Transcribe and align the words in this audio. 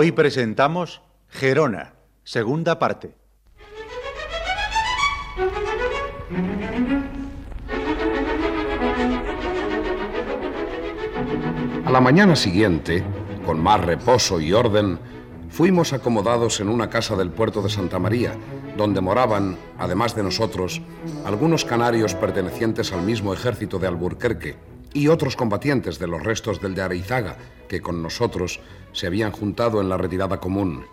Hoy 0.00 0.12
presentamos 0.12 1.02
Gerona, 1.28 1.94
segunda 2.22 2.78
parte. 2.78 3.16
A 11.84 11.90
la 11.90 12.00
mañana 12.00 12.36
siguiente, 12.36 13.02
con 13.44 13.58
más 13.58 13.84
reposo 13.84 14.40
y 14.40 14.52
orden, 14.52 15.00
fuimos 15.50 15.92
acomodados 15.92 16.60
en 16.60 16.68
una 16.68 16.88
casa 16.88 17.16
del 17.16 17.32
puerto 17.32 17.60
de 17.60 17.68
Santa 17.68 17.98
María, 17.98 18.36
donde 18.76 19.00
moraban, 19.00 19.56
además 19.78 20.14
de 20.14 20.22
nosotros, 20.22 20.80
algunos 21.24 21.64
canarios 21.64 22.14
pertenecientes 22.14 22.92
al 22.92 23.02
mismo 23.02 23.34
ejército 23.34 23.80
de 23.80 23.88
Alburquerque 23.88 24.77
y 24.92 25.08
otros 25.08 25.36
combatientes 25.36 25.98
de 25.98 26.06
los 26.06 26.22
restos 26.22 26.60
del 26.60 26.74
de 26.74 26.82
Areizaga, 26.82 27.36
que 27.68 27.80
con 27.80 28.02
nosotros 28.02 28.60
se 28.92 29.06
habían 29.06 29.32
juntado 29.32 29.80
en 29.80 29.88
la 29.88 29.96
retirada 29.96 30.40
común. 30.40 30.86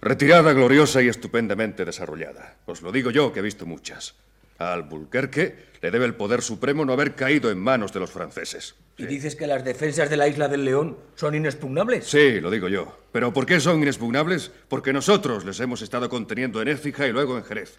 Retirada 0.00 0.52
gloriosa 0.52 1.02
y 1.02 1.08
estupendamente 1.08 1.84
desarrollada. 1.84 2.58
Os 2.66 2.82
lo 2.82 2.92
digo 2.92 3.10
yo, 3.10 3.32
que 3.32 3.40
he 3.40 3.42
visto 3.42 3.66
muchas. 3.66 4.14
A 4.58 4.72
Albuquerque 4.72 5.68
le 5.80 5.90
debe 5.90 6.04
el 6.04 6.14
poder 6.14 6.42
supremo 6.42 6.84
no 6.84 6.92
haber 6.92 7.14
caído 7.14 7.50
en 7.50 7.58
manos 7.58 7.92
de 7.92 8.00
los 8.00 8.10
franceses. 8.10 8.74
¿Y 8.96 9.06
dices 9.06 9.36
que 9.36 9.46
las 9.46 9.64
defensas 9.64 10.10
de 10.10 10.16
la 10.16 10.26
isla 10.26 10.48
del 10.48 10.64
León 10.64 10.98
son 11.14 11.34
inexpugnables? 11.34 12.06
Sí, 12.06 12.40
lo 12.40 12.50
digo 12.50 12.68
yo. 12.68 12.98
¿Pero 13.12 13.32
por 13.32 13.46
qué 13.46 13.60
son 13.60 13.80
inexpugnables? 13.80 14.50
Porque 14.68 14.92
nosotros 14.92 15.44
les 15.44 15.60
hemos 15.60 15.82
estado 15.82 16.08
conteniendo 16.08 16.60
en 16.60 16.68
Écija 16.68 17.06
y 17.06 17.12
luego 17.12 17.36
en 17.36 17.44
Jerez. 17.44 17.78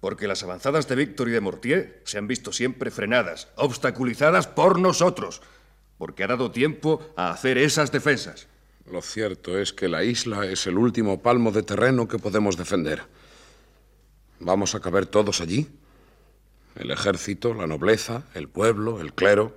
Porque 0.00 0.28
las 0.28 0.42
avanzadas 0.42 0.86
de 0.86 0.94
Víctor 0.94 1.28
y 1.28 1.32
de 1.32 1.40
Mortier 1.40 2.02
se 2.04 2.18
han 2.18 2.28
visto 2.28 2.52
siempre 2.52 2.90
frenadas, 2.90 3.48
obstaculizadas 3.56 4.46
por 4.46 4.78
nosotros, 4.78 5.42
porque 5.98 6.22
ha 6.22 6.28
dado 6.28 6.50
tiempo 6.52 7.00
a 7.16 7.30
hacer 7.30 7.58
esas 7.58 7.90
defensas. 7.90 8.46
Lo 8.90 9.02
cierto 9.02 9.58
es 9.58 9.72
que 9.72 9.88
la 9.88 10.04
isla 10.04 10.46
es 10.46 10.66
el 10.66 10.78
último 10.78 11.20
palmo 11.20 11.50
de 11.50 11.62
terreno 11.62 12.08
que 12.08 12.18
podemos 12.18 12.56
defender. 12.56 13.02
¿Vamos 14.40 14.74
a 14.74 14.80
caber 14.80 15.06
todos 15.06 15.40
allí? 15.40 15.68
El 16.76 16.92
ejército, 16.92 17.52
la 17.54 17.66
nobleza, 17.66 18.22
el 18.34 18.48
pueblo, 18.48 19.00
el 19.00 19.12
clero, 19.12 19.56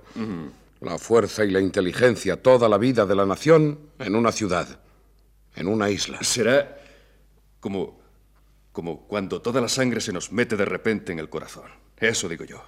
la 0.80 0.98
fuerza 0.98 1.44
y 1.44 1.50
la 1.50 1.60
inteligencia, 1.60 2.42
toda 2.42 2.68
la 2.68 2.78
vida 2.78 3.06
de 3.06 3.14
la 3.14 3.24
nación 3.24 3.78
en 4.00 4.16
una 4.16 4.32
ciudad, 4.32 4.80
en 5.54 5.68
una 5.68 5.88
isla. 5.88 6.22
Será 6.24 6.78
como 7.60 8.01
como 8.72 9.06
cuando 9.06 9.42
toda 9.42 9.60
la 9.60 9.68
sangre 9.68 10.00
se 10.00 10.12
nos 10.12 10.32
mete 10.32 10.56
de 10.56 10.64
repente 10.64 11.12
en 11.12 11.18
el 11.18 11.28
corazón. 11.28 11.70
Eso 11.98 12.28
digo 12.28 12.44
yo. 12.44 12.62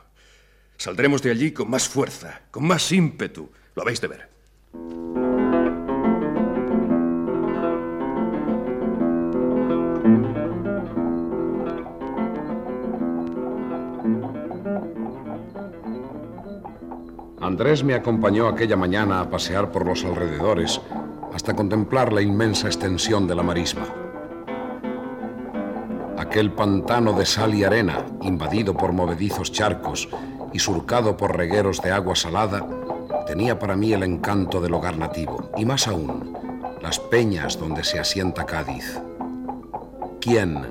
Saldremos 0.76 1.22
de 1.22 1.30
allí 1.30 1.52
con 1.52 1.70
más 1.70 1.88
fuerza, 1.88 2.42
con 2.50 2.66
más 2.66 2.92
ímpetu. 2.92 3.50
Lo 3.74 3.82
habéis 3.82 4.00
de 4.00 4.08
ver. 4.08 4.28
Andrés 17.40 17.84
me 17.84 17.94
acompañó 17.94 18.48
aquella 18.48 18.76
mañana 18.76 19.20
a 19.20 19.30
pasear 19.30 19.70
por 19.70 19.86
los 19.86 20.04
alrededores 20.04 20.80
hasta 21.32 21.54
contemplar 21.54 22.12
la 22.12 22.22
inmensa 22.22 22.66
extensión 22.68 23.26
de 23.28 23.34
la 23.34 23.42
marisma. 23.42 24.03
Aquel 26.18 26.52
pantano 26.52 27.12
de 27.12 27.26
sal 27.26 27.54
y 27.54 27.64
arena, 27.64 28.06
invadido 28.22 28.74
por 28.74 28.92
movedizos 28.92 29.50
charcos 29.50 30.08
y 30.52 30.58
surcado 30.60 31.16
por 31.16 31.36
regueros 31.36 31.80
de 31.82 31.90
agua 31.90 32.14
salada, 32.14 32.64
tenía 33.26 33.58
para 33.58 33.74
mí 33.74 33.92
el 33.92 34.04
encanto 34.04 34.60
del 34.60 34.74
hogar 34.74 34.96
nativo, 34.96 35.50
y 35.56 35.64
más 35.64 35.88
aún, 35.88 36.32
las 36.80 37.00
peñas 37.00 37.58
donde 37.58 37.82
se 37.82 37.98
asienta 37.98 38.46
Cádiz. 38.46 39.00
¿Quién, 40.20 40.66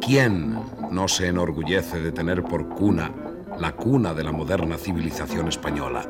quién 0.00 0.58
no 0.90 1.08
se 1.08 1.28
enorgullece 1.28 2.00
de 2.00 2.12
tener 2.12 2.42
por 2.42 2.68
cuna 2.68 3.10
la 3.58 3.72
cuna 3.72 4.12
de 4.12 4.24
la 4.24 4.32
moderna 4.32 4.76
civilización 4.76 5.48
española? 5.48 6.06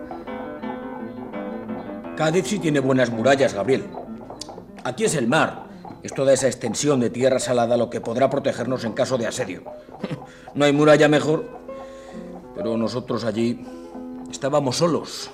Cádiz 2.17 2.49
sí 2.49 2.59
tiene 2.59 2.81
buenas 2.81 3.11
murallas, 3.11 3.55
Gabriel. 3.55 3.85
Aquí 4.83 5.05
es 5.05 5.15
el 5.15 5.29
mar, 5.29 5.68
es 6.09 6.15
toda 6.15 6.33
esa 6.33 6.47
extensión 6.47 7.01
de 7.01 7.11
tierra 7.11 7.39
salada 7.39 7.77
lo 7.77 7.91
que 7.91 8.01
podrá 8.01 8.31
protegernos 8.31 8.83
en 8.85 8.95
caso 8.95 9.19
de 9.19 9.27
asedio. 9.27 9.63
No 10.55 10.65
hay 10.65 10.73
muralla 10.73 11.07
mejor, 11.09 11.45
pero 12.57 12.79
nosotros 12.79 13.23
allí 13.25 13.65
estábamos 14.31 14.77
solos. 14.77 15.31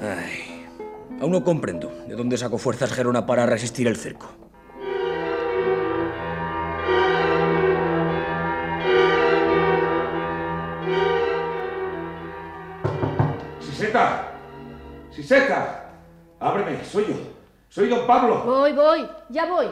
Ay, 0.00 0.66
aún 1.20 1.30
no 1.30 1.44
comprendo 1.44 1.92
de 2.08 2.16
dónde 2.16 2.36
sacó 2.36 2.58
fuerzas 2.58 2.92
Gerona 2.92 3.24
para 3.24 3.46
resistir 3.46 3.86
el 3.86 3.96
cerco. 3.96 4.26
¡Siseta! 13.60 14.32
¡Siseta! 15.12 15.92
Ábreme, 16.40 16.84
soy 16.84 17.04
yo. 17.04 17.35
Soy 17.76 17.90
don 17.90 18.06
Pablo. 18.06 18.42
Voy, 18.42 18.72
voy, 18.72 19.06
ya 19.28 19.44
voy. 19.44 19.66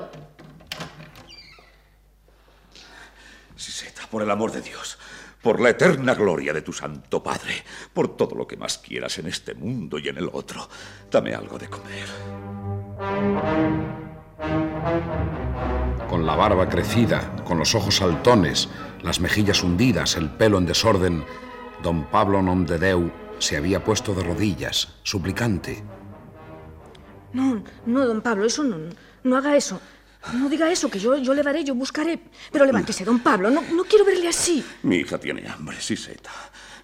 Siseta, 3.57 4.03
por 4.11 4.21
el 4.21 4.31
amor 4.31 4.53
de 4.53 4.61
Dios, 4.61 4.99
por 5.41 5.59
la 5.59 5.71
eterna 5.71 6.13
gloria 6.13 6.53
de 6.53 6.61
tu 6.61 6.71
Santo 6.71 7.23
Padre, 7.23 7.65
por 7.95 8.15
todo 8.15 8.35
lo 8.35 8.47
que 8.47 8.59
más 8.59 8.77
quieras 8.77 9.17
en 9.17 9.29
este 9.29 9.55
mundo 9.55 9.99
y 9.99 10.09
en 10.09 10.19
el 10.19 10.29
otro, 10.31 10.69
dame 11.11 11.35
algo 11.35 11.59
de 11.59 11.71
comer. 11.71 12.07
Con 16.07 16.27
la 16.27 16.37
barba 16.37 16.69
crecida, 16.69 17.35
con 17.43 17.57
los 17.59 17.75
ojos 17.75 17.97
saltones, 17.97 18.69
las 19.03 19.19
mejillas 19.19 19.63
hundidas, 19.63 20.17
el 20.17 20.29
pelo 20.29 20.59
en 20.59 20.67
desorden, 20.67 21.25
don 21.83 22.05
Pablo 22.11 22.43
Nomdedeu 22.43 23.11
se 23.39 23.57
había 23.57 23.83
puesto 23.83 24.13
de 24.13 24.25
rodillas, 24.25 24.93
suplicante. 25.05 25.83
No, 27.35 27.63
no, 27.87 28.07
don 28.07 28.23
Pablo, 28.23 28.47
eso 28.47 28.65
no, 28.65 28.79
no 29.25 29.37
haga 29.37 29.57
eso. 29.57 29.81
No 30.33 30.49
diga 30.49 30.71
eso, 30.73 30.91
que 30.91 30.99
yo, 30.99 31.19
yo 31.19 31.35
le 31.35 31.43
daré, 31.43 31.63
yo 31.65 31.75
buscaré. 31.75 32.19
Pero 32.51 32.65
levántese, 32.65 33.05
don 33.05 33.19
Pablo, 33.21 33.51
no, 33.51 33.61
no 33.61 33.85
quiero 33.85 34.07
verle 34.07 34.29
así. 34.29 34.65
Mi 34.83 34.97
hija 34.97 35.19
tiene 35.19 35.47
hambre, 35.47 35.79
Siseta. 35.81 36.31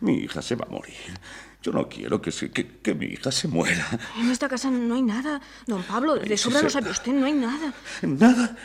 Mi 0.01 0.19
hija 0.19 0.43
se 0.43 0.57
va 0.57 0.67
a 0.69 0.71
morir. 0.71 1.19
Yo 1.63 1.73
no 1.73 1.89
quiero 1.89 2.21
que, 2.21 2.33
se, 2.33 2.51
que, 2.51 2.81
que 2.81 2.95
mi 2.95 3.07
hija 3.07 3.33
se 3.33 3.49
muera. 3.49 3.87
En 4.19 4.31
esta 4.31 4.49
casa 4.49 4.71
no 4.71 4.95
hay 4.95 5.03
nada, 5.03 5.41
don 5.67 5.83
Pablo. 5.83 6.17
De 6.17 6.37
sobra 6.37 6.63
lo 6.63 6.69
sabe 6.71 6.91
usted, 6.91 7.13
no 7.13 7.27
hay 7.27 7.33
nada. 7.33 7.73
¿Nada? 8.03 8.57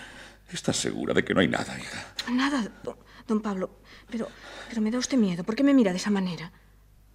¿Estás 0.51 0.77
segura 0.77 1.13
de 1.13 1.23
que 1.23 1.33
no 1.33 1.39
hay 1.41 1.47
nada, 1.47 1.77
hija? 1.79 2.13
Nada, 2.31 2.67
don, 2.83 2.97
don 3.27 3.41
Pablo. 3.41 3.79
Pero, 4.09 4.27
pero 4.69 4.81
me 4.81 4.91
da 4.91 4.97
usted 4.97 5.17
miedo. 5.17 5.43
¿Por 5.43 5.55
qué 5.55 5.63
me 5.63 5.73
mira 5.73 5.91
de 5.91 5.97
esa 5.97 6.09
manera? 6.09 6.51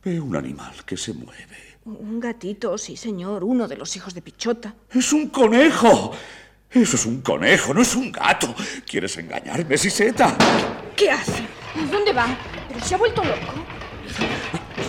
Ve 0.03 0.21
un 0.21 0.35
animal 0.37 0.85
que 0.85 0.97
se 0.97 1.13
mueve. 1.13 1.70
Un 1.99 2.21
gatito, 2.21 2.79
sí, 2.79 2.97
señor, 2.97 3.43
uno 3.43 3.67
de 3.67 3.77
los 3.77 3.97
hijos 3.97 4.15
de 4.15 4.23
Pichota. 4.23 4.75
Es 4.93 5.13
un 5.13 5.29
conejo. 5.29 6.13
Eso 6.71 6.95
es 6.95 7.05
un 7.05 7.21
conejo, 7.21 7.75
no 7.75 7.83
es 7.83 7.97
un 7.97 8.13
gato. 8.13 8.55
¿Quieres 8.87 9.17
engañarme, 9.17 9.77
Siseta? 9.77 10.37
¿Qué 10.95 11.11
hace? 11.11 11.45
¿Dónde 11.91 12.13
va? 12.13 12.29
¿Pero 12.69 12.81
se 12.85 12.95
ha 12.95 12.99
vuelto 12.99 13.25
loco? 13.25 13.65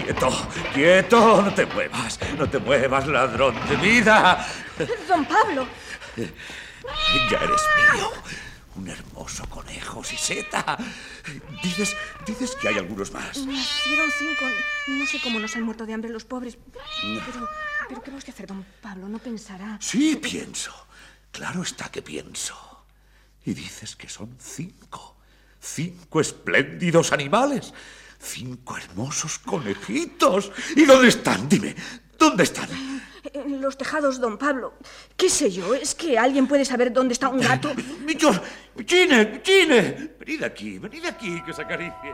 Quieto, 0.04 0.30
quieto, 0.74 1.42
no 1.42 1.54
te 1.54 1.66
muevas, 1.66 2.20
no 2.38 2.48
te 2.48 2.60
muevas, 2.60 3.08
ladrón 3.08 3.56
de 3.68 3.76
vida. 3.78 4.48
Don 5.08 5.26
Pablo. 5.26 5.66
Ya 6.18 7.38
eres 7.38 7.62
mío. 7.96 8.12
Un 8.76 8.88
hermoso 8.88 9.48
conejo, 9.50 10.04
Siseta. 10.04 10.78
Dices, 11.62 11.96
dices 12.26 12.56
que 12.56 12.70
hay 12.70 12.78
algunos 12.78 13.12
más. 13.12 13.38
Nacieron 13.46 14.10
cinco. 14.18 14.46
No 14.88 15.06
sé 15.06 15.20
cómo 15.22 15.40
nos 15.40 15.56
han 15.56 15.64
muerto 15.64 15.86
de 15.86 15.94
hambre 15.94 16.10
los 16.10 16.24
pobres. 16.24 16.58
Pero, 17.02 17.50
pero 17.90 18.02
¿qué 18.02 18.12
va 18.12 18.18
usted 18.18 18.32
a 18.32 18.34
hacer, 18.34 18.48
don 18.48 18.66
Pablo? 18.82 19.10
No 19.10 19.20
pensará. 19.20 19.78
Sí, 19.82 20.16
pienso. 20.16 20.72
Claro 21.32 21.64
está 21.64 21.92
que 21.92 22.02
pienso. 22.02 22.86
Y 23.46 23.54
dices 23.54 23.96
que 23.96 24.08
son 24.08 24.38
cinco. 24.40 25.18
Cinco 25.60 26.22
espléndidos 26.22 27.12
animales. 27.12 27.74
Cinco 28.20 28.78
hermosos 28.78 29.40
conejitos. 29.40 30.52
¿Y 30.76 30.86
dónde 30.86 31.10
están? 31.10 31.50
Dime, 31.50 31.76
¿dónde 32.18 32.44
están? 32.44 32.70
En 33.34 33.62
los 33.62 33.78
tejados, 33.78 34.20
don 34.20 34.38
Pablo. 34.38 34.74
¿Qué 35.16 35.30
sé 35.30 35.50
yo? 35.50 35.74
¿Es 35.74 35.96
que 35.96 36.18
alguien 36.18 36.48
puede 36.48 36.66
saber 36.66 36.92
dónde 36.92 37.14
está 37.14 37.30
un 37.30 37.40
gato? 37.40 37.72
¡Michos! 38.06 38.42
¡Michine! 38.76 39.26
¡Michine! 39.26 40.12
Venid 40.20 40.44
aquí, 40.44 40.78
venid 40.80 41.06
aquí, 41.06 41.42
que 41.44 41.52
os 41.52 41.60
acaricie. 41.60 42.14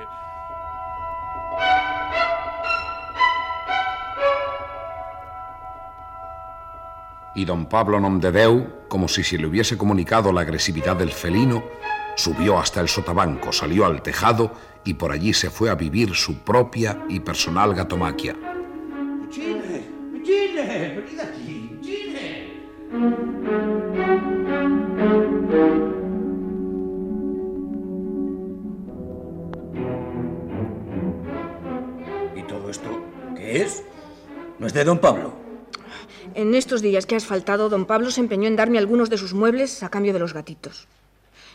Y 7.33 7.45
don 7.45 7.67
Pablo 7.67 7.99
Nomdedeu, 7.99 8.87
como 8.87 9.07
si 9.07 9.23
se 9.23 9.37
le 9.37 9.47
hubiese 9.47 9.77
comunicado 9.77 10.31
la 10.31 10.41
agresividad 10.41 10.95
del 10.95 11.11
felino, 11.11 11.63
subió 12.15 12.59
hasta 12.59 12.81
el 12.81 12.89
sotabanco, 12.89 13.51
salió 13.51 13.85
al 13.85 14.01
tejado 14.01 14.51
y 14.83 14.95
por 14.95 15.11
allí 15.11 15.33
se 15.33 15.49
fue 15.49 15.69
a 15.69 15.75
vivir 15.75 16.15
su 16.15 16.39
propia 16.39 17.05
y 17.09 17.19
personal 17.19 17.73
gatomaquia. 17.73 18.35
¡Michine! 20.27 20.89
¡Venid 20.95 21.19
aquí! 21.21 21.69
¡Michine! 21.79 22.47
¿Y 32.35 32.43
todo 32.43 32.69
esto 32.69 32.89
qué 33.37 33.61
es? 33.63 33.83
¿No 34.59 34.67
es 34.67 34.73
de 34.73 34.83
don 34.83 34.99
Pablo? 34.99 35.31
En 36.35 36.55
estos 36.55 36.81
días 36.81 37.05
que 37.05 37.15
has 37.15 37.25
faltado, 37.25 37.69
don 37.69 37.85
Pablo 37.85 38.11
se 38.11 38.19
empeñó 38.19 38.47
en 38.47 38.57
darme 38.57 38.79
algunos 38.79 39.09
de 39.09 39.17
sus 39.17 39.33
muebles 39.33 39.81
a 39.81 39.89
cambio 39.89 40.11
de 40.11 40.19
los 40.19 40.33
gatitos. 40.33 40.89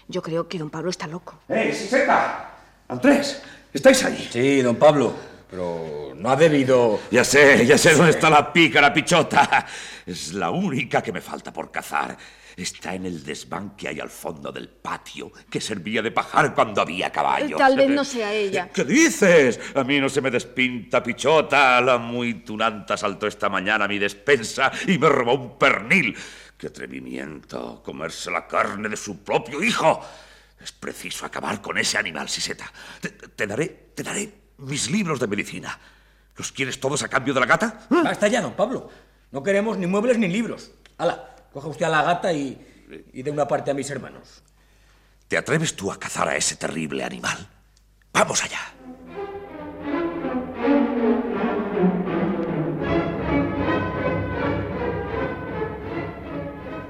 Yo 0.09 0.23
creo 0.23 0.49
que 0.49 0.59
don 0.59 0.71
Pablo 0.71 0.89
está 0.89 1.07
loco. 1.07 1.39
¡Eh, 1.51 1.75
Siseta! 1.75 2.57
¡Andrés! 2.89 3.43
¿Estáis 3.73 4.03
ahí? 4.05 4.29
Sí, 4.31 4.63
don 4.63 4.77
Pablo, 4.77 5.13
pero 5.53 6.15
no 6.17 6.31
ha 6.31 6.37
debido... 6.37 6.99
Ya 7.11 7.23
sé, 7.25 7.67
ya 7.67 7.77
sé 7.77 7.93
dónde 7.93 8.13
está 8.13 8.31
la 8.31 8.51
pícara 8.51 8.91
pichota. 8.91 9.67
Es 10.07 10.33
la 10.33 10.51
única 10.51 11.03
que 11.03 11.13
me 11.13 11.21
falta 11.21 11.53
por 11.53 11.71
cazar. 11.71 12.17
Está 12.57 12.95
en 12.95 13.05
el 13.05 13.23
desván 13.23 13.77
que 13.77 13.89
hay 13.89 14.01
al 14.01 14.09
fondo 14.09 14.51
del 14.51 14.71
patio, 14.71 15.31
que 15.51 15.61
servía 15.61 16.01
de 16.01 16.11
pajar 16.11 16.55
cuando 16.55 16.81
había 16.81 17.13
caballos. 17.13 17.59
Tal 17.59 17.77
vez 17.77 17.91
no 17.91 18.03
sea 18.03 18.33
ella. 18.33 18.71
¿Qué 18.73 18.83
dices? 18.85 19.61
A 19.75 19.85
mí 19.85 20.01
no 20.01 20.09
se 20.09 20.23
me 20.23 20.31
despinta 20.31 21.03
pichota. 21.03 21.83
La 21.83 21.99
muy 21.99 22.43
tunanta 22.45 22.97
saltó 22.97 23.27
esta 23.27 23.51
mañana 23.51 23.85
a 23.85 23.89
mi 23.89 23.99
despensa 23.99 24.73
y 24.87 24.97
me 24.97 25.11
robó 25.11 25.35
un 25.35 25.59
pernil. 25.59 26.17
¡Qué 26.57 26.69
atrevimiento! 26.69 27.83
Comerse 27.85 28.31
la 28.31 28.47
carne 28.47 28.89
de 28.89 28.97
su 28.97 29.23
propio 29.23 29.63
hijo. 29.63 30.01
Es 30.59 30.73
preciso 30.73 31.27
acabar 31.27 31.61
con 31.61 31.77
ese 31.77 31.99
animal, 31.99 32.31
Siseta. 32.31 32.73
Te, 33.03 33.11
te 33.11 33.47
daré, 33.47 33.91
te 33.95 34.03
daré 34.03 34.42
mis 34.59 34.91
libros 34.91 35.21
de 35.21 35.27
medicina. 35.27 35.79
¿Los 36.37 36.53
quieres 36.53 36.81
todos 36.81 37.03
a 37.03 37.09
cambio 37.09 37.35
de 37.35 37.41
la 37.41 37.47
gata? 37.47 37.87
Basta 37.91 38.29
ya, 38.29 38.41
don 38.41 38.55
Pablo. 38.55 38.91
No 39.31 39.43
queremos 39.43 39.79
ni 39.79 39.87
muebles 39.87 40.19
ni 40.19 40.29
libros. 40.29 40.73
Hala, 40.99 41.35
coja 41.53 41.69
usted 41.69 41.87
a 41.87 41.89
la 41.89 42.03
gata 42.03 42.33
y, 42.33 42.59
y 43.13 43.23
dé 43.23 43.31
una 43.31 43.47
parte 43.47 43.71
a 43.71 43.75
mis 43.75 43.91
hermanos. 43.91 44.43
¿Te 45.29 45.37
atreves 45.37 45.75
tú 45.75 45.91
a 45.91 45.99
cazar 45.99 46.29
a 46.29 46.37
ese 46.37 46.57
terrible 46.57 47.05
animal? 47.05 47.49
Vamos 48.13 48.43
allá. 48.45 48.61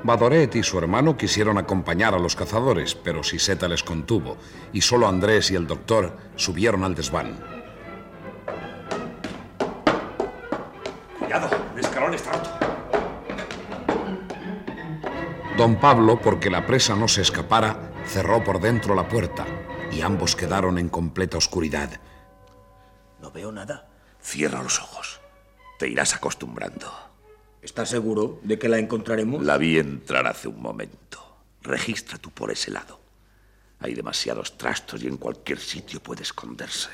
Badoret 0.04 0.56
y 0.56 0.64
su 0.64 0.78
hermano 0.78 1.16
quisieron 1.16 1.58
acompañar 1.58 2.12
a 2.14 2.18
los 2.18 2.34
cazadores, 2.34 2.96
pero 2.96 3.22
Siseta 3.22 3.68
les 3.68 3.84
contuvo, 3.84 4.36
y 4.72 4.80
solo 4.80 5.06
Andrés 5.06 5.52
y 5.52 5.54
el 5.54 5.68
doctor 5.68 6.16
subieron 6.34 6.82
al 6.82 6.96
desván. 6.96 7.51
Está 11.92 12.32
roto. 12.32 12.50
Don 15.56 15.78
Pablo, 15.78 16.18
porque 16.20 16.48
la 16.48 16.66
presa 16.66 16.96
no 16.96 17.06
se 17.06 17.20
escapara, 17.20 17.92
cerró 18.06 18.42
por 18.42 18.60
dentro 18.60 18.94
la 18.94 19.08
puerta, 19.08 19.46
y 19.90 20.00
ambos 20.00 20.34
quedaron 20.34 20.78
en 20.78 20.88
completa 20.88 21.36
oscuridad. 21.36 22.00
No 23.20 23.30
veo 23.30 23.52
nada. 23.52 23.88
Cierra 24.20 24.62
los 24.62 24.80
ojos. 24.80 25.20
Te 25.78 25.88
irás 25.88 26.14
acostumbrando. 26.14 26.90
¿Estás 27.60 27.90
seguro 27.90 28.40
de 28.42 28.58
que 28.58 28.68
la 28.68 28.78
encontraremos? 28.78 29.44
La 29.44 29.58
vi 29.58 29.78
entrar 29.78 30.26
hace 30.26 30.48
un 30.48 30.62
momento. 30.62 31.36
Registra 31.60 32.16
tú 32.18 32.30
por 32.30 32.50
ese 32.50 32.70
lado. 32.70 33.00
Hay 33.80 33.94
demasiados 33.94 34.56
trastos 34.56 35.02
y 35.02 35.08
en 35.08 35.18
cualquier 35.18 35.58
sitio 35.58 36.02
puede 36.02 36.22
esconderse. 36.22 36.90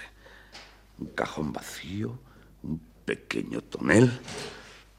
Un 0.99 1.07
cajón 1.09 1.53
vacío, 1.53 2.19
un 2.63 2.81
pequeño 3.05 3.61
tonel, 3.63 4.11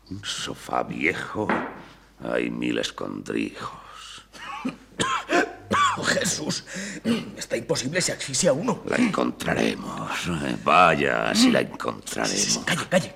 un 0.09 0.23
sofá 0.23 0.83
viejo. 0.83 1.47
Hay 2.23 2.49
mil 2.49 2.77
escondrijos. 2.79 3.69
Oh, 5.97 6.03
Jesús, 6.03 6.65
está 7.37 7.55
imposible 7.55 8.01
si 8.01 8.11
asfixia 8.11 8.53
uno. 8.53 8.83
La 8.85 8.97
encontraremos. 8.97 10.11
Eh, 10.27 10.57
Vaya, 10.63 11.33
si 11.33 11.51
la 11.51 11.61
encontraremos. 11.61 12.61
Calle, 12.65 12.87
calle. 12.89 13.15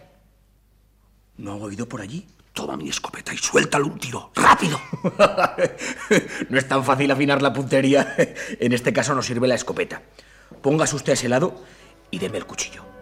¿No 1.38 1.54
ha 1.54 1.56
oído 1.56 1.88
por 1.88 2.02
allí? 2.02 2.28
Toma 2.54 2.78
mi 2.78 2.88
escopeta 2.88 3.34
y 3.34 3.38
suéltale 3.38 3.84
un 3.86 3.98
tiro. 3.98 4.32
¡Rápido! 4.36 4.80
no 6.50 6.58
es 6.58 6.68
tan 6.68 6.86
fácil 6.86 7.10
afinar 7.10 7.42
la 7.42 7.52
puntería. 7.52 8.16
En 8.60 8.74
este 8.74 8.94
caso 8.94 9.16
nos 9.16 9.26
sirve 9.26 9.48
la 9.48 9.56
escopeta. 9.56 10.04
Póngase 10.62 10.96
usted 10.96 11.14
a 11.14 11.16
ese 11.16 11.28
lado 11.30 11.64
y 12.12 12.20
deme 12.20 12.38
el 12.38 12.46
cuchillo. 12.46 12.93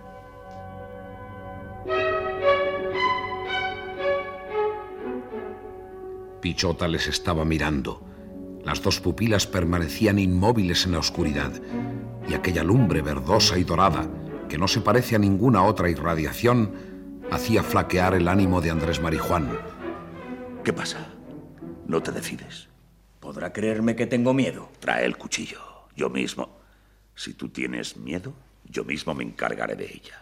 Pichota 6.41 6.87
les 6.87 7.07
estaba 7.07 7.45
mirando. 7.45 8.03
Las 8.65 8.81
dos 8.81 8.99
pupilas 8.99 9.47
permanecían 9.47 10.19
inmóviles 10.19 10.85
en 10.85 10.93
la 10.93 10.99
oscuridad, 10.99 11.53
y 12.27 12.33
aquella 12.33 12.63
lumbre 12.63 13.01
verdosa 13.01 13.57
y 13.57 13.63
dorada, 13.63 14.09
que 14.49 14.57
no 14.57 14.67
se 14.67 14.81
parece 14.81 15.15
a 15.15 15.19
ninguna 15.19 15.63
otra 15.63 15.89
irradiación, 15.89 16.73
hacía 17.31 17.63
flaquear 17.63 18.15
el 18.15 18.27
ánimo 18.27 18.59
de 18.59 18.71
Andrés 18.71 19.01
Marijuán. 19.01 19.49
¿Qué 20.63 20.73
pasa? 20.73 21.07
¿No 21.87 22.01
te 22.03 22.11
decides? 22.11 22.67
¿Podrá 23.19 23.53
creerme 23.53 23.95
que 23.95 24.07
tengo 24.07 24.33
miedo? 24.33 24.69
Trae 24.79 25.05
el 25.05 25.17
cuchillo. 25.17 25.59
Yo 25.95 26.09
mismo. 26.09 26.59
Si 27.15 27.33
tú 27.33 27.49
tienes 27.49 27.97
miedo, 27.97 28.33
yo 28.65 28.83
mismo 28.83 29.13
me 29.13 29.23
encargaré 29.23 29.75
de 29.75 29.85
ella. 29.85 30.20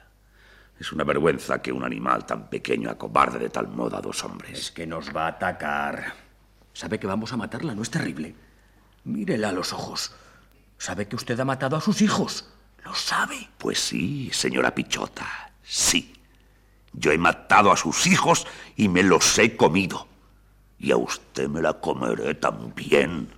Es 0.80 0.94
una 0.94 1.04
vergüenza 1.04 1.62
que 1.62 1.74
un 1.74 1.84
animal 1.84 2.26
tan 2.26 2.50
pequeño 2.50 2.90
acobarde 2.90 3.38
de 3.38 3.50
tal 3.50 3.68
modo 3.68 3.98
a 3.98 4.02
dos 4.02 4.24
hombres. 4.24 4.58
Es 4.58 4.72
que 4.72 4.88
nos 4.88 5.14
va 5.14 5.26
a 5.26 5.30
atacar. 5.30 6.14
Sabe 6.72 7.00
que 7.00 7.08
vamos 7.08 7.34
a 7.34 7.38
matarla, 7.38 7.76
¿no 7.76 7.82
es 7.82 7.92
terrible? 7.92 8.34
Mírela 9.04 9.50
a 9.50 9.52
los 9.52 9.74
ojos. 9.74 10.14
Sabe 10.78 11.10
que 11.10 11.18
usted 11.18 11.38
ha 11.38 11.44
matado 11.44 11.76
a 11.76 11.82
sus 11.82 12.02
hijos. 12.02 12.50
Lo 12.86 12.96
sabe. 12.96 13.50
Pues 13.58 13.80
sí, 13.80 14.30
señora 14.32 14.74
Pichota, 14.74 15.52
sí. 15.62 16.14
Yo 16.94 17.12
he 17.12 17.18
matado 17.18 17.74
a 17.74 17.78
sus 17.78 18.08
hijos 18.08 18.48
y 18.78 18.88
me 18.88 19.04
los 19.04 19.38
he 19.38 19.58
comido. 19.58 20.08
Y 20.78 20.92
a 20.92 20.98
usted 20.98 21.50
me 21.50 21.62
la 21.62 21.74
comeré 21.74 22.36
también. 22.36 23.30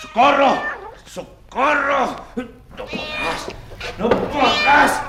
¡Socorro! 0.00 0.62
¡Socorro! 1.04 2.16
¡No 2.78 2.84
podrás! 2.84 3.48
¡No 3.98 4.08
podrás! 4.08 5.02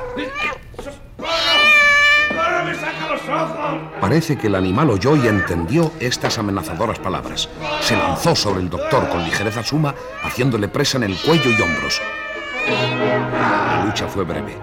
¡Socorro! 0.78 2.66
¡Me 2.66 2.74
saca 2.74 3.10
los 3.12 3.22
ojos! 3.22 3.82
Parece 4.02 4.40
que 4.40 4.48
el 4.48 4.56
animal 4.56 4.90
oyó 4.90 5.16
y 5.16 5.28
entendió 5.28 5.92
estas 6.00 6.40
amenazadoras 6.40 6.98
palabras. 6.98 7.48
Se 7.82 7.96
lanzó 7.96 8.36
sobre 8.36 8.62
el 8.62 8.72
doctor 8.72 9.08
con 9.10 9.24
ligereza 9.24 9.62
suma, 9.62 9.94
haciéndole 10.24 10.68
presa 10.68 10.98
en 10.98 11.04
el 11.04 11.16
cuello 11.22 11.52
y 11.52 11.62
hombros. 11.62 12.02
La 12.68 13.84
lucha 13.86 14.08
fue 14.08 14.24
breve. 14.24 14.58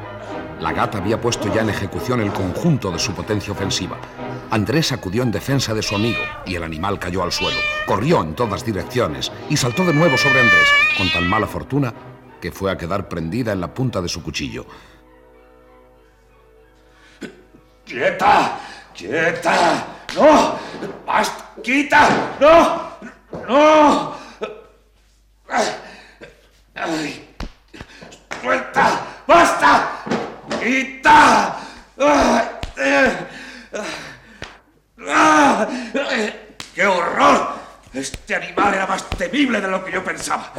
La 0.59 0.73
gata 0.73 0.99
había 0.99 1.21
puesto 1.21 1.53
ya 1.55 1.61
en 1.61 1.71
ejecución 1.71 2.21
el 2.21 2.33
conjunto 2.33 2.91
de 2.91 2.99
su 2.99 3.13
potencia 3.13 3.53
ofensiva. 3.53 3.99
Andrés 4.51 4.91
acudió 4.91 5.23
en 5.23 5.31
defensa 5.31 5.75
de 5.75 5.83
su 5.83 5.95
amigo 5.95 6.25
y 6.45 6.57
el 6.57 6.65
animal 6.65 6.99
cayó 6.99 7.23
al 7.23 7.31
suelo. 7.31 7.59
Corrió 7.87 8.21
en 8.23 8.35
todas 8.35 8.65
direcciones 8.65 9.31
y 9.49 9.57
saltó 9.57 9.85
de 9.85 9.95
nuevo 9.95 10.19
sobre 10.19 10.41
Andrés, 10.41 10.69
con 10.99 11.09
tan 11.13 11.29
mala 11.29 11.47
fortuna 11.47 11.95
que 12.41 12.53
fue 12.53 12.71
a 12.71 12.77
quedar 12.77 13.09
prendida 13.09 13.53
en 13.53 13.61
la 13.61 13.73
punta 13.73 14.01
de 14.01 14.09
su 14.09 14.23
cuchillo. 14.23 14.67
¡Quieta! 17.85 18.59
¡Quieta! 18.95 19.87
¡No! 20.15 20.59
¡Basta! 21.07 21.51
¡Quita! 21.63 22.37
¡No! 22.41 22.91
¡No! 23.49 24.17
¡Ay! 26.75 27.35
¡Suelta! 28.43 29.01
¡Basta! 29.27 30.05
¡Quita! 30.61 31.57
¡Qué 36.75 36.87
horror! 36.87 37.57
Este 37.95 38.35
animal 38.35 38.75
era 38.75 38.87
más 38.87 39.09
temible 39.11 39.61
de 39.61 39.69
lo 39.69 39.83
que 39.83 39.93
yo 39.93 40.05
pensaba. 40.05 40.53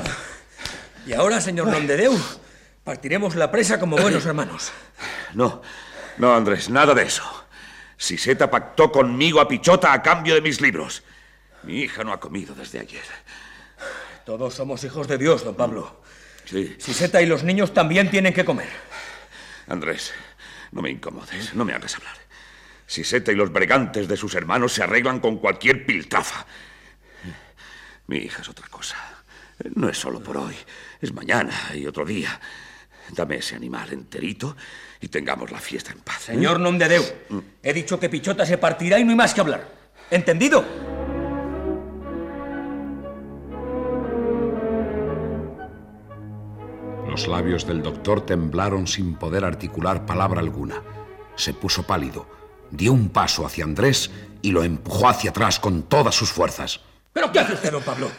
Y 1.07 1.13
ahora, 1.13 1.39
señor 1.39 1.67
Nomdedeu, 1.71 2.11
partiremos 2.83 3.35
la 3.35 3.49
presa 3.49 3.79
como 3.79 3.95
buenos 3.95 4.25
hermanos. 4.25 4.73
No, 5.33 5.61
no, 6.17 6.35
Andrés, 6.35 6.69
nada 6.69 6.93
de 6.93 7.03
eso. 7.03 7.23
Siseta 7.95 8.51
pactó 8.51 8.91
conmigo 8.91 9.39
a 9.39 9.47
Pichota 9.47 9.93
a 9.93 10.01
cambio 10.01 10.35
de 10.35 10.41
mis 10.41 10.59
libros. 10.59 11.03
Mi 11.63 11.79
hija 11.79 12.03
no 12.03 12.11
ha 12.11 12.19
comido 12.19 12.53
desde 12.53 12.81
ayer. 12.81 13.05
Todos 14.25 14.53
somos 14.53 14.83
hijos 14.83 15.07
de 15.07 15.17
Dios, 15.17 15.45
don 15.45 15.55
Pablo. 15.55 16.01
Sí. 16.43 16.75
Siseta 16.77 17.21
y 17.21 17.25
los 17.25 17.41
niños 17.41 17.73
también 17.73 18.11
tienen 18.11 18.33
que 18.33 18.43
comer. 18.43 18.69
Andrés, 19.69 20.13
no 20.73 20.81
me 20.81 20.89
incomodes, 20.89 21.53
no 21.53 21.63
me 21.63 21.71
hagas 21.71 21.95
hablar. 21.95 22.17
Siseta 22.85 23.31
y 23.31 23.35
los 23.35 23.53
bregantes 23.53 24.09
de 24.09 24.17
sus 24.17 24.35
hermanos 24.35 24.73
se 24.73 24.83
arreglan 24.83 25.21
con 25.21 25.37
cualquier 25.37 25.85
piltrafa. 25.85 26.45
Mi 28.07 28.17
hija 28.17 28.41
es 28.41 28.49
otra 28.49 28.67
cosa. 28.67 28.97
No 29.75 29.89
es 29.89 29.97
solo 29.97 30.21
por 30.21 30.37
hoy, 30.37 30.55
es 31.01 31.13
mañana 31.13 31.53
y 31.73 31.85
otro 31.85 32.05
día. 32.05 32.39
Dame 33.09 33.37
ese 33.37 33.55
animal 33.55 33.91
enterito 33.91 34.55
y 34.99 35.07
tengamos 35.07 35.51
la 35.51 35.59
fiesta 35.59 35.91
en 35.91 35.99
paz. 35.99 36.29
¿eh? 36.29 36.33
Señor 36.33 36.59
Nomdedeu, 36.59 37.03
he 37.63 37.73
dicho 37.73 37.99
que 37.99 38.09
Pichota 38.09 38.45
se 38.45 38.57
partirá 38.57 38.99
y 38.99 39.03
no 39.03 39.11
hay 39.11 39.15
más 39.15 39.33
que 39.33 39.41
hablar. 39.41 39.67
¿Entendido? 40.11 40.63
Los 47.09 47.27
labios 47.27 47.65
del 47.65 47.81
doctor 47.81 48.25
temblaron 48.25 48.85
sin 48.85 49.15
poder 49.15 49.43
articular 49.43 50.05
palabra 50.05 50.39
alguna. 50.39 50.83
Se 51.35 51.53
puso 51.53 51.83
pálido, 51.83 52.27
dio 52.69 52.93
un 52.93 53.09
paso 53.09 53.45
hacia 53.45 53.63
Andrés 53.63 54.11
y 54.41 54.51
lo 54.51 54.63
empujó 54.63 55.09
hacia 55.09 55.31
atrás 55.31 55.59
con 55.59 55.83
todas 55.83 56.13
sus 56.13 56.31
fuerzas. 56.31 56.81
¿Pero 57.13 57.31
qué 57.31 57.39
hace 57.39 57.53
usted, 57.53 57.71
don 57.71 57.83
Pablo? 57.83 58.09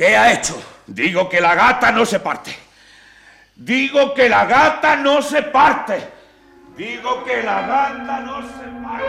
¿Qué 0.00 0.16
ha 0.16 0.32
hecho? 0.32 0.58
Digo 0.86 1.28
que 1.28 1.42
la 1.42 1.54
gata 1.54 1.92
no 1.92 2.06
se 2.06 2.20
parte. 2.20 2.56
Digo 3.54 4.14
que 4.14 4.30
la 4.30 4.46
gata 4.46 4.96
no 4.96 5.20
se 5.20 5.42
parte. 5.42 6.02
Digo 6.74 7.22
que 7.22 7.42
la 7.42 7.60
gata 7.66 8.20
no 8.20 8.40
se 8.40 8.64
parte. 8.82 9.04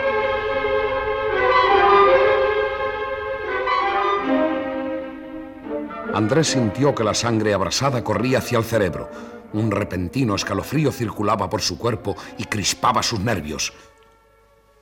Andrés 6.12 6.48
sintió 6.48 6.94
que 6.94 7.04
la 7.04 7.14
sangre 7.14 7.54
abrasada 7.54 8.04
corría 8.04 8.40
hacia 8.40 8.58
el 8.58 8.64
cerebro. 8.64 9.10
Un 9.54 9.70
repentino 9.70 10.34
escalofrío 10.34 10.92
circulaba 10.92 11.48
por 11.48 11.62
su 11.62 11.78
cuerpo 11.78 12.18
y 12.36 12.44
crispaba 12.44 13.02
sus 13.02 13.18
nervios. 13.18 13.72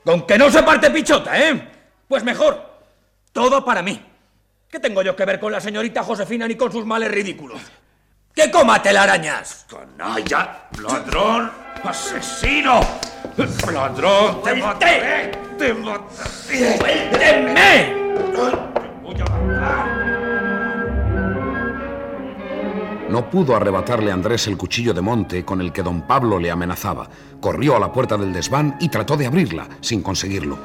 Con 0.04 0.26
que 0.26 0.36
no 0.36 0.50
se 0.50 0.64
parte 0.64 0.90
Pichota, 0.90 1.38
¿eh? 1.38 1.68
Pues 2.08 2.24
mejor. 2.24 2.68
Todo 3.32 3.64
para 3.64 3.80
mí. 3.80 4.09
¿Qué 4.70 4.78
tengo 4.78 5.02
yo 5.02 5.16
que 5.16 5.24
ver 5.24 5.40
con 5.40 5.50
la 5.50 5.60
señorita 5.60 6.04
Josefina 6.04 6.46
ni 6.46 6.54
con 6.54 6.70
sus 6.70 6.86
males 6.86 7.10
ridículos? 7.10 7.60
¡Que 8.32 8.52
coma 8.52 8.80
telarañas! 8.80 9.66
¡Canalla! 9.68 10.68
¡Ladrón! 10.80 11.50
¡Asesino! 11.82 12.80
¡Ladrón! 13.72 14.40
¡Te 14.44 14.54
mataré! 14.54 15.32
¡Te 15.58 15.74
mataré! 15.74 16.78
¡Suélteme! 16.78 17.96
¡Te 18.14 18.46
voy 19.02 19.20
a 19.20 19.24
matar! 19.24 20.00
No 23.08 23.28
pudo 23.28 23.56
arrebatarle 23.56 24.12
a 24.12 24.14
Andrés 24.14 24.46
el 24.46 24.56
cuchillo 24.56 24.94
de 24.94 25.00
monte 25.00 25.44
con 25.44 25.60
el 25.60 25.72
que 25.72 25.82
don 25.82 26.02
Pablo 26.02 26.38
le 26.38 26.48
amenazaba. 26.48 27.08
Corrió 27.40 27.74
a 27.74 27.80
la 27.80 27.92
puerta 27.92 28.16
del 28.16 28.32
desván 28.32 28.76
y 28.78 28.88
trató 28.88 29.16
de 29.16 29.26
abrirla, 29.26 29.66
sin 29.80 30.00
conseguirlo. 30.00 30.56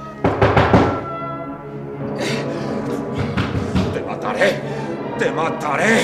¡Te 5.25 5.31
mataré! 5.31 6.03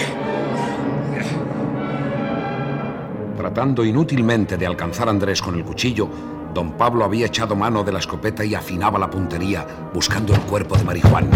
Tratando 3.37 3.85
inútilmente 3.85 4.57
de 4.57 4.65
alcanzar 4.65 5.09
a 5.09 5.11
Andrés 5.11 5.43
con 5.43 5.53
el 5.53 5.63
cuchillo, 5.63 6.09
don 6.51 6.71
Pablo 6.71 7.05
había 7.05 7.27
echado 7.27 7.55
mano 7.55 7.83
de 7.83 7.91
la 7.91 7.99
escopeta 7.99 8.43
y 8.43 8.55
afinaba 8.55 8.97
la 8.97 9.11
puntería, 9.11 9.63
buscando 9.93 10.33
el 10.33 10.41
cuerpo 10.41 10.75
de 10.75 10.83
Marijuán. 10.83 11.29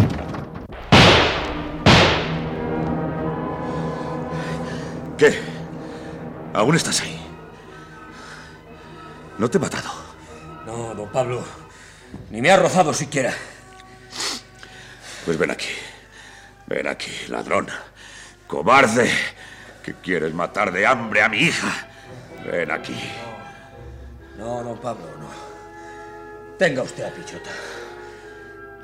¿Qué? 5.16 5.38
¿Aún 6.56 6.76
estás 6.76 7.02
ahí? 7.02 7.20
No 9.38 9.48
te 9.48 9.60
he 9.60 9.62
matado. 9.62 9.92
No, 10.66 10.96
don 10.96 11.10
Pablo. 11.10 11.44
Ni 12.32 12.42
me 12.42 12.50
ha 12.50 12.58
rozado 12.58 12.96
siquiera. 12.96 13.32
Pues 15.24 15.38
ven 15.38 15.52
aquí. 15.52 15.68
Ven 16.68 16.88
aquí, 16.88 17.12
ladrón. 17.28 17.68
Cobarde. 18.48 19.10
Que 19.84 19.94
quieres 19.94 20.34
matar 20.34 20.72
de 20.72 20.86
hambre 20.86 21.22
a 21.22 21.30
mi 21.30 21.38
hija. 21.38 21.88
Ven 22.46 22.72
aquí. 22.72 22.96
No, 24.38 24.64
don 24.64 24.78
Pablo, 24.80 25.06
no. 25.20 25.30
Tenga 26.58 26.82
usted 26.82 27.04
a 27.04 27.10
Pichota. 27.10 27.52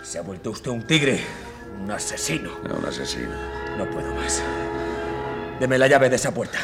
Se 0.03 0.19
ha 0.19 0.21
vuelto 0.21 0.51
usted 0.51 0.71
un 0.71 0.85
tigre, 0.85 1.23
un 1.79 1.89
asesino. 1.89 2.59
No, 2.67 2.75
un 2.75 2.85
asesino. 2.85 3.35
No 3.77 3.89
puedo 3.89 4.13
más. 4.13 4.41
Deme 5.59 5.77
la 5.77 5.87
llave 5.87 6.09
de 6.09 6.15
esa 6.15 6.33
puerta. 6.33 6.59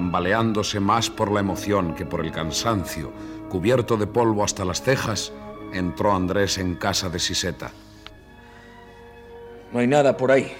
Tambaleándose 0.00 0.80
más 0.80 1.10
por 1.10 1.30
la 1.30 1.40
emoción 1.40 1.94
que 1.94 2.06
por 2.06 2.24
el 2.24 2.32
cansancio, 2.32 3.12
cubierto 3.50 3.98
de 3.98 4.06
polvo 4.06 4.42
hasta 4.42 4.64
las 4.64 4.80
cejas, 4.80 5.30
entró 5.74 6.14
Andrés 6.14 6.56
en 6.56 6.76
casa 6.76 7.10
de 7.10 7.18
Siseta. 7.18 7.70
No 9.70 9.78
hay 9.78 9.86
nada 9.86 10.16
por 10.16 10.32
ahí. 10.32 10.54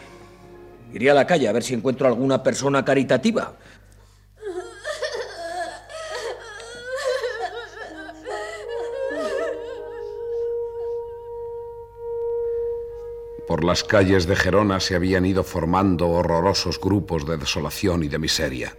Iré 0.92 1.10
a 1.10 1.14
la 1.14 1.26
calle 1.26 1.48
a 1.48 1.52
ver 1.52 1.62
si 1.62 1.72
encuentro 1.72 2.06
alguna 2.06 2.42
persona 2.42 2.84
caritativa. 2.84 3.54
Por 13.48 13.64
las 13.64 13.84
calles 13.84 14.26
de 14.26 14.36
Gerona 14.36 14.80
se 14.80 14.96
habían 14.96 15.24
ido 15.24 15.42
formando 15.44 16.10
horrorosos 16.10 16.78
grupos 16.78 17.26
de 17.26 17.38
desolación 17.38 18.04
y 18.04 18.08
de 18.08 18.18
miseria. 18.18 18.76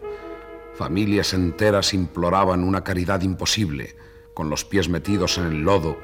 Familias 0.82 1.36
enteras 1.36 1.94
imploraban 1.94 2.64
una 2.64 2.84
caridad 2.84 3.22
imposible, 3.22 3.96
con 4.34 4.50
los 4.50 4.66
pies 4.66 4.90
metidos 4.90 5.38
en 5.38 5.46
el 5.46 5.62
lodo 5.62 6.00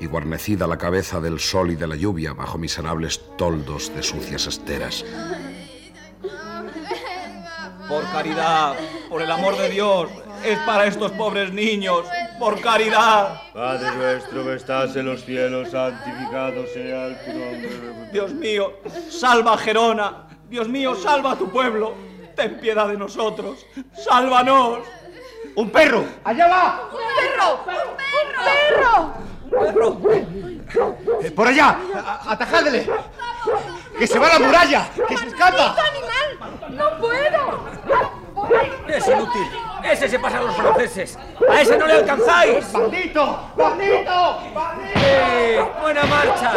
y 0.00 0.06
guarnecida 0.06 0.66
la 0.66 0.78
cabeza 0.78 1.20
del 1.20 1.38
sol 1.38 1.70
y 1.70 1.76
de 1.76 1.86
la 1.86 1.96
lluvia 1.96 2.32
bajo 2.32 2.56
miserables 2.56 3.20
toldos 3.36 3.94
de 3.94 4.02
sucias 4.02 4.46
esteras. 4.46 5.04
Por 7.86 8.04
caridad, 8.04 8.74
por 9.10 9.20
el 9.20 9.30
amor 9.30 9.58
de 9.58 9.68
Dios, 9.68 10.08
es 10.42 10.58
para 10.60 10.86
estos 10.86 11.12
pobres 11.12 11.52
niños, 11.52 12.06
por 12.38 12.58
caridad. 12.62 13.38
Padre 13.52 13.94
nuestro 13.94 14.44
que 14.44 14.54
estás 14.54 14.96
en 14.96 15.04
los 15.04 15.26
cielos, 15.26 15.68
santificado 15.72 16.66
sea 16.68 17.22
tu 17.22 17.38
nombre. 17.38 17.68
Dios 18.10 18.32
mío, 18.32 18.78
salva 19.10 19.52
a 19.52 19.58
Gerona. 19.58 20.26
Dios 20.48 20.70
mío, 20.70 20.94
salva 20.94 21.32
a 21.32 21.36
tu 21.36 21.50
pueblo. 21.50 22.11
Ten 22.34 22.58
piedad 22.60 22.88
de 22.88 22.96
nosotros. 22.96 23.66
Sálvanos. 23.94 24.80
¡Un 25.54 25.70
perro! 25.70 26.04
¡Allá 26.24 26.48
va! 26.48 26.88
¡Un 26.92 26.98
perro! 27.18 27.64
¡Un 27.66 29.62
perro! 29.66 30.12
Eh, 31.22 31.30
¡Por 31.30 31.46
allá! 31.48 31.78
A- 31.94 32.32
¡Atajádele! 32.32 32.88
¡Que 33.98 34.06
se 34.06 34.18
va 34.18 34.28
a 34.28 34.38
la 34.38 34.46
muralla! 34.46 34.88
¡Que 35.08 35.16
se 35.18 35.26
escapa! 35.28 35.76
animal! 35.76 36.70
¡No 36.70 36.98
puedo! 36.98 37.64
Es 38.88 39.06
inútil. 39.06 39.46
Ese 39.84 40.08
se 40.08 40.18
pasa 40.18 40.38
a 40.38 40.42
los 40.42 40.56
franceses. 40.56 41.18
A 41.50 41.60
ese 41.60 41.76
no 41.76 41.86
le 41.86 41.92
alcanzáis. 41.94 42.72
¡Bandito! 42.72 43.50
¡Bandito! 43.56 44.38
¡Eh! 44.94 45.62
¡Buena 45.82 46.04
marcha! 46.04 46.52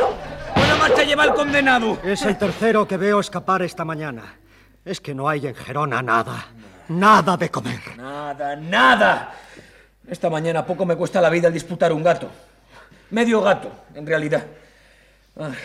¡Buena 0.55 0.75
¡Más 0.77 0.91
se 0.96 1.05
lleva 1.05 1.25
el 1.25 1.34
condenado! 1.34 1.98
Es 2.03 2.22
el 2.24 2.38
tercero 2.38 2.88
que 2.88 2.96
veo 2.98 3.20
escapar 3.20 3.62
esta 3.62 3.84
mañana. 3.84 4.36
Es 4.86 5.01
que 5.01 5.15
no 5.15 5.27
hay 5.27 5.48
en 5.48 5.56
Gerona 5.56 6.04
nada. 6.04 6.46
Nada 6.89 7.36
de 7.36 7.50
comer. 7.50 7.82
Nada, 7.98 8.56
nada. 8.56 9.34
Esta 10.08 10.30
mañana 10.30 10.63
poco 10.63 10.86
me 10.86 10.96
cuesta 10.96 11.20
la 11.20 11.32
vida 11.32 11.48
el 11.48 11.54
disputar 11.54 11.92
un 11.92 12.04
gato. 12.04 12.30
Medio 13.10 13.42
gato, 13.42 13.72
en 13.96 14.06
realidad. 14.06 14.46
Ay, 15.38 15.56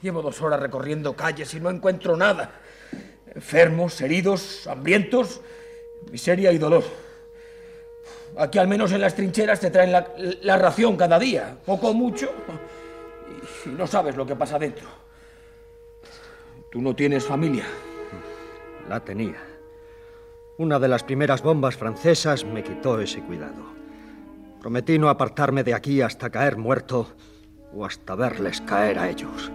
llevo 0.00 0.22
dos 0.22 0.40
horas 0.40 0.58
recorriendo 0.58 1.14
calles 1.14 1.52
y 1.52 1.60
no 1.60 1.68
encuentro 1.68 2.16
nada. 2.16 2.52
Enfermos, 3.34 4.00
heridos, 4.00 4.66
hambrientos, 4.66 5.42
miseria 6.10 6.50
y 6.50 6.56
dolor. 6.56 6.84
Aquí 8.38 8.58
al 8.58 8.66
menos 8.66 8.92
en 8.92 9.02
las 9.02 9.14
trincheras 9.14 9.60
te 9.60 9.70
traen 9.70 9.92
la, 9.92 10.08
la 10.42 10.56
ración 10.56 10.96
cada 10.96 11.18
día, 11.18 11.56
poco 11.66 11.90
o 11.90 11.94
mucho, 11.94 12.32
y 13.66 13.68
no 13.68 13.86
sabes 13.86 14.16
lo 14.16 14.26
que 14.26 14.34
pasa 14.34 14.58
dentro. 14.58 14.88
¿Tú 16.72 16.80
no 16.80 16.96
tienes 16.96 17.24
familia? 17.24 17.64
La 18.88 19.00
tenía. 19.00 19.42
Una 20.58 20.78
de 20.78 20.88
las 20.88 21.02
primeras 21.02 21.42
bombas 21.42 21.76
francesas 21.76 22.44
me 22.44 22.62
quitó 22.62 23.00
ese 23.00 23.20
cuidado. 23.22 23.74
Prometí 24.60 24.98
no 24.98 25.08
apartarme 25.08 25.64
de 25.64 25.74
aquí 25.74 26.00
hasta 26.00 26.30
caer 26.30 26.56
muerto 26.56 27.08
o 27.74 27.84
hasta 27.84 28.14
verles 28.14 28.60
caer 28.60 28.98
a 28.98 29.08
ellos. 29.08 29.50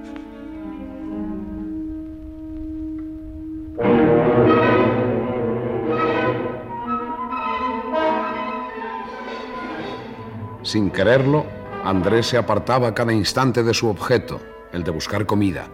Sin 10.64 10.92
quererlo, 10.92 11.46
Andrés 11.84 12.28
se 12.28 12.38
apartaba 12.38 12.94
cada 12.94 13.14
instante 13.14 13.64
de 13.64 13.74
su 13.74 13.88
objeto, 13.88 14.42
el 14.74 14.84
de 14.84 14.92
buscar 14.92 15.26
comida. 15.26 15.68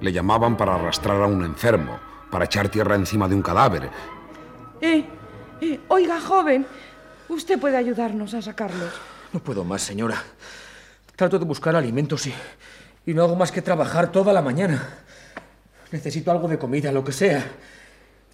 Le 0.00 0.12
llamaban 0.12 0.56
para 0.56 0.76
arrastrar 0.76 1.20
a 1.20 1.26
un 1.26 1.44
enfermo, 1.44 1.98
para 2.36 2.44
echar 2.44 2.68
tierra 2.68 2.96
encima 2.96 3.26
de 3.26 3.34
un 3.34 3.40
cadáver. 3.40 3.88
Eh, 4.82 5.06
eh, 5.62 5.80
oiga, 5.88 6.20
joven, 6.20 6.66
usted 7.30 7.58
puede 7.58 7.78
ayudarnos 7.78 8.34
a 8.34 8.42
sacarlos. 8.42 8.92
No 9.32 9.40
puedo 9.40 9.64
más, 9.64 9.80
señora. 9.80 10.22
Trato 11.16 11.38
de 11.38 11.46
buscar 11.46 11.74
alimentos 11.74 12.26
y, 12.26 12.34
y 13.06 13.14
no 13.14 13.24
hago 13.24 13.36
más 13.36 13.50
que 13.50 13.62
trabajar 13.62 14.12
toda 14.12 14.34
la 14.34 14.42
mañana. 14.42 14.86
Necesito 15.90 16.30
algo 16.30 16.46
de 16.46 16.58
comida, 16.58 16.92
lo 16.92 17.02
que 17.02 17.12
sea. 17.12 17.42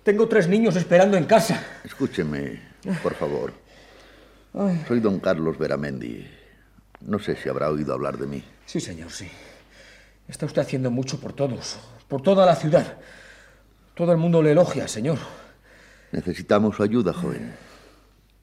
Tengo 0.02 0.26
tres 0.26 0.48
niños 0.48 0.74
esperando 0.74 1.16
en 1.16 1.26
casa. 1.26 1.64
Escúcheme, 1.84 2.60
por 3.04 3.14
favor. 3.14 3.52
Soy 4.88 4.98
don 4.98 5.20
Carlos 5.20 5.56
Veramendi. 5.56 6.26
No 7.02 7.20
sé 7.20 7.36
si 7.36 7.48
habrá 7.48 7.70
oído 7.70 7.94
hablar 7.94 8.18
de 8.18 8.26
mí. 8.26 8.42
Sí, 8.66 8.80
señor, 8.80 9.12
sí. 9.12 9.30
Está 10.26 10.46
usted 10.46 10.62
haciendo 10.62 10.90
mucho 10.90 11.20
por 11.20 11.34
todos, 11.34 11.78
por 12.08 12.20
toda 12.20 12.44
la 12.44 12.56
ciudad. 12.56 12.96
Todo 13.94 14.12
el 14.12 14.18
mundo 14.18 14.42
le 14.42 14.52
elogia, 14.52 14.88
señor. 14.88 15.18
Necesitamos 16.12 16.76
su 16.76 16.82
ayuda, 16.82 17.12
joven. 17.12 17.54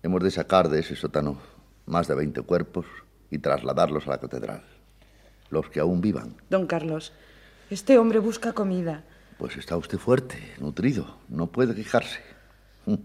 Hemos 0.03 0.23
de 0.23 0.29
sacar 0.31 0.69
de 0.69 0.79
ese 0.79 0.95
sótano 0.95 1.39
más 1.87 2.07
de 2.07 2.15
20 2.15 2.41
cuerpos 2.43 2.85
y 3.31 3.39
trasladarlos 3.39 4.07
a 4.07 4.11
la 4.11 4.19
catedral. 4.19 4.63
Los 5.49 5.69
que 5.69 5.79
aún 5.79 6.01
vivan. 6.01 6.35
Don 6.49 6.67
Carlos, 6.67 7.13
este 7.71 7.97
hombre 7.97 8.19
busca 8.19 8.53
comida. 8.53 9.03
Pues 9.39 9.57
está 9.57 9.75
usted 9.75 9.97
fuerte, 9.97 10.37
nutrido. 10.59 11.17
No 11.29 11.47
puede 11.47 11.73
quejarse. 11.73 12.19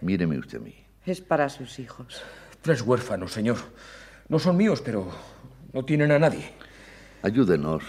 Míreme 0.00 0.38
usted 0.38 0.58
a 0.58 0.62
mí. 0.62 0.74
Es 1.04 1.20
para 1.20 1.50
sus 1.50 1.78
hijos. 1.78 2.22
Tres 2.62 2.80
huérfanos, 2.80 3.32
señor. 3.32 3.58
No 4.28 4.38
son 4.38 4.56
míos, 4.56 4.80
pero 4.82 5.08
no 5.74 5.84
tienen 5.84 6.10
a 6.10 6.18
nadie. 6.18 6.54
Ayúdenos. 7.22 7.84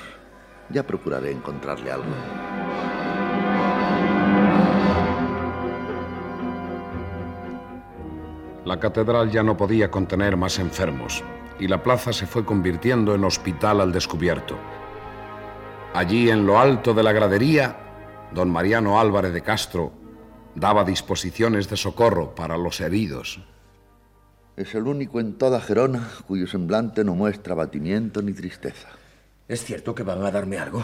Ya 0.69 0.85
procuraré 0.85 1.31
encontrarle 1.31 1.89
algo. 1.89 2.11
La 8.67 8.81
catedral 8.81 9.31
ya 9.31 9.43
no 9.43 9.55
podía 9.55 9.89
contener 9.89 10.35
más 10.35 10.59
enfermos 10.59 11.23
y 11.57 11.69
la 11.69 11.81
plaza 11.81 12.11
se 12.11 12.27
fue 12.27 12.43
convirtiendo 12.43 13.15
en 13.15 13.23
hospital 13.23 13.79
al 13.79 13.93
descubierto. 13.93 14.57
Allí, 15.93 16.29
en 16.29 16.45
lo 16.45 16.59
alto 16.59 16.93
de 16.93 17.01
la 17.01 17.13
gradería, 17.13 17.77
don 18.33 18.51
Mariano 18.51 18.99
Álvarez 18.99 19.31
de 19.31 19.41
Castro 19.41 19.93
daba 20.53 20.83
disposiciones 20.83 21.69
de 21.69 21.77
socorro 21.77 22.35
para 22.35 22.57
los 22.57 22.81
heridos. 22.81 23.39
Es 24.57 24.75
el 24.75 24.85
único 24.85 25.21
en 25.21 25.37
toda 25.37 25.61
Gerona 25.61 26.05
cuyo 26.27 26.45
semblante 26.45 27.05
no 27.05 27.15
muestra 27.15 27.53
abatimiento 27.53 28.21
ni 28.21 28.33
tristeza. 28.33 28.89
¿Es 29.47 29.63
cierto 29.63 29.95
que 29.95 30.03
van 30.03 30.25
a 30.25 30.29
darme 30.29 30.57
algo? 30.57 30.83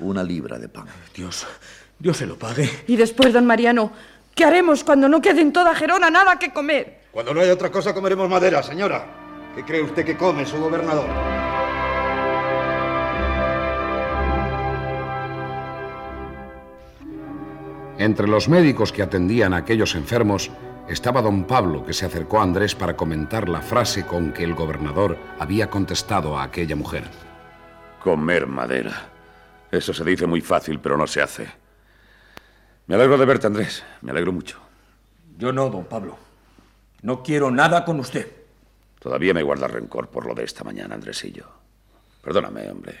Una 0.00 0.22
libra 0.22 0.58
de 0.58 0.68
pan. 0.68 0.84
Dios, 1.14 1.46
Dios 1.98 2.18
se 2.18 2.26
lo 2.26 2.38
pague. 2.38 2.68
Y 2.88 2.96
después, 2.96 3.32
don 3.32 3.46
Mariano, 3.46 3.90
¿qué 4.34 4.44
haremos 4.44 4.84
cuando 4.84 5.08
no 5.08 5.22
quede 5.22 5.40
en 5.40 5.54
toda 5.54 5.74
Gerona 5.74 6.10
nada 6.10 6.38
que 6.38 6.52
comer? 6.52 7.05
Cuando 7.16 7.32
no 7.32 7.40
haya 7.40 7.54
otra 7.54 7.70
cosa, 7.70 7.94
comeremos 7.94 8.28
madera, 8.28 8.62
señora. 8.62 9.06
¿Qué 9.54 9.64
cree 9.64 9.80
usted 9.80 10.04
que 10.04 10.18
come 10.18 10.44
su 10.44 10.58
gobernador? 10.58 11.08
Entre 17.96 18.28
los 18.28 18.50
médicos 18.50 18.92
que 18.92 19.00
atendían 19.00 19.54
a 19.54 19.56
aquellos 19.56 19.94
enfermos 19.94 20.50
estaba 20.90 21.22
don 21.22 21.44
Pablo, 21.44 21.86
que 21.86 21.94
se 21.94 22.04
acercó 22.04 22.40
a 22.40 22.42
Andrés 22.42 22.74
para 22.74 22.98
comentar 22.98 23.48
la 23.48 23.62
frase 23.62 24.04
con 24.04 24.34
que 24.34 24.44
el 24.44 24.52
gobernador 24.52 25.16
había 25.38 25.70
contestado 25.70 26.38
a 26.38 26.42
aquella 26.42 26.76
mujer. 26.76 27.04
Comer 28.04 28.46
madera. 28.46 29.08
Eso 29.70 29.94
se 29.94 30.04
dice 30.04 30.26
muy 30.26 30.42
fácil, 30.42 30.80
pero 30.80 30.98
no 30.98 31.06
se 31.06 31.22
hace. 31.22 31.48
Me 32.86 32.94
alegro 32.94 33.16
de 33.16 33.24
verte, 33.24 33.46
Andrés. 33.46 33.82
Me 34.02 34.10
alegro 34.10 34.32
mucho. 34.32 34.60
Yo 35.38 35.50
no, 35.50 35.70
don 35.70 35.86
Pablo. 35.86 36.25
No 37.06 37.22
quiero 37.22 37.52
nada 37.52 37.84
con 37.84 38.00
usted. 38.00 38.28
Todavía 38.98 39.32
me 39.32 39.44
guarda 39.44 39.68
rencor 39.68 40.10
por 40.10 40.26
lo 40.26 40.34
de 40.34 40.42
esta 40.42 40.64
mañana, 40.64 40.96
Andresillo. 40.96 41.46
Perdóname, 42.20 42.68
hombre. 42.68 42.98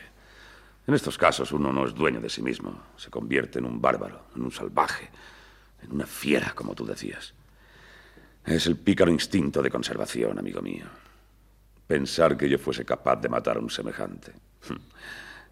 En 0.86 0.94
estos 0.94 1.18
casos 1.18 1.50
uno 1.50 1.72
no 1.72 1.84
es 1.84 1.92
dueño 1.92 2.20
de 2.20 2.30
sí 2.30 2.40
mismo. 2.40 2.84
Se 2.96 3.10
convierte 3.10 3.58
en 3.58 3.64
un 3.64 3.80
bárbaro, 3.80 4.26
en 4.36 4.42
un 4.42 4.52
salvaje, 4.52 5.10
en 5.82 5.90
una 5.90 6.06
fiera, 6.06 6.52
como 6.54 6.76
tú 6.76 6.86
decías. 6.86 7.34
Es 8.44 8.68
el 8.68 8.76
pícaro 8.76 9.10
instinto 9.10 9.60
de 9.60 9.70
conservación, 9.70 10.38
amigo 10.38 10.62
mío. 10.62 10.86
Pensar 11.88 12.36
que 12.36 12.48
yo 12.48 12.60
fuese 12.60 12.84
capaz 12.84 13.16
de 13.16 13.28
matar 13.28 13.56
a 13.56 13.60
un 13.60 13.70
semejante. 13.70 14.34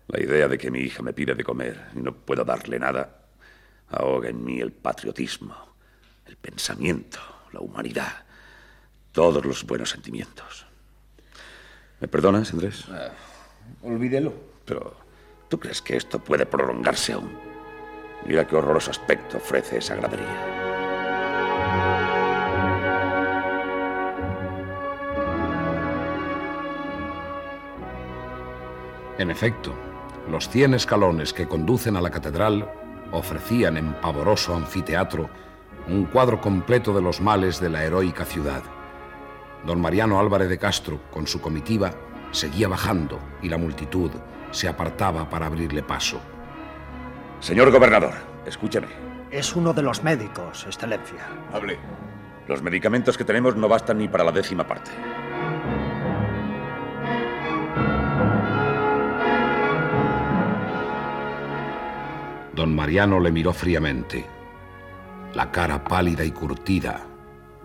La 0.07 0.23
idea 0.23 0.47
de 0.47 0.59
que 0.59 0.71
mi 0.71 0.79
hija 0.79 1.03
me 1.03 1.13
pide 1.13 1.35
de 1.35 1.43
comer 1.43 1.89
y 1.97 1.99
no 1.99 2.15
puedo 2.15 2.45
darle 2.45 2.79
nada 2.79 3.19
ahoga 3.89 4.29
en 4.29 4.45
mí 4.45 4.61
el 4.61 4.71
patriotismo, 4.71 5.57
el 6.27 6.37
pensamiento, 6.37 7.19
la 7.53 7.59
humanidad, 7.59 8.24
todos 9.15 9.47
los 9.47 9.65
buenos 9.65 9.91
sentimientos. 9.91 10.67
¿Me 12.01 12.09
perdonas, 12.09 12.53
Andrés? 12.53 12.85
Ah, 12.91 13.13
olvídelo. 13.83 14.35
Pero, 14.67 14.95
¿tú 15.49 15.59
crees 15.59 15.81
que 15.81 15.97
esto 15.97 16.19
puede 16.19 16.45
prolongarse 16.45 17.13
aún? 17.13 17.31
Mira 18.27 18.47
qué 18.47 18.57
horroroso 18.57 18.91
aspecto 18.91 19.37
ofrece 19.37 19.79
esa 19.79 19.95
gradería. 19.95 20.51
En 29.17 29.31
efecto, 29.31 29.73
los 30.29 30.49
cien 30.49 30.75
escalones 30.75 31.33
que 31.33 31.47
conducen 31.47 31.97
a 31.97 32.01
la 32.01 32.11
catedral 32.11 32.69
ofrecían 33.13 33.77
en 33.77 33.95
pavoroso 34.01 34.57
anfiteatro 34.57 35.31
un 35.87 36.07
cuadro 36.07 36.41
completo 36.41 36.93
de 36.93 37.03
los 37.03 37.21
males 37.21 37.61
de 37.61 37.69
la 37.69 37.85
heroica 37.85 38.25
ciudad. 38.25 38.74
Don 39.67 39.81
Mariano 39.81 40.21
Álvarez 40.21 40.49
de 40.51 40.59
Castro, 40.59 41.01
con 41.11 41.27
su 41.27 41.41
comitiva, 41.41 41.91
seguía 42.33 42.69
bajando 42.69 43.19
y 43.41 43.49
la 43.49 43.57
multitud 43.57 44.11
se 44.51 44.69
apartaba 44.69 45.29
para 45.31 45.47
abrirle 45.47 45.83
paso. 45.83 46.21
Señor 47.41 47.71
gobernador, 47.71 48.13
escúcheme. 48.47 48.89
Es 49.31 49.57
uno 49.57 49.73
de 49.73 49.83
los 49.83 50.05
médicos, 50.05 50.65
Excelencia. 50.67 51.27
Hable. 51.53 51.79
Los 52.47 52.63
medicamentos 52.63 53.17
que 53.17 53.25
tenemos 53.25 53.57
no 53.57 53.69
bastan 53.69 53.99
ni 53.99 54.07
para 54.07 54.23
la 54.23 54.33
décima 54.33 54.67
parte. 54.67 54.91
Don 62.55 62.77
Mariano 62.77 63.19
le 63.19 63.33
miró 63.33 63.53
fríamente. 63.53 64.27
La 65.33 65.51
cara 65.51 65.83
pálida 65.83 66.25
y 66.25 66.31
curtida, 66.31 67.01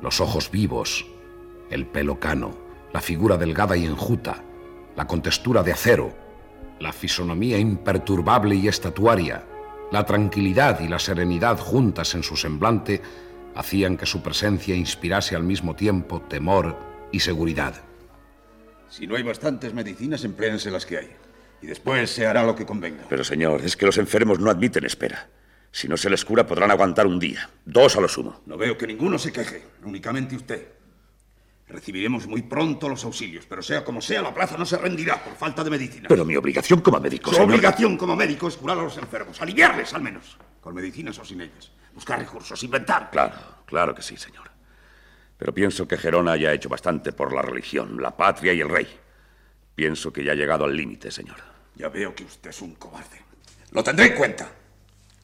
los 0.01 0.19
ojos 0.19 0.49
vivos, 0.49 1.05
el 1.69 1.85
pelo 1.85 2.19
cano, 2.19 2.57
la 2.93 3.01
figura 3.01 3.37
delgada 3.37 3.77
y 3.77 3.85
enjuta, 3.85 4.43
la 4.95 5.07
contextura 5.07 5.63
de 5.63 5.71
acero, 5.71 6.13
la 6.79 6.93
fisonomía 6.93 7.57
imperturbable 7.57 8.55
y 8.55 8.67
estatuaria, 8.67 9.43
la 9.91 10.05
tranquilidad 10.05 10.79
y 10.81 10.87
la 10.87 10.99
serenidad 10.99 11.57
juntas 11.57 12.15
en 12.15 12.23
su 12.23 12.35
semblante 12.35 13.01
hacían 13.55 13.97
que 13.97 14.05
su 14.05 14.21
presencia 14.21 14.75
inspirase 14.75 15.35
al 15.35 15.43
mismo 15.43 15.75
tiempo 15.75 16.21
temor 16.21 16.77
y 17.11 17.19
seguridad. 17.19 17.75
Si 18.89 19.05
no 19.05 19.15
hay 19.15 19.23
bastantes 19.23 19.73
medicinas, 19.73 20.23
empléense 20.23 20.71
las 20.71 20.85
que 20.85 20.97
hay. 20.97 21.09
Y 21.61 21.67
después 21.67 22.09
se 22.09 22.25
hará 22.25 22.43
lo 22.43 22.55
que 22.55 22.65
convenga. 22.65 23.05
Pero, 23.09 23.23
señor, 23.23 23.61
es 23.61 23.75
que 23.75 23.85
los 23.85 23.97
enfermos 23.97 24.39
no 24.39 24.49
admiten 24.49 24.85
espera. 24.85 25.27
Si 25.71 25.87
no 25.87 25.97
se 25.97 26.09
les 26.09 26.25
cura, 26.25 26.47
podrán 26.47 26.71
aguantar 26.71 27.05
un 27.05 27.19
día, 27.19 27.49
dos 27.65 27.95
a 27.95 28.01
lo 28.01 28.07
sumo. 28.07 28.41
No 28.45 28.57
veo 28.57 28.77
que 28.77 28.87
ninguno 28.87 29.19
se 29.19 29.31
queje, 29.31 29.63
únicamente 29.83 30.35
usted. 30.35 30.78
Recibiremos 31.69 32.25
muy 32.25 32.41
pronto 32.41 32.89
los 32.89 33.03
auxilios, 33.03 33.45
pero 33.47 33.61
sea 33.61 33.85
como 33.85 34.01
sea, 34.01 34.23
la 34.23 34.33
plaza 34.33 34.57
no 34.57 34.65
se 34.65 34.75
rendirá 34.77 35.23
por 35.23 35.35
falta 35.35 35.63
de 35.63 35.69
medicina. 35.69 36.07
Pero 36.09 36.25
mi 36.25 36.35
obligación 36.35 36.81
como 36.81 36.99
médico, 36.99 37.29
Su 37.29 37.35
señor- 37.37 37.49
obligación 37.51 37.95
como 37.95 38.15
médico 38.15 38.47
es 38.47 38.57
curar 38.57 38.79
a 38.79 38.81
los 38.83 38.97
enfermos, 38.97 39.39
aliviarles 39.41 39.93
al 39.93 40.01
menos, 40.01 40.35
con 40.61 40.73
medicinas 40.73 41.19
o 41.19 41.25
sin 41.25 41.41
ellas. 41.41 41.71
Buscar 41.93 42.17
recursos, 42.19 42.61
inventar. 42.63 43.11
Claro, 43.11 43.35
claro 43.67 43.93
que 43.93 44.01
sí, 44.01 44.17
señor. 44.17 44.49
Pero 45.37 45.53
pienso 45.53 45.87
que 45.87 45.97
Gerona 45.97 46.35
ya 46.37 46.49
ha 46.49 46.53
hecho 46.53 46.69
bastante 46.69 47.11
por 47.13 47.33
la 47.33 47.41
religión, 47.43 48.01
la 48.01 48.17
patria 48.17 48.51
y 48.53 48.61
el 48.61 48.69
rey. 48.69 48.87
Pienso 49.75 50.11
que 50.11 50.23
ya 50.23 50.31
ha 50.31 50.35
llegado 50.35 50.65
al 50.65 50.75
límite, 50.75 51.11
señor. 51.11 51.37
Ya 51.75 51.87
veo 51.89 52.13
que 52.15 52.23
usted 52.25 52.49
es 52.49 52.61
un 52.61 52.75
cobarde. 52.75 53.21
Lo 53.71 53.83
tendré 53.83 54.07
en 54.07 54.15
cuenta. 54.15 54.49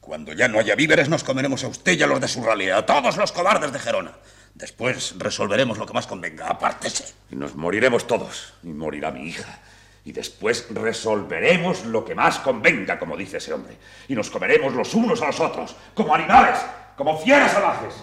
Cuando 0.00 0.32
ya 0.32 0.46
no 0.46 0.60
haya 0.60 0.76
víveres, 0.76 1.08
nos 1.08 1.24
comeremos 1.24 1.64
a 1.64 1.68
usted 1.68 1.98
y 1.98 2.02
a 2.02 2.06
los 2.06 2.20
de 2.20 2.28
su 2.28 2.42
ralea, 2.42 2.78
a 2.78 2.86
todos 2.86 3.16
los 3.16 3.32
cobardes 3.32 3.72
de 3.72 3.78
Gerona. 3.80 4.12
Después 4.56 5.14
resolveremos 5.18 5.76
lo 5.76 5.84
que 5.84 5.92
más 5.92 6.06
convenga. 6.06 6.48
Apártese. 6.48 7.12
Y 7.30 7.36
nos 7.36 7.54
moriremos 7.54 8.06
todos. 8.06 8.54
Y 8.62 8.68
morirá 8.68 9.10
mi 9.10 9.28
hija. 9.28 9.58
Y 10.02 10.12
después 10.12 10.68
resolveremos 10.70 11.84
lo 11.84 12.06
que 12.06 12.14
más 12.14 12.38
convenga, 12.38 12.98
como 12.98 13.18
dice 13.18 13.36
ese 13.36 13.52
hombre. 13.52 13.76
Y 14.08 14.14
nos 14.14 14.30
comeremos 14.30 14.72
los 14.72 14.94
unos 14.94 15.20
a 15.20 15.26
los 15.26 15.40
otros, 15.40 15.76
como 15.94 16.14
animales, 16.14 16.58
como 16.96 17.18
fieras 17.18 17.52
salvajes. 17.52 17.94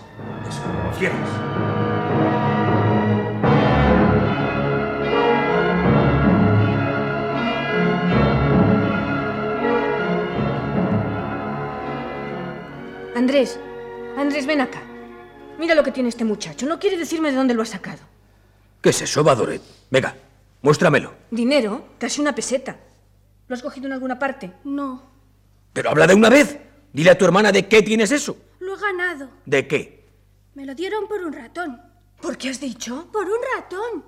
Eso, 0.48 0.62
como 0.62 0.94
fieras. 0.94 1.18
Andrés, 13.16 13.60
Andrés, 14.18 14.46
ven 14.46 14.62
acá. 14.62 14.93
Mira 15.58 15.76
lo 15.76 15.84
que 15.84 15.92
tiene 15.92 16.10
este 16.10 16.26
muchacho. 16.26 16.66
No 16.66 16.80
quiere 16.80 16.98
decirme 16.98 17.32
de 17.32 17.38
dónde 17.38 17.54
lo 17.54 17.62
ha 17.62 17.66
sacado. 17.66 18.00
¿Qué 18.82 18.90
es 18.90 19.02
eso, 19.02 19.24
Badoret? 19.24 19.62
Venga, 19.90 20.16
muéstramelo. 20.62 21.14
Dinero, 21.32 21.90
casi 21.98 22.20
una 22.22 22.36
peseta. 22.36 22.76
¿Lo 23.48 23.56
has 23.56 23.62
cogido 23.62 23.88
en 23.88 23.94
alguna 23.94 24.18
parte? 24.20 24.52
No, 24.64 25.04
Pero 25.74 25.90
habla 25.90 26.08
de 26.08 26.14
una 26.16 26.30
vez. 26.30 26.58
Dile 26.92 27.10
a 27.12 27.18
tu 27.18 27.26
hermana 27.26 27.52
de 27.52 27.68
qué 27.68 27.82
tienes 27.82 28.12
eso. 28.12 28.38
lo 28.60 28.76
he 28.76 28.80
ganado. 28.80 29.30
¿De 29.46 29.68
qué? 29.68 30.04
Me 30.56 30.66
lo 30.66 30.76
dieron 30.76 31.08
por 31.08 31.22
un 31.24 31.34
ratón. 31.34 31.82
¿Por 32.22 32.38
qué 32.38 32.50
has 32.50 32.60
dicho? 32.60 33.08
Por 33.12 33.26
un 33.26 33.40
ratón. 33.58 34.06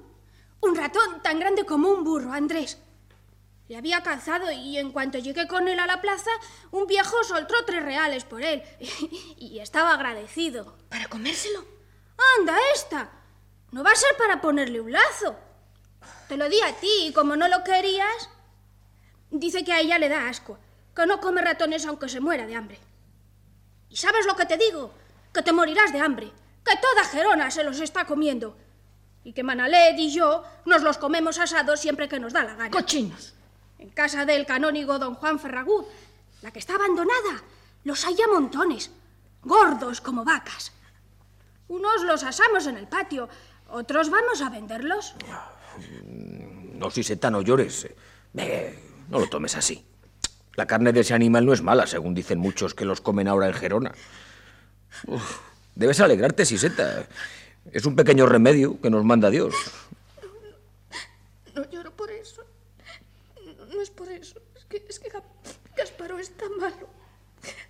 Un 0.61 0.75
ratón 0.75 1.21
tan 1.23 1.39
grande 1.39 1.65
como 1.65 1.89
un 1.89 2.03
burro, 2.03 2.31
Andrés. 2.31 2.77
Le 3.67 3.77
había 3.77 4.03
calzado 4.03 4.51
y 4.51 4.77
en 4.77 4.91
cuanto 4.91 5.17
llegué 5.17 5.47
con 5.47 5.67
él 5.67 5.79
a 5.79 5.87
la 5.87 5.99
plaza, 5.99 6.29
un 6.71 6.85
viejo 6.85 7.23
soltó 7.23 7.55
tres 7.65 7.83
reales 7.83 8.23
por 8.23 8.43
él. 8.43 8.61
y 9.37 9.59
estaba 9.59 9.93
agradecido. 9.93 10.77
¿Para 10.89 11.07
comérselo? 11.07 11.65
Anda, 12.39 12.55
esta. 12.73 13.09
No 13.71 13.83
va 13.83 13.91
a 13.91 13.95
ser 13.95 14.15
para 14.17 14.39
ponerle 14.39 14.79
un 14.79 14.91
lazo. 14.91 15.35
Te 16.27 16.37
lo 16.37 16.47
di 16.47 16.61
a 16.61 16.73
ti 16.73 17.07
y 17.07 17.13
como 17.13 17.35
no 17.35 17.47
lo 17.47 17.63
querías... 17.63 18.29
Dice 19.31 19.63
que 19.63 19.73
a 19.73 19.79
ella 19.79 19.97
le 19.97 20.07
da 20.07 20.29
asco, 20.29 20.57
que 20.95 21.05
no 21.07 21.19
come 21.19 21.41
ratones 21.41 21.85
aunque 21.85 22.07
se 22.07 22.21
muera 22.21 22.45
de 22.45 22.55
hambre. 22.55 22.79
¿Y 23.89 23.97
sabes 23.97 24.25
lo 24.25 24.35
que 24.35 24.45
te 24.45 24.57
digo? 24.57 24.93
Que 25.33 25.41
te 25.41 25.51
morirás 25.51 25.91
de 25.91 25.99
hambre, 25.99 26.31
que 26.63 26.77
toda 26.77 27.03
Gerona 27.05 27.51
se 27.51 27.63
los 27.63 27.79
está 27.79 28.05
comiendo. 28.05 28.55
Y 29.23 29.33
que 29.33 29.43
Manalet 29.43 29.97
y 29.97 30.13
yo 30.13 30.43
nos 30.65 30.83
los 30.83 30.97
comemos 30.97 31.39
asados 31.39 31.79
siempre 31.79 32.07
que 32.07 32.19
nos 32.19 32.31
da 32.31 32.43
la 32.43 32.55
gana. 32.55 32.69
¡Cochinos! 32.69 33.34
En 33.79 33.89
casa 33.89 34.25
del 34.25 34.45
canónigo 34.45 34.99
don 34.99 35.15
Juan 35.15 35.39
Ferragud, 35.39 35.85
la 36.41 36.51
que 36.51 36.59
está 36.59 36.75
abandonada, 36.75 37.43
los 37.83 38.05
hay 38.05 38.15
a 38.21 38.27
montones, 38.27 38.91
gordos 39.43 40.01
como 40.01 40.23
vacas. 40.23 40.71
Unos 41.67 42.03
los 42.03 42.23
asamos 42.23 42.67
en 42.67 42.77
el 42.77 42.87
patio, 42.87 43.27
otros 43.69 44.09
vamos 44.09 44.41
a 44.41 44.49
venderlos. 44.49 45.15
No, 46.73 46.91
Siseta, 46.91 47.31
no 47.31 47.41
llores. 47.41 47.87
Eh, 48.37 48.79
no 49.09 49.19
lo 49.19 49.27
tomes 49.27 49.55
así. 49.55 49.83
La 50.55 50.65
carne 50.65 50.93
de 50.93 51.01
ese 51.01 51.13
animal 51.13 51.45
no 51.45 51.53
es 51.53 51.61
mala, 51.61 51.85
según 51.87 52.13
dicen 52.13 52.39
muchos 52.39 52.73
que 52.73 52.85
los 52.85 53.01
comen 53.01 53.27
ahora 53.27 53.47
en 53.47 53.53
Gerona. 53.53 53.93
Debes 55.75 55.99
alegrarte, 55.99 56.45
Siseta. 56.45 57.07
Es 57.71 57.85
un 57.85 57.95
pequeño 57.95 58.25
remedio 58.25 58.79
que 58.79 58.89
nos 58.89 59.03
manda 59.03 59.29
Dios. 59.29 59.53
No 61.53 61.69
lloro 61.69 61.91
por 61.91 62.11
eso. 62.11 62.43
No 63.73 63.81
es 63.81 63.89
por 63.89 64.09
eso. 64.09 64.39
Es 64.69 64.81
que, 64.81 64.85
es 64.89 64.99
que 64.99 65.09
Ga- 65.11 65.23
Gasparo 65.77 66.19
es 66.19 66.35
tan 66.35 66.57
malo. 66.57 66.87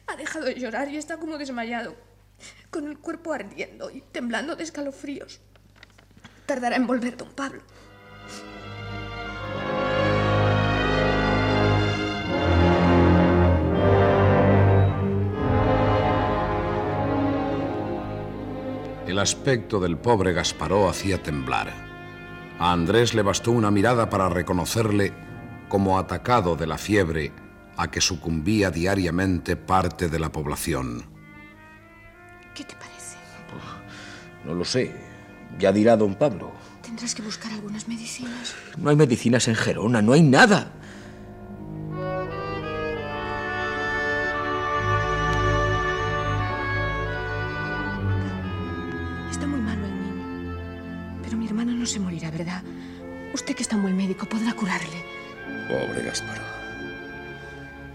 Ha 0.07 0.15
dejado 0.15 0.45
de 0.45 0.55
llorar 0.59 0.89
y 0.89 0.97
está 0.97 1.17
como 1.17 1.37
desmayado. 1.37 1.95
Con 2.69 2.87
el 2.87 2.97
cuerpo 2.99 3.33
ardiendo 3.33 3.89
y 3.91 4.01
temblando 4.01 4.55
de 4.55 4.63
escalofríos. 4.63 5.39
Tardará 6.45 6.75
en 6.75 6.87
volver 6.87 7.17
don 7.17 7.31
Pablo. 7.33 7.61
El 19.07 19.19
aspecto 19.19 19.79
del 19.79 19.97
pobre 19.97 20.33
Gasparó 20.33 20.89
hacía 20.89 21.21
temblar. 21.21 21.71
A 22.59 22.71
Andrés 22.71 23.13
le 23.13 23.21
bastó 23.21 23.51
una 23.51 23.69
mirada 23.69 24.09
para 24.09 24.29
reconocerle 24.29 25.13
como 25.69 25.97
atacado 25.97 26.55
de 26.55 26.67
la 26.67 26.77
fiebre 26.77 27.31
a 27.77 27.89
que 27.89 28.01
sucumbía 28.01 28.71
diariamente 28.71 29.55
parte 29.55 30.09
de 30.09 30.19
la 30.19 30.31
población. 30.31 31.05
¿Qué 32.53 32.63
te 32.63 32.75
parece? 32.75 33.17
No 34.45 34.53
lo 34.53 34.63
sé. 34.63 34.93
Ya 35.59 35.71
dirá 35.71 35.97
don 35.97 36.15
Pablo. 36.15 36.51
Tendrás 36.81 37.15
que 37.15 37.21
buscar 37.21 37.51
algunas 37.51 37.87
medicinas. 37.87 38.55
No 38.77 38.89
hay 38.89 38.95
medicinas 38.95 39.47
en 39.47 39.55
Gerona, 39.55 40.01
no 40.01 40.13
hay 40.13 40.21
nada. 40.21 40.71
Está 49.31 49.47
muy 49.47 49.59
malo 49.59 49.85
el 49.85 49.91
niño. 49.91 51.19
Pero 51.23 51.37
mi 51.37 51.47
hermana 51.47 51.73
no 51.73 51.85
se 51.85 51.99
morirá, 51.99 52.29
¿verdad? 52.31 52.63
Usted 53.33 53.55
que 53.55 53.63
está 53.63 53.75
muy 53.75 53.93
médico 53.93 54.25
podrá 54.27 54.53
curarle. 54.53 55.14
Pobre 55.67 56.03
Gasparo. 56.03 56.41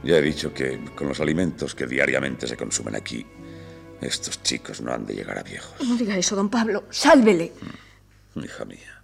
Ya 0.03 0.17
he 0.17 0.23
dicho 0.23 0.53
que 0.53 0.85
con 0.97 1.09
los 1.09 1.21
alimentos 1.21 1.75
que 1.75 1.87
diariamente 1.87 2.47
se 2.47 2.57
consumen 2.57 2.97
aquí, 2.97 3.27
estos 4.01 4.43
chicos 4.43 4.81
no 4.81 4.93
han 4.93 5.07
de 5.07 5.15
llegar 5.15 5.39
a 5.39 5.43
viejos. 5.43 5.81
No 5.87 5.97
diga 5.97 6.17
eso, 6.17 6.35
don 6.35 6.49
Pablo. 6.49 6.85
Sálvele. 6.91 7.53
Hija 8.35 8.65
mía, 8.65 9.03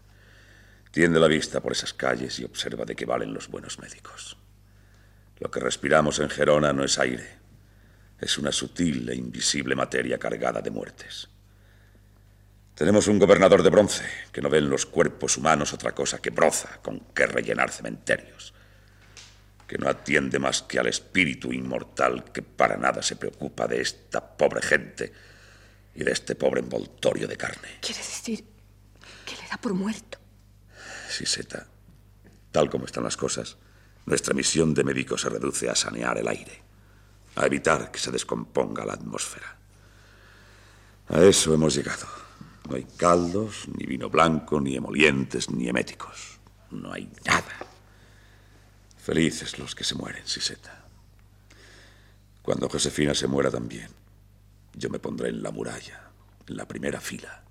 tiende 0.91 1.21
la 1.21 1.29
vista 1.29 1.61
por 1.61 1.73
esas 1.73 1.93
calles 1.93 2.39
y 2.41 2.45
observa 2.45 2.85
de 2.85 2.97
qué 2.97 3.05
valen 3.05 3.35
los 3.35 3.49
buenos 3.49 3.79
médicos. 3.79 4.37
Lo 5.39 5.51
que 5.51 5.61
respiramos 5.61 6.19
en 6.19 6.31
Gerona 6.31 6.73
no 6.73 6.83
es 6.83 6.99
aire, 6.99 7.29
es 8.19 8.39
una 8.39 8.53
sutil 8.53 9.09
e 9.11 9.15
invisible 9.15 9.75
materia 9.75 10.19
cargada 10.19 10.63
de 10.63 10.71
muertes. 10.71 11.29
Tenemos 12.75 13.07
un 13.09 13.19
gobernador 13.19 13.63
de 13.63 13.71
bronce 13.71 14.05
que 14.33 14.41
no 14.41 14.49
ve 14.49 14.59
en 14.59 14.71
los 14.71 14.87
cuerpos 14.87 15.37
humanos 15.37 15.73
otra 15.73 15.93
cosa 15.93 16.19
que 16.19 16.31
broza 16.31 16.81
con 16.83 17.01
que 17.15 17.27
rellenar 17.27 17.71
cementerios, 17.71 18.55
que 19.67 19.79
no 19.79 19.89
atiende 19.89 20.39
más 20.39 20.63
que 20.63 20.79
al 20.79 20.87
espíritu 20.87 21.53
inmortal 21.53 22.25
que 22.33 22.43
para 22.43 22.77
nada 22.77 23.03
se 23.03 23.17
preocupa 23.17 23.67
de 23.67 23.81
esta 23.81 24.37
pobre 24.37 24.63
gente 24.63 25.13
y 25.95 26.05
de 26.05 26.13
este 26.13 26.35
pobre 26.35 26.61
envoltorio 26.61 27.27
de 27.27 27.37
carne. 27.37 27.79
Quiere 27.81 27.99
decir 27.99 28.45
que 29.25 29.37
le 29.37 29.49
da 29.49 29.57
por 29.57 29.75
muerto. 29.75 30.19
Siseta, 31.09 31.67
tal 32.53 32.71
como 32.71 32.85
están 32.85 33.05
las 33.05 33.17
cosas, 33.17 33.57
nuestra 34.05 34.35
misión 34.35 34.75
de 34.75 34.85
médico 34.85 35.19
se 35.19 35.29
reduce 35.29 35.69
a 35.69 35.75
sanear 35.75 36.19
el 36.19 36.29
aire, 36.29 36.63
a 37.35 37.47
evitar 37.47 37.91
que 37.91 37.99
se 37.99 38.13
descomponga 38.13 38.85
la 38.85 38.93
atmósfera. 38.93 39.57
A 41.09 41.21
eso 41.23 41.55
hemos 41.55 41.75
llegado. 41.75 42.07
No 42.69 42.77
hay 42.77 42.87
caldos, 42.97 43.69
ni 43.69 43.87
vino 43.87 44.11
blanco, 44.11 44.61
ni 44.61 44.77
emolientes, 44.77 45.51
ni 45.51 45.69
eméticos. 45.69 46.39
No 46.71 46.93
hay 46.93 47.09
nada. 47.25 47.76
Felices 49.07 49.61
los 49.61 49.77
que 49.77 49.85
se 49.85 49.95
mueren, 49.95 50.27
Siseta. 50.27 50.83
Cuando 52.42 52.69
Josefina 52.69 53.14
se 53.14 53.29
muera 53.29 53.53
también, 53.53 53.87
yo 54.75 54.90
me 54.90 54.99
pondré 54.99 55.29
en 55.29 55.45
la 55.45 55.53
muralla, 55.53 56.11
en 56.49 56.57
la 56.57 56.66
primera 56.66 56.99
fila, 56.99 57.45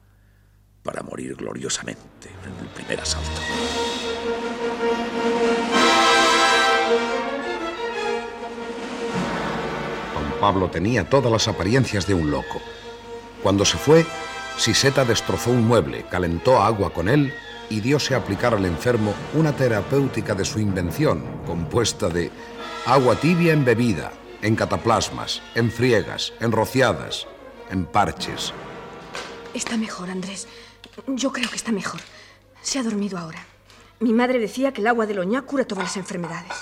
para 0.83 1.01
morir 1.01 1.33
gloriosamente 1.33 2.27
en 2.27 2.59
el 2.59 2.67
primer 2.73 2.99
asalto. 2.99 3.39
Don 10.13 10.39
Pablo 10.41 10.69
tenía 10.69 11.09
todas 11.09 11.31
las 11.31 11.47
apariencias 11.47 12.05
de 12.05 12.15
un 12.15 12.31
loco. 12.31 12.61
Cuando 13.41 13.63
se 13.63 13.77
fue, 13.77 14.05
Siseta 14.57 15.05
destrozó 15.05 15.51
un 15.51 15.65
mueble, 15.65 16.05
calentó 16.11 16.61
agua 16.61 16.91
con 16.91 17.07
él 17.07 17.33
y 17.69 17.79
diose 17.79 18.13
a 18.13 18.17
aplicar 18.17 18.53
al 18.53 18.65
enfermo 18.65 19.13
una 19.33 19.55
terapéutica 19.55 20.35
de 20.35 20.45
su 20.45 20.59
invención, 20.59 21.23
compuesta 21.45 22.09
de 22.09 22.31
agua 22.85 23.15
tibia 23.15 23.53
en 23.53 23.65
bebida, 23.65 24.11
en 24.41 24.55
cataplasmas, 24.55 25.41
en 25.55 25.71
friegas, 25.71 26.33
en 26.39 26.51
rociadas, 26.51 27.27
en 27.69 27.85
parches. 27.85 28.53
Está 29.53 29.77
mejor, 29.77 30.09
Andrés. 30.09 30.47
Yo 31.07 31.31
creo 31.31 31.49
que 31.49 31.55
está 31.55 31.71
mejor. 31.71 32.01
Se 32.61 32.79
ha 32.79 32.83
dormido 32.83 33.17
ahora. 33.17 33.45
Mi 33.99 34.13
madre 34.13 34.39
decía 34.39 34.73
que 34.73 34.81
el 34.81 34.87
agua 34.87 35.05
del 35.05 35.19
oñá 35.19 35.41
cura 35.43 35.65
todas 35.65 35.85
las 35.85 35.97
enfermedades. 35.97 36.53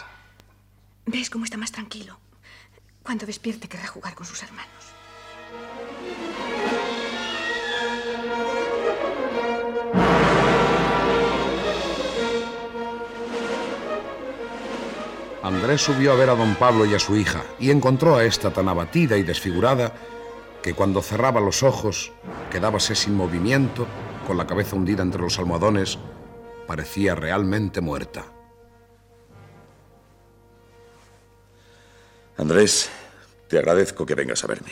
¿Ves 1.06 1.30
cómo 1.30 1.46
está 1.46 1.58
más 1.58 1.72
tranquilo? 1.72 2.20
Cuando 3.02 3.26
despierte 3.26 3.68
querrá 3.68 3.88
jugar 3.88 4.16
con 4.16 4.26
sus 4.26 4.44
hermanos. 4.44 4.72
Andrés 15.44 15.82
subió 15.82 16.14
a 16.14 16.16
ver 16.16 16.30
a 16.30 16.36
don 16.36 16.56
Pablo 16.56 16.86
y 16.86 16.96
a 16.96 17.00
su 17.00 17.18
hija 17.18 17.44
y 17.60 17.70
encontró 17.70 18.16
a 18.16 18.24
esta 18.24 18.54
tan 18.54 18.70
abatida 18.70 19.18
y 19.18 19.24
desfigurada 19.24 19.94
que 20.62 20.74
cuando 20.74 21.02
cerraba 21.02 21.42
los 21.42 21.64
ojos 21.64 22.14
quedábase 22.50 22.96
sin 22.96 23.14
movimiento, 23.14 23.86
con 24.26 24.38
la 24.38 24.48
cabeza 24.48 24.78
hundida 24.78 25.04
entre 25.04 25.22
los 25.22 25.38
almohadones, 25.38 26.00
parecía 26.66 27.14
realmente 27.14 27.82
muerta. 27.82 28.24
Andrés, 32.38 32.90
te 33.50 33.58
agradezco 33.58 34.06
que 34.06 34.16
vengas 34.16 34.46
a 34.46 34.48
verme. 34.48 34.72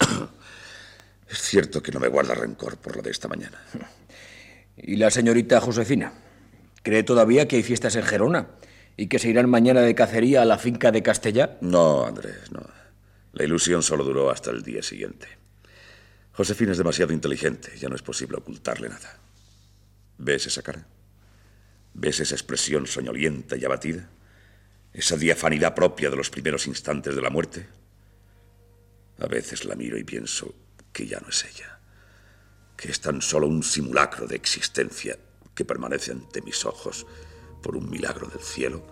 Es 1.30 1.38
cierto 1.40 1.80
que 1.80 1.92
no 1.92 2.00
me 2.00 2.08
guarda 2.08 2.34
rencor 2.34 2.76
por 2.76 2.96
lo 2.96 3.02
de 3.02 3.10
esta 3.10 3.28
mañana. 3.28 3.60
¿Y 4.76 4.96
la 4.96 5.10
señorita 5.10 5.60
Josefina? 5.60 6.12
¿Cree 6.82 7.04
todavía 7.04 7.46
que 7.48 7.56
hay 7.56 7.62
fiestas 7.62 7.94
en 7.96 8.02
Gerona? 8.02 8.48
¿Y 8.96 9.08
que 9.08 9.18
se 9.18 9.28
irán 9.28 9.50
mañana 9.50 9.80
de 9.80 9.94
cacería 9.94 10.42
a 10.42 10.44
la 10.44 10.58
finca 10.58 10.92
de 10.92 11.02
Castellá? 11.02 11.58
No, 11.60 12.06
Andrés, 12.06 12.52
no. 12.52 12.62
La 13.32 13.44
ilusión 13.44 13.82
solo 13.82 14.04
duró 14.04 14.30
hasta 14.30 14.50
el 14.50 14.62
día 14.62 14.82
siguiente. 14.82 15.26
Josefina 16.32 16.72
es 16.72 16.78
demasiado 16.78 17.12
inteligente, 17.12 17.72
ya 17.76 17.88
no 17.88 17.96
es 17.96 18.02
posible 18.02 18.36
ocultarle 18.36 18.88
nada. 18.88 19.18
¿Ves 20.18 20.46
esa 20.46 20.62
cara? 20.62 20.86
¿Ves 21.94 22.20
esa 22.20 22.34
expresión 22.34 22.86
soñolienta 22.86 23.56
y 23.56 23.64
abatida? 23.64 24.08
¿Esa 24.92 25.16
diafanidad 25.16 25.74
propia 25.74 26.10
de 26.10 26.16
los 26.16 26.30
primeros 26.30 26.66
instantes 26.68 27.16
de 27.16 27.22
la 27.22 27.30
muerte? 27.30 27.66
A 29.18 29.26
veces 29.26 29.64
la 29.64 29.74
miro 29.74 29.98
y 29.98 30.04
pienso 30.04 30.54
que 30.92 31.06
ya 31.06 31.18
no 31.18 31.28
es 31.28 31.44
ella, 31.44 31.80
que 32.76 32.90
es 32.90 33.00
tan 33.00 33.20
solo 33.22 33.48
un 33.48 33.62
simulacro 33.62 34.26
de 34.26 34.36
existencia 34.36 35.18
que 35.54 35.64
permanece 35.64 36.12
ante 36.12 36.42
mis 36.42 36.64
ojos 36.64 37.06
por 37.64 37.76
un 37.76 37.88
milagro 37.88 38.28
del 38.28 38.42
cielo 38.42 38.82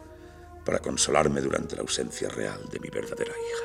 para 0.64 0.78
consolarme 0.78 1.42
durante 1.42 1.76
la 1.76 1.82
ausencia 1.82 2.30
real 2.30 2.68
de 2.70 2.80
mi 2.80 2.88
verdadera 2.88 3.32
hija. 3.32 3.64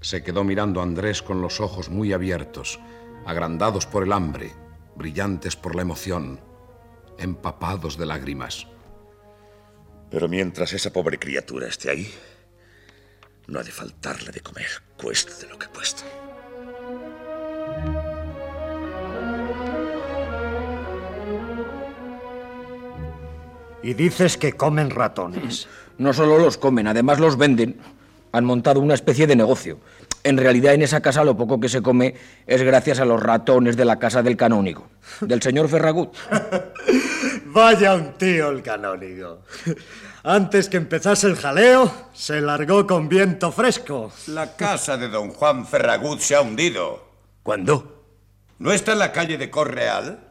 Se 0.00 0.24
quedó 0.24 0.42
mirando 0.42 0.80
a 0.80 0.82
Andrés 0.82 1.22
con 1.22 1.40
los 1.40 1.60
ojos 1.60 1.90
muy 1.90 2.12
abiertos, 2.12 2.80
agrandados 3.24 3.86
por 3.86 4.02
el 4.02 4.12
hambre, 4.12 4.52
brillantes 4.96 5.54
por 5.54 5.76
la 5.76 5.82
emoción, 5.82 6.40
empapados 7.18 7.96
de 7.96 8.06
lágrimas. 8.06 8.66
Pero 10.10 10.26
mientras 10.26 10.72
esa 10.72 10.92
pobre 10.92 11.18
criatura 11.18 11.68
esté 11.68 11.90
ahí, 11.90 12.12
no 13.46 13.60
ha 13.60 13.62
de 13.62 13.70
faltarle 13.70 14.32
de 14.32 14.40
comer, 14.40 14.68
cueste 14.96 15.46
lo 15.46 15.58
que 15.58 15.68
cueste. 15.68 16.19
Y 23.82 23.94
dices 23.94 24.36
que 24.36 24.52
comen 24.52 24.90
ratones. 24.90 25.68
No 26.00 26.14
solo 26.14 26.38
los 26.38 26.56
comen, 26.56 26.86
además 26.86 27.20
los 27.20 27.36
venden. 27.36 27.78
Han 28.32 28.46
montado 28.46 28.80
una 28.80 28.94
especie 28.94 29.26
de 29.26 29.36
negocio. 29.36 29.80
En 30.24 30.38
realidad, 30.38 30.72
en 30.72 30.80
esa 30.80 31.02
casa 31.02 31.24
lo 31.24 31.36
poco 31.36 31.60
que 31.60 31.68
se 31.68 31.82
come 31.82 32.14
es 32.46 32.62
gracias 32.62 33.00
a 33.00 33.04
los 33.04 33.22
ratones 33.22 33.76
de 33.76 33.84
la 33.84 33.98
casa 33.98 34.22
del 34.22 34.34
canónigo, 34.34 34.88
del 35.20 35.42
señor 35.42 35.68
Ferragut. 35.68 36.14
Vaya 37.44 37.94
un 37.96 38.14
tío 38.14 38.48
el 38.48 38.62
canónigo. 38.62 39.42
Antes 40.22 40.70
que 40.70 40.78
empezase 40.78 41.26
el 41.26 41.36
jaleo, 41.36 41.92
se 42.14 42.40
largó 42.40 42.86
con 42.86 43.06
viento 43.06 43.52
fresco. 43.52 44.10
La 44.28 44.56
casa 44.56 44.96
de 44.96 45.08
don 45.08 45.28
Juan 45.30 45.66
Ferragut 45.66 46.20
se 46.20 46.34
ha 46.34 46.40
hundido. 46.40 47.08
¿Cuándo? 47.42 48.04
¿No 48.58 48.72
está 48.72 48.92
en 48.92 49.00
la 49.00 49.12
calle 49.12 49.36
de 49.36 49.50
Correal? 49.50 50.29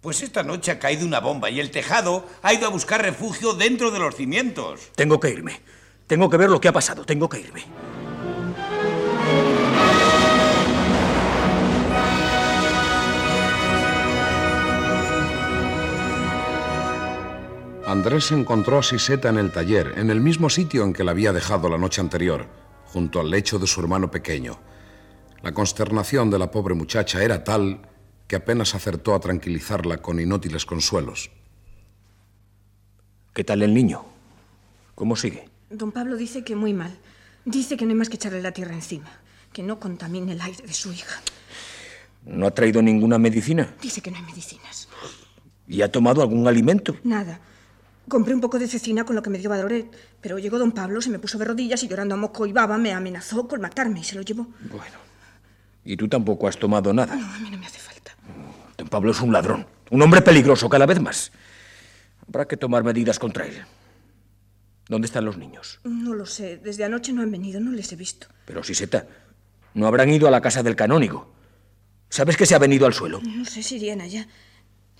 Pues 0.00 0.22
esta 0.22 0.44
noche 0.44 0.70
ha 0.70 0.78
caído 0.78 1.04
una 1.04 1.18
bomba 1.18 1.50
y 1.50 1.58
el 1.58 1.72
tejado 1.72 2.24
ha 2.42 2.54
ido 2.54 2.66
a 2.66 2.70
buscar 2.70 3.02
refugio 3.02 3.54
dentro 3.54 3.90
de 3.90 3.98
los 3.98 4.14
cimientos. 4.14 4.92
Tengo 4.94 5.18
que 5.18 5.30
irme. 5.30 5.60
Tengo 6.06 6.30
que 6.30 6.36
ver 6.36 6.48
lo 6.50 6.60
que 6.60 6.68
ha 6.68 6.72
pasado. 6.72 7.04
Tengo 7.04 7.28
que 7.28 7.40
irme. 7.40 7.64
Andrés 17.84 18.30
encontró 18.30 18.78
a 18.78 18.82
Siseta 18.84 19.30
en 19.30 19.38
el 19.38 19.50
taller, 19.50 19.94
en 19.96 20.10
el 20.10 20.20
mismo 20.20 20.48
sitio 20.48 20.84
en 20.84 20.92
que 20.92 21.02
la 21.02 21.10
había 21.10 21.32
dejado 21.32 21.68
la 21.68 21.78
noche 21.78 22.00
anterior, 22.00 22.46
junto 22.84 23.18
al 23.18 23.30
lecho 23.30 23.58
de 23.58 23.66
su 23.66 23.80
hermano 23.80 24.10
pequeño. 24.10 24.60
La 25.42 25.52
consternación 25.52 26.30
de 26.30 26.38
la 26.38 26.50
pobre 26.50 26.74
muchacha 26.74 27.24
era 27.24 27.42
tal 27.42 27.80
que 28.28 28.36
apenas 28.36 28.74
acertó 28.74 29.14
a 29.14 29.20
tranquilizarla 29.20 29.98
con 29.98 30.20
inútiles 30.20 30.66
consuelos. 30.66 31.30
¿Qué 33.32 33.42
tal 33.42 33.62
el 33.62 33.72
niño? 33.72 34.04
¿Cómo 34.94 35.16
sigue? 35.16 35.48
Don 35.70 35.92
Pablo 35.92 36.16
dice 36.16 36.44
que 36.44 36.54
muy 36.54 36.74
mal. 36.74 36.96
Dice 37.46 37.76
que 37.76 37.86
no 37.86 37.90
hay 37.92 37.96
más 37.96 38.10
que 38.10 38.16
echarle 38.16 38.42
la 38.42 38.52
tierra 38.52 38.74
encima, 38.74 39.10
que 39.52 39.62
no 39.62 39.80
contamine 39.80 40.32
el 40.32 40.40
aire 40.42 40.66
de 40.66 40.74
su 40.74 40.92
hija. 40.92 41.20
¿No 42.26 42.46
ha 42.46 42.50
traído 42.50 42.82
ninguna 42.82 43.18
medicina? 43.18 43.74
Dice 43.80 44.02
que 44.02 44.10
no 44.10 44.18
hay 44.18 44.24
medicinas. 44.24 44.88
¿Y 45.66 45.80
ha 45.80 45.90
tomado 45.90 46.20
algún 46.20 46.46
alimento? 46.46 46.96
Nada. 47.04 47.40
Compré 48.08 48.34
un 48.34 48.40
poco 48.40 48.58
de 48.58 48.68
cecina 48.68 49.04
con 49.04 49.16
lo 49.16 49.22
que 49.22 49.30
me 49.30 49.38
dio 49.38 49.48
Badroret, 49.48 49.86
pero 50.20 50.38
llegó 50.38 50.58
don 50.58 50.72
Pablo, 50.72 51.00
se 51.00 51.10
me 51.10 51.18
puso 51.18 51.38
de 51.38 51.46
rodillas 51.46 51.82
y 51.82 51.88
llorando 51.88 52.14
a 52.14 52.18
moco 52.18 52.46
y 52.46 52.52
baba 52.52 52.76
me 52.76 52.92
amenazó 52.92 53.48
con 53.48 53.60
matarme 53.60 54.00
y 54.00 54.04
se 54.04 54.16
lo 54.16 54.22
llevó. 54.22 54.48
Bueno. 54.70 54.96
¿Y 55.84 55.96
tú 55.96 56.08
tampoco 56.08 56.48
has 56.48 56.58
tomado 56.58 56.92
nada? 56.92 57.14
No, 57.16 57.26
a 57.26 57.38
mí 57.38 57.50
no 57.50 57.58
me 57.58 57.66
hace 57.66 57.78
falta. 57.78 57.87
Don 58.78 58.88
Pablo 58.88 59.10
es 59.10 59.20
un 59.20 59.32
ladrón, 59.32 59.66
un 59.90 60.00
hombre 60.00 60.22
peligroso 60.22 60.68
cada 60.68 60.86
vez 60.86 61.00
más. 61.00 61.32
Habrá 62.28 62.46
que 62.46 62.56
tomar 62.56 62.84
medidas 62.84 63.18
contra 63.18 63.44
él. 63.44 63.60
¿Dónde 64.88 65.06
están 65.06 65.24
los 65.24 65.36
niños? 65.36 65.80
No 65.82 66.14
lo 66.14 66.24
sé. 66.26 66.58
Desde 66.58 66.84
anoche 66.84 67.12
no 67.12 67.22
han 67.22 67.32
venido, 67.32 67.60
no 67.60 67.72
les 67.72 67.92
he 67.92 67.96
visto. 67.96 68.28
Pero, 68.46 68.62
Siseta, 68.62 69.06
no 69.74 69.88
habrán 69.88 70.10
ido 70.10 70.28
a 70.28 70.30
la 70.30 70.40
casa 70.40 70.62
del 70.62 70.76
canónigo. 70.76 71.34
¿Sabes 72.08 72.36
que 72.36 72.46
se 72.46 72.54
ha 72.54 72.58
venido 72.58 72.86
al 72.86 72.94
suelo? 72.94 73.20
No 73.20 73.44
sé 73.44 73.64
si 73.64 73.76
irían 73.76 74.00
allá. 74.00 74.28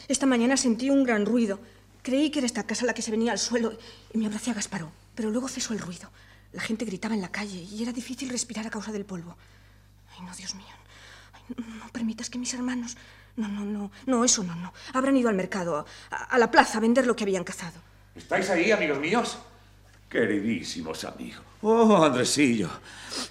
Esta 0.09 0.27
mañana 0.27 0.57
sentí 0.57 0.91
un 0.91 1.05
gran 1.05 1.25
ruido. 1.25 1.61
Creí 2.03 2.31
que 2.31 2.41
era 2.41 2.47
esta 2.47 2.67
casa 2.67 2.85
la 2.85 2.95
que 2.95 3.03
se 3.03 3.13
venía 3.13 3.31
al 3.31 3.39
suelo 3.39 3.79
y 4.13 4.19
me 4.19 4.27
abracé 4.27 4.51
a 4.51 4.55
Gasparó. 4.55 4.91
Pero 5.15 5.31
luego 5.31 5.49
cesó 5.49 5.73
el 5.73 5.79
ruido. 5.79 6.11
La 6.53 6.63
gente 6.63 6.85
gritaba 6.85 7.15
en 7.15 7.21
la 7.21 7.31
calle 7.31 7.63
y 7.63 7.81
era 7.83 7.93
difícil 7.93 8.29
respirar 8.29 8.67
a 8.67 8.71
causa 8.71 8.91
del 8.91 9.05
polvo. 9.05 9.37
Ay, 10.17 10.27
no, 10.27 10.35
Dios 10.35 10.57
mío. 10.57 10.67
Ay, 11.33 11.43
no, 11.57 11.77
no 11.77 11.93
permitas 11.93 12.29
que 12.29 12.39
mis 12.39 12.53
hermanos... 12.55 12.97
No, 13.39 13.47
no, 13.49 13.65
no. 13.65 13.91
No, 14.07 14.25
eso 14.25 14.43
no, 14.43 14.55
no. 14.57 14.73
Habrán 14.93 15.17
ido 15.17 15.29
al 15.29 15.35
mercado, 15.37 15.87
a, 16.11 16.25
a 16.25 16.39
la 16.39 16.51
plaza, 16.51 16.79
a 16.79 16.81
vender 16.81 17.07
lo 17.07 17.15
que 17.15 17.23
habían 17.25 17.45
cazado. 17.45 17.81
¿Estáis 18.15 18.51
ahí, 18.51 18.73
amigos 18.73 18.99
míos? 18.99 19.39
Queridísimos 20.09 21.05
amigos. 21.05 21.43
Oh, 21.63 22.03
Andresillo. 22.05 22.69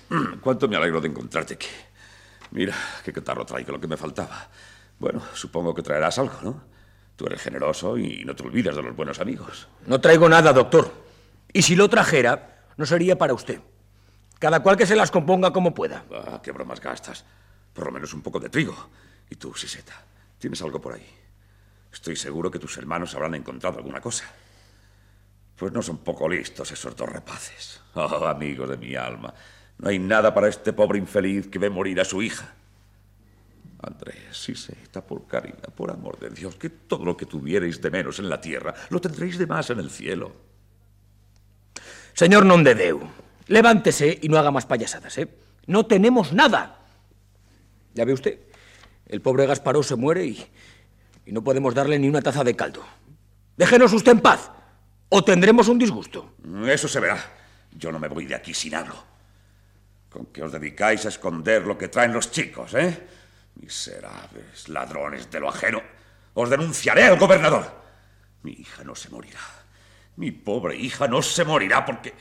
Mm, 0.10 0.40
Cuánto 0.42 0.68
me 0.68 0.78
alegro 0.78 1.02
de 1.02 1.08
encontrarte 1.10 1.56
aquí. 1.56 1.68
Mira, 2.52 2.74
qué 3.04 3.12
catarro 3.12 3.46
traigo, 3.46 3.74
lo 3.74 3.82
que 3.82 3.88
me 3.88 3.98
faltaba. 3.98 4.48
Bueno, 5.00 5.22
supongo 5.34 5.74
que 5.74 5.82
traerás 5.82 6.18
algo, 6.20 6.36
¿no? 6.42 6.64
Tú 7.16 7.26
eres 7.26 7.42
generoso 7.42 7.98
y 7.98 8.24
no 8.24 8.36
te 8.36 8.44
olvidas 8.44 8.76
de 8.76 8.84
los 8.84 8.96
buenos 8.96 9.20
amigos. 9.20 9.68
No 9.88 10.00
traigo 10.00 10.30
nada, 10.30 10.54
doctor. 10.54 10.94
Y 11.52 11.64
si 11.64 11.76
lo 11.76 11.90
trajera, 11.90 12.64
no 12.78 12.86
sería 12.86 13.18
para 13.18 13.34
usted. 13.34 13.60
Cada 14.40 14.62
cual 14.62 14.78
que 14.78 14.86
se 14.86 14.96
las 14.96 15.10
componga 15.12 15.52
como 15.52 15.74
pueda. 15.74 16.06
Ah, 16.14 16.40
qué 16.44 16.52
bromas 16.52 16.80
gastas. 16.80 17.26
Por 17.74 17.86
lo 17.86 17.92
menos 17.92 18.14
un 18.14 18.22
poco 18.22 18.40
de 18.40 18.50
trigo. 18.50 18.76
Y 19.30 19.36
tú, 19.36 19.54
Siseta, 19.54 19.94
¿tienes 20.40 20.62
algo 20.62 20.80
por 20.80 20.94
ahí? 20.94 21.08
Estoy 21.92 22.16
seguro 22.16 22.52
que 22.52 22.60
tus 22.60 22.78
hermanos 22.78 23.14
habrán 23.16 23.36
encontrado 23.36 23.78
alguna 23.78 24.02
cosa. 24.02 24.26
Pues 25.56 25.74
no 25.74 25.82
son 25.82 25.98
poco 25.98 26.30
listos 26.30 26.72
esos 26.72 26.96
dos 26.96 27.10
rapaces. 27.10 27.82
Oh, 27.96 28.28
amigos 28.28 28.70
de 28.70 28.78
mi 28.78 28.96
alma, 28.96 29.34
no 29.80 29.90
hay 29.90 29.98
nada 29.98 30.34
para 30.34 30.48
este 30.48 30.74
pobre 30.74 31.00
infeliz 31.00 31.48
que 31.48 31.60
ve 31.60 31.70
morir 31.70 32.00
a 32.00 32.06
su 32.06 32.22
hija. 32.22 32.54
Andrés, 33.82 34.38
Siseta, 34.38 35.06
por 35.06 35.28
caridad, 35.28 35.74
por 35.76 35.92
amor 35.92 36.20
de 36.20 36.30
Dios, 36.30 36.56
que 36.56 36.70
todo 36.70 37.06
lo 37.06 37.16
que 37.16 37.26
tuvierais 37.26 37.82
de 37.82 37.92
menos 37.92 38.20
en 38.20 38.30
la 38.30 38.42
tierra, 38.42 38.74
lo 38.90 39.00
tendréis 39.00 39.38
de 39.38 39.46
más 39.46 39.70
en 39.70 39.80
el 39.80 39.90
cielo. 39.90 40.32
Señor 42.14 42.46
Nondedeu, 42.46 43.00
levántese 43.48 44.18
y 44.22 44.30
no 44.30 44.38
haga 44.40 44.50
más 44.50 44.66
payasadas, 44.66 45.18
¿eh? 45.20 45.28
No 45.68 45.86
tenemos 45.86 46.34
nada. 46.34 46.80
Ya 47.94 48.06
ve 48.06 48.14
usted, 48.14 48.40
el 49.08 49.22
pobre 49.22 49.46
Gasparó 49.46 49.84
se 49.84 49.96
muere 49.96 50.26
y, 50.26 50.48
y 51.26 51.32
no 51.32 51.44
podemos 51.44 51.74
darle 51.74 51.98
ni 52.00 52.08
una 52.08 52.22
taza 52.22 52.44
de 52.44 52.56
caldo. 52.56 52.86
Déjenos 53.56 53.94
usted 53.94 54.12
en 54.12 54.20
paz, 54.20 54.52
o 55.10 55.24
tendremos 55.24 55.68
un 55.68 55.80
disgusto. 55.80 56.36
Eso 56.68 56.88
se 56.88 57.00
verá. 57.00 57.18
Yo 57.72 57.92
no 57.92 58.00
me 58.00 58.08
voy 58.08 58.26
de 58.26 58.36
aquí 58.36 58.54
sin 58.54 58.76
algo. 58.76 59.04
Con 60.10 60.28
que 60.28 60.44
os 60.44 60.52
dedicáis 60.52 61.06
a 61.06 61.10
esconder 61.10 61.66
lo 61.66 61.78
que 61.78 61.88
traen 61.88 62.14
los 62.14 62.32
chicos, 62.32 62.74
¿eh? 62.74 63.08
Miserables 63.56 64.70
ladrones 64.70 65.30
de 65.32 65.40
lo 65.40 65.50
ajeno. 65.50 65.82
Os 66.34 66.50
denunciaré 66.50 67.04
al 67.04 67.18
gobernador. 67.18 67.82
Mi 68.44 68.52
hija 68.52 68.84
no 68.84 68.96
se 68.96 69.10
morirá. 69.10 69.40
Mi 70.18 70.32
pobre 70.32 70.76
hija 70.76 71.08
no 71.08 71.22
se 71.22 71.44
morirá 71.44 71.86
porque... 71.86 72.14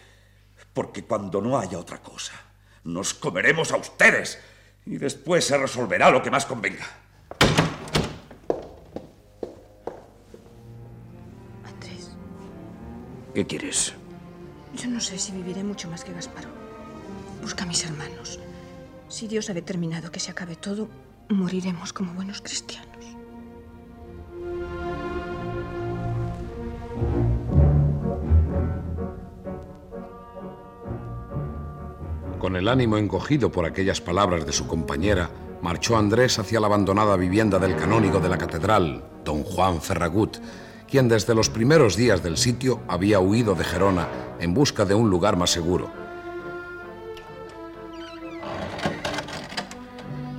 Porque 0.73 1.05
cuando 1.05 1.41
no 1.41 1.59
haya 1.59 1.79
otra 1.79 2.03
cosa, 2.03 2.35
nos 2.85 3.15
comeremos 3.15 3.73
a 3.73 3.77
ustedes. 3.77 4.39
Y 4.87 4.99
después 4.99 5.45
se 5.45 5.59
resolverá 5.59 6.11
lo 6.11 6.23
que 6.23 6.31
más 6.31 6.47
convenga. 6.47 6.87
Andrés, 11.65 12.11
¿Qué 13.35 13.47
quieres? 13.47 13.95
yo 14.75 14.89
no 14.89 15.01
sé 15.01 15.19
si 15.19 15.33
viviré 15.33 15.65
mucho 15.65 15.89
más 15.89 16.05
que 16.05 16.13
Gasparo. 16.13 16.49
Busca 17.41 17.65
a 17.65 17.67
mis 17.67 17.83
hermanos. 17.85 18.39
Si 19.09 19.27
Dios 19.27 19.49
ha 19.49 19.55
determinado 19.55 20.11
que 20.11 20.21
se 20.21 20.31
acabe 20.31 20.55
todo, 20.57 20.89
moriremos 21.31 21.93
como 21.95 22.13
buenos 22.13 22.43
cristianos. 22.43 22.96
Con 32.47 32.55
el 32.55 32.69
ánimo 32.69 32.97
encogido 32.97 33.51
por 33.51 33.67
aquellas 33.67 34.01
palabras 34.01 34.47
de 34.47 34.53
su 34.53 34.69
compañera, 34.69 35.31
marchó 35.63 35.97
Andrés 35.97 36.39
hacia 36.39 36.61
la 36.61 36.69
abandonada 36.69 37.17
vivienda 37.17 37.59
del 37.59 37.75
canónigo 37.75 38.21
de 38.21 38.29
la 38.29 38.39
catedral, 38.39 39.03
don 39.25 39.43
Juan 39.43 39.83
Ferragut, 39.83 40.37
quien 40.89 41.09
desde 41.09 41.35
los 41.35 41.51
primeros 41.51 41.97
días 41.97 42.23
del 42.23 42.37
sitio 42.37 42.83
había 42.87 43.19
huido 43.19 43.57
de 43.57 43.65
Gerona 43.65 44.07
en 44.39 44.55
busca 44.55 44.85
de 44.85 44.95
un 44.95 45.11
lugar 45.11 45.37
más 45.37 45.51
seguro. 45.51 45.91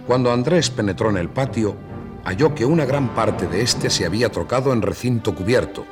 Cuando 0.08 0.32
Andrés 0.32 0.70
penetró 0.70 1.10
en 1.10 1.18
el 1.18 1.28
patio, 1.28 1.76
halló 2.24 2.56
que 2.56 2.66
una 2.66 2.86
gran 2.86 3.14
parte 3.16 3.48
de 3.48 3.64
éste 3.64 3.90
se 3.90 4.06
había 4.06 4.32
trocado 4.32 4.72
en 4.72 4.82
recinto 4.82 5.36
cubierto, 5.36 5.84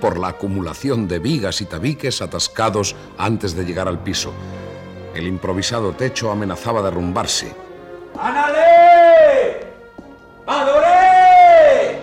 por 0.00 0.18
la 0.18 0.28
acumulación 0.28 1.08
de 1.08 1.18
vigas 1.18 1.60
y 1.60 1.66
tabiques 1.66 2.22
atascados 2.22 2.96
antes 3.18 3.54
de 3.54 3.66
llegar 3.66 3.86
al 3.86 4.02
piso. 4.02 4.32
El 5.14 5.26
improvisado 5.26 5.92
techo 5.92 6.30
amenazaba 6.30 6.80
derrumbarse. 6.82 7.54
¡Anale! 8.18 9.66
¡Madoré! 10.46 11.98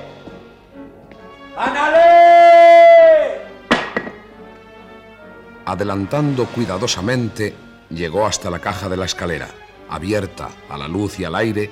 ¡Anale! 1.58 2.00
Adelantando 5.66 6.46
cuidadosamente, 6.46 7.56
llegó 7.90 8.26
hasta 8.28 8.50
la 8.50 8.60
caja 8.60 8.90
de 8.90 8.98
la 8.98 9.06
escalera, 9.06 9.48
abierta 9.90 10.50
a 10.70 10.78
la 10.78 10.88
luz 10.88 11.20
y 11.20 11.26
al 11.26 11.36
aire 11.36 11.72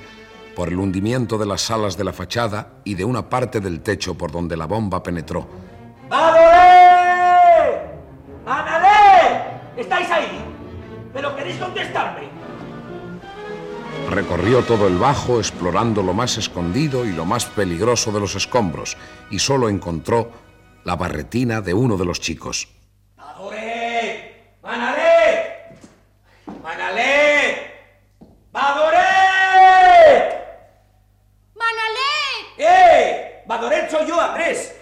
por 0.56 0.68
el 0.68 0.78
hundimiento 0.78 1.38
de 1.38 1.46
las 1.46 1.62
salas 1.62 1.96
de 1.96 2.02
la 2.02 2.12
fachada 2.12 2.72
y 2.82 2.94
de 2.96 3.04
una 3.04 3.28
parte 3.28 3.60
del 3.60 3.80
techo 3.80 4.16
por 4.16 4.32
donde 4.32 4.56
la 4.56 4.66
bomba 4.66 5.04
penetró. 5.04 5.46
¡Madoré! 6.10 6.48
¡Anale! 8.44 9.60
¿Estáis 9.76 10.10
ahí? 10.10 10.47
¿Pero 11.12 11.34
queréis 11.36 11.56
contestarme? 11.58 12.28
Recorrió 14.10 14.62
todo 14.64 14.86
el 14.86 14.96
bajo 14.96 15.38
explorando 15.38 16.02
lo 16.02 16.14
más 16.14 16.38
escondido 16.38 17.04
y 17.04 17.12
lo 17.12 17.24
más 17.24 17.44
peligroso 17.46 18.10
de 18.12 18.20
los 18.20 18.34
escombros 18.36 18.96
y 19.30 19.38
solo 19.38 19.68
encontró 19.68 20.30
la 20.84 20.96
barretina 20.96 21.60
de 21.60 21.74
uno 21.74 21.96
de 21.96 22.04
los 22.04 22.20
chicos. 22.20 22.68
¡Madoré! 23.16 24.56
¡Manalé! 24.62 25.76
¡Manalé! 26.62 27.72
¡Madoré! 28.52 28.98
¡Manalé! 31.54 32.56
¡Eh! 32.58 33.44
¡Madoré 33.46 33.90
soy 33.90 34.06
yo, 34.06 34.20
Andrés! 34.20 34.74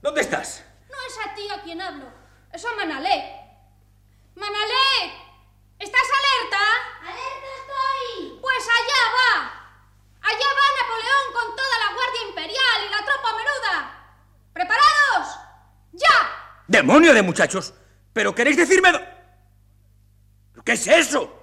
¿Dónde 0.00 0.22
estás? 0.22 0.64
No 0.88 0.96
es 1.06 1.18
a 1.26 1.34
ti 1.34 1.42
a 1.50 1.62
quien 1.62 1.80
hablo, 1.80 2.06
es 2.52 2.64
a 2.64 2.74
Manalé. 2.74 3.36
¡Manalé! 4.34 5.12
¿Estás 5.78 6.02
alerta? 6.02 6.58
¡Alerta 7.02 7.48
estoy! 7.60 8.38
Pues 8.40 8.68
allá 8.68 9.02
va. 9.16 9.32
Allá 10.22 10.48
va 10.58 10.66
Napoleón 10.80 11.26
con 11.32 11.56
toda 11.56 11.78
la 11.78 11.94
Guardia 11.94 12.22
Imperial 12.28 12.78
y 12.86 12.90
la 12.90 13.04
tropa 13.04 13.30
menuda. 13.32 13.74
¿Preparados? 14.52 15.38
¡Ya! 15.92 16.16
¡Demonio 16.68 17.14
de 17.14 17.19
muchachos! 17.30 17.72
¿Pero 18.12 18.34
queréis 18.34 18.56
decirme... 18.56 18.90
¿Qué 20.64 20.72
es 20.72 20.86
eso? 20.88 21.36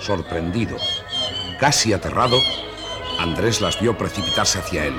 Sorprendido, 0.00 0.76
casi 1.60 1.92
aterrado, 1.92 2.36
Andrés 3.20 3.60
las 3.60 3.80
vio 3.80 3.96
precipitarse 3.96 4.58
hacia 4.58 4.86
él. 4.86 4.96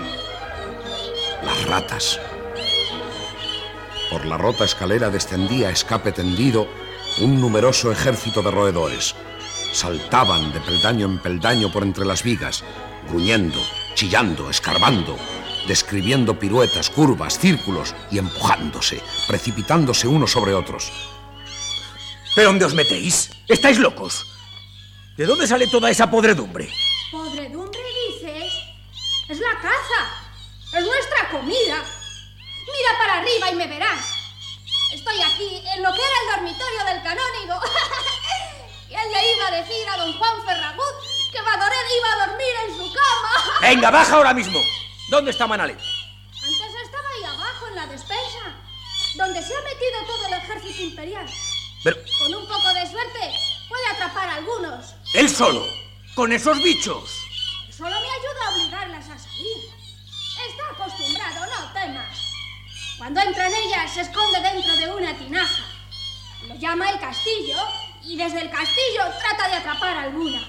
Las 1.43 1.67
ratas. 1.67 2.19
Por 4.09 4.25
la 4.25 4.37
rota 4.37 4.63
escalera 4.63 5.09
descendía 5.09 5.67
a 5.67 5.71
escape 5.71 6.13
tendido 6.13 6.67
un 7.19 7.41
numeroso 7.41 7.91
ejército 7.91 8.41
de 8.41 8.51
roedores. 8.51 9.13
Saltaban 9.73 10.53
de 10.53 10.61
peldaño 10.61 11.07
en 11.07 11.17
peldaño 11.17 11.71
por 11.71 11.83
entre 11.83 12.05
las 12.05 12.23
vigas, 12.23 12.63
gruñendo, 13.09 13.59
chillando, 13.95 14.49
escarbando, 14.49 15.17
describiendo 15.67 16.37
piruetas, 16.37 16.89
curvas, 16.89 17.39
círculos 17.39 17.95
y 18.11 18.19
empujándose, 18.19 19.01
precipitándose 19.27 20.07
unos 20.07 20.31
sobre 20.31 20.53
otros. 20.53 20.91
¿Pero 22.35 22.49
dónde 22.49 22.65
os 22.65 22.73
metéis? 22.73 23.31
¿Estáis 23.47 23.79
locos? 23.79 24.25
¿De 25.17 25.25
dónde 25.25 25.47
sale 25.47 25.67
toda 25.67 25.89
esa 25.89 26.09
podredumbre? 26.09 26.71
¿Podredumbre 27.11 27.79
dices? 28.09 28.53
Es 29.29 29.39
la 29.39 29.59
caza. 29.61 30.77
Es 30.77 30.85
nuestra 30.85 31.29
comida. 31.29 31.83
Mira 32.65 32.97
para 32.97 33.19
arriba 33.19 33.51
y 33.51 33.55
me 33.55 33.67
verás. 33.67 34.05
Estoy 34.91 35.21
aquí 35.21 35.63
en 35.75 35.83
lo 35.83 35.93
que 35.93 36.01
era 36.01 36.21
el 36.21 36.35
dormitorio 36.35 36.85
del 36.85 37.03
canónigo. 37.03 37.59
y 38.89 38.93
él 38.93 39.11
le 39.11 39.35
iba 39.35 39.47
a 39.47 39.51
decir 39.51 39.87
a 39.89 39.92
don 40.03 40.13
Juan 40.19 40.45
Ferragut 40.45 40.95
que 41.31 41.41
Badoret 41.41 41.87
iba 41.97 42.11
a 42.13 42.27
dormir 42.27 42.55
en 42.67 42.77
su 42.77 42.93
cama. 42.93 43.59
¡Venga, 43.61 43.89
baja 43.89 44.15
ahora 44.15 44.33
mismo! 44.33 44.59
¿Dónde 45.09 45.31
está 45.31 45.47
Manalé? 45.47 45.73
Antes 45.73 46.75
estaba 46.83 47.07
ahí 47.09 47.23
abajo 47.23 47.67
en 47.67 47.75
la 47.75 47.87
despensa, 47.87 48.45
donde 49.15 49.41
se 49.41 49.55
ha 49.55 49.61
metido 49.61 49.97
todo 50.05 50.27
el 50.27 50.33
ejército 50.33 50.81
imperial. 50.83 51.25
Pero 51.83 51.97
Con 52.19 52.35
un 52.35 52.47
poco 52.47 52.73
de 52.73 52.85
suerte 52.89 53.31
puede 53.69 53.87
atrapar 53.87 54.29
a 54.29 54.35
algunos. 54.35 54.93
él 55.13 55.29
solo, 55.29 55.65
con 56.15 56.31
esos 56.33 56.61
bichos. 56.61 57.09
Solo 57.71 57.89
me 57.89 58.11
ayuda 58.11 58.45
a 58.47 58.55
obligarlas 58.55 59.09
a 59.09 59.17
salir. 59.17 59.57
Está 60.49 60.69
acostumbrado, 60.71 61.45
no 61.45 61.73
temas. 61.73 62.17
Cuando 62.97 63.21
entra 63.21 63.47
en 63.47 63.55
ella, 63.55 63.87
se 63.87 64.01
esconde 64.01 64.39
dentro 64.41 64.75
de 64.75 64.91
una 64.91 65.17
tinaja. 65.17 65.63
Lo 66.47 66.55
llama 66.55 66.89
el 66.89 66.99
castillo 66.99 67.57
y 68.05 68.17
desde 68.17 68.41
el 68.41 68.49
castillo 68.49 69.03
trata 69.19 69.47
de 69.49 69.55
atrapar 69.55 69.97
a 69.97 70.03
alguna. 70.03 70.41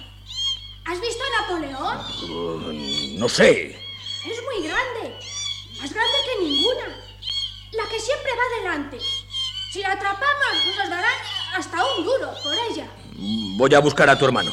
¿Has 0.86 1.00
visto 1.00 1.22
a 1.24 1.40
Napoleón? 1.42 1.98
Uh, 2.30 3.18
no 3.18 3.28
sé. 3.28 3.78
Es 4.26 4.42
muy 4.42 4.66
grande. 4.66 5.18
Más 5.80 5.92
grande 5.92 6.16
que 6.24 6.44
ninguna. 6.44 6.86
La 7.72 7.88
que 7.88 8.00
siempre 8.00 8.30
va 8.32 8.62
delante. 8.62 8.98
Si 9.72 9.80
la 9.80 9.92
atrapamos, 9.92 10.76
nos 10.76 10.88
darán 10.88 11.18
hasta 11.54 11.84
un 11.96 12.04
duro 12.04 12.34
por 12.42 12.54
ella. 12.70 12.86
Voy 13.56 13.74
a 13.74 13.80
buscar 13.80 14.08
a 14.10 14.18
tu 14.18 14.24
hermano. 14.24 14.52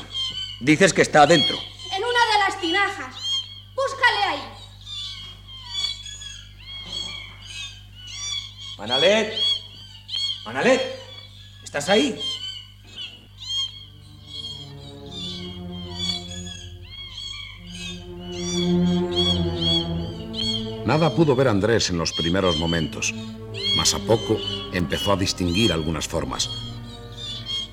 Dices 0.59 0.93
que 0.93 1.01
está 1.01 1.23
adentro. 1.23 1.57
En 1.91 2.03
una 2.03 2.25
de 2.33 2.39
las 2.39 2.61
tinajas. 2.61 3.15
Búscale 3.75 4.23
ahí. 4.23 4.41
Manalet. 8.77 9.33
Manalet. 10.45 10.99
¿Estás 11.63 11.89
ahí? 11.89 12.19
Nada 20.91 21.15
pudo 21.15 21.37
ver 21.37 21.47
Andrés 21.47 21.89
en 21.89 21.97
los 21.97 22.11
primeros 22.11 22.57
momentos, 22.57 23.13
mas 23.77 23.93
a 23.93 23.99
poco 23.99 24.37
empezó 24.73 25.13
a 25.13 25.15
distinguir 25.15 25.71
algunas 25.71 26.05
formas. 26.05 26.49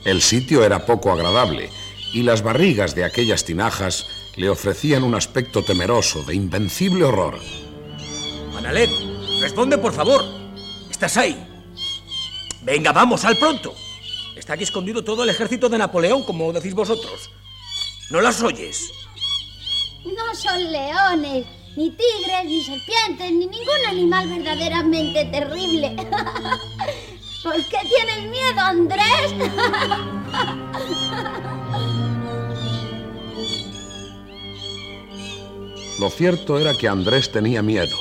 El 0.04 0.22
sitio 0.22 0.64
era 0.64 0.86
poco 0.86 1.10
agradable 1.10 1.68
y 2.14 2.22
las 2.22 2.42
barrigas 2.42 2.94
de 2.94 3.02
aquellas 3.02 3.44
tinajas 3.44 4.06
le 4.36 4.48
ofrecían 4.48 5.02
un 5.02 5.16
aspecto 5.16 5.64
temeroso, 5.64 6.22
de 6.22 6.36
invencible 6.36 7.02
horror. 7.02 7.40
Manalet. 8.54 8.90
Responde, 9.40 9.78
por 9.78 9.92
favor. 9.92 10.24
¿Estás 10.88 11.16
ahí? 11.16 11.44
Venga, 12.62 12.92
vamos, 12.92 13.24
al 13.24 13.36
pronto. 13.36 13.74
Está 14.36 14.52
aquí 14.52 14.62
escondido 14.62 15.02
todo 15.02 15.24
el 15.24 15.30
ejército 15.30 15.68
de 15.68 15.78
Napoleón, 15.78 16.22
como 16.22 16.52
decís 16.52 16.72
vosotros. 16.72 17.30
¿No 18.10 18.20
las 18.20 18.40
oyes? 18.44 18.92
No 20.04 20.32
son 20.36 20.70
leones, 20.70 21.44
ni 21.78 21.90
tigres, 21.90 22.44
ni 22.44 22.62
serpientes, 22.64 23.30
ni 23.30 23.46
ningún 23.46 23.86
animal 23.88 24.28
verdaderamente 24.28 25.24
terrible. 25.26 25.94
¿Por 27.44 27.54
qué 27.54 27.78
tienes 27.88 28.28
miedo, 28.28 28.60
Andrés? 28.60 29.30
Lo 36.00 36.10
cierto 36.10 36.58
era 36.58 36.76
que 36.76 36.88
Andrés 36.88 37.30
tenía 37.30 37.62
miedo, 37.62 37.96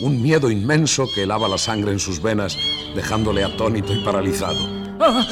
un 0.00 0.22
miedo 0.22 0.50
inmenso 0.50 1.06
que 1.14 1.24
helaba 1.24 1.48
la 1.48 1.58
sangre 1.58 1.92
en 1.92 1.98
sus 1.98 2.22
venas, 2.22 2.56
dejándole 2.94 3.44
atónito 3.44 3.92
y 3.92 4.02
paralizado. 4.02 4.58
¡Ah! 5.00 5.22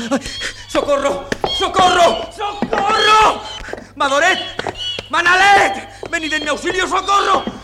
¡Socorro! 0.69 1.25
¡Socorro! 1.59 2.31
¡Socorro! 2.31 3.41
¡Madoret! 3.95 4.39
¡Manalet! 5.09 5.89
¡Venid 6.11 6.35
en 6.35 6.43
mi 6.43 6.51
auxilio, 6.51 6.87
socorro! 6.87 7.56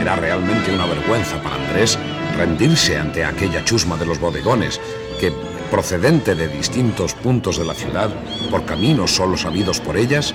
Era 0.00 0.16
realmente 0.16 0.74
una 0.74 0.86
vergüenza 0.86 1.42
para 1.42 1.54
Andrés 1.54 1.98
rendirse 2.36 2.98
ante 2.98 3.24
aquella 3.24 3.64
chusma 3.64 3.96
de 3.96 4.04
los 4.04 4.20
bodegones 4.20 4.80
que, 5.18 5.32
procedente 5.70 6.34
de 6.34 6.48
distintos 6.48 7.14
puntos 7.14 7.56
de 7.56 7.64
la 7.64 7.74
ciudad, 7.74 8.10
por 8.50 8.66
caminos 8.66 9.12
solo 9.12 9.38
sabidos 9.38 9.80
por 9.80 9.96
ellas, 9.96 10.34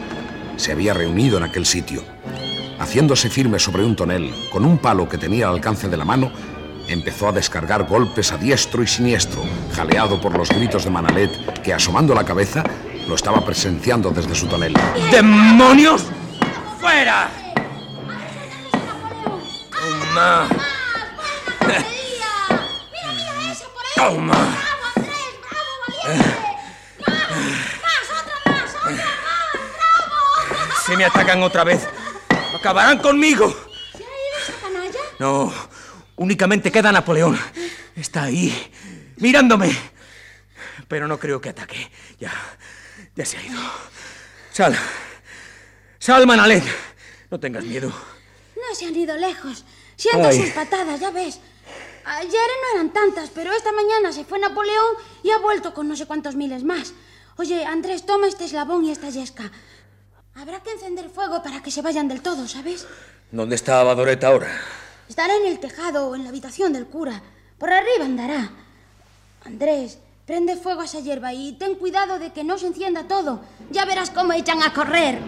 se 0.55 0.71
había 0.71 0.95
reunido 0.95 1.37
en 1.37 1.43
aquel 1.43 1.67
sitio. 1.67 2.03
Haciéndose 2.79 3.29
firme 3.29 3.59
sobre 3.59 3.85
un 3.85 3.95
tonel, 3.95 4.33
con 4.51 4.65
un 4.65 4.79
palo 4.79 5.07
que 5.07 5.17
tenía 5.17 5.47
al 5.47 5.55
alcance 5.55 5.87
de 5.87 5.97
la 5.97 6.05
mano, 6.05 6.31
empezó 6.87 7.27
a 7.29 7.31
descargar 7.31 7.85
golpes 7.85 8.31
a 8.31 8.37
diestro 8.37 8.83
y 8.83 8.87
siniestro, 8.87 9.43
jaleado 9.73 10.19
por 10.19 10.37
los 10.37 10.49
gritos 10.49 10.83
de 10.83 10.89
Manalet, 10.91 11.61
que 11.61 11.73
asomando 11.73 12.13
la 12.13 12.23
cabeza, 12.23 12.63
lo 13.07 13.15
estaba 13.15 13.43
presenciando 13.45 14.09
desde 14.11 14.35
su 14.35 14.47
tonel. 14.47 14.73
¡Demonios! 15.11 16.03
¡Fuera! 16.79 17.29
¡Toma! 20.15 20.47
¡Toma! 23.95 24.57
Si 30.85 30.95
me 30.95 31.05
atacan 31.05 31.41
otra 31.41 31.63
vez, 31.63 31.87
acabarán 32.55 32.99
conmigo. 32.99 33.49
¿Se 33.49 33.97
ha 33.97 34.01
ido 34.01 34.37
esa 34.43 34.53
canalla? 34.61 34.99
No, 35.17 35.51
únicamente 36.17 36.71
queda 36.71 36.91
Napoleón. 36.91 37.37
Está 37.95 38.23
ahí, 38.23 38.53
mirándome. 39.17 39.75
Pero 40.87 41.07
no 41.07 41.19
creo 41.19 41.41
que 41.41 41.49
ataque. 41.49 41.89
Ya, 42.19 42.31
ya 43.15 43.25
se 43.25 43.37
ha 43.37 43.43
ido. 43.43 43.59
Sal. 44.51 44.77
Sal, 45.99 46.27
Manalet. 46.27 46.63
No 47.31 47.39
tengas 47.39 47.63
miedo. 47.63 47.89
No 47.89 48.75
se 48.75 48.85
han 48.85 48.95
ido 48.95 49.17
lejos. 49.17 49.65
Siento 49.95 50.27
Ay. 50.27 50.39
sus 50.39 50.49
patadas, 50.49 50.99
ya 50.99 51.11
ves. 51.11 51.39
Ayer 52.05 52.31
no 52.31 52.75
eran 52.75 52.93
tantas, 52.93 53.31
pero 53.31 53.51
esta 53.51 53.71
mañana 53.71 54.11
se 54.13 54.25
fue 54.25 54.37
Napoleón 54.37 54.95
y 55.23 55.31
ha 55.31 55.39
vuelto 55.39 55.73
con 55.73 55.87
no 55.87 55.95
sé 55.95 56.05
cuántos 56.05 56.35
miles 56.35 56.63
más. 56.63 56.93
Oye, 57.37 57.65
Andrés, 57.65 58.05
toma 58.05 58.27
este 58.27 58.45
eslabón 58.45 58.85
y 58.85 58.91
esta 58.91 59.09
yesca. 59.09 59.51
Habrá 60.35 60.61
que 60.61 60.71
encender 60.71 61.09
fuego 61.09 61.41
para 61.41 61.63
que 61.63 61.71
se 61.71 61.81
vayan 61.81 62.07
del 62.07 62.21
todo, 62.21 62.47
¿sabes? 62.47 62.87
¿Dónde 63.31 63.55
está 63.55 63.83
Badoret 63.83 64.23
ahora? 64.23 64.49
Estará 65.07 65.35
en 65.35 65.45
el 65.45 65.59
tejado 65.59 66.07
o 66.07 66.15
en 66.15 66.23
la 66.23 66.29
habitación 66.29 66.73
del 66.73 66.87
cura. 66.87 67.21
Por 67.59 67.71
arriba 67.71 68.05
andará. 68.05 68.49
Andrés, 69.45 69.99
prende 70.25 70.55
fuego 70.55 70.81
a 70.81 70.85
esa 70.85 70.99
hierba 70.99 71.33
y 71.33 71.53
ten 71.53 71.75
cuidado 71.75 72.17
de 72.17 72.33
que 72.33 72.43
no 72.43 72.57
se 72.57 72.67
encienda 72.67 73.07
todo. 73.07 73.41
Ya 73.71 73.85
verás 73.85 74.09
cómo 74.09 74.33
echan 74.33 74.63
a 74.63 74.73
correr. 74.73 75.19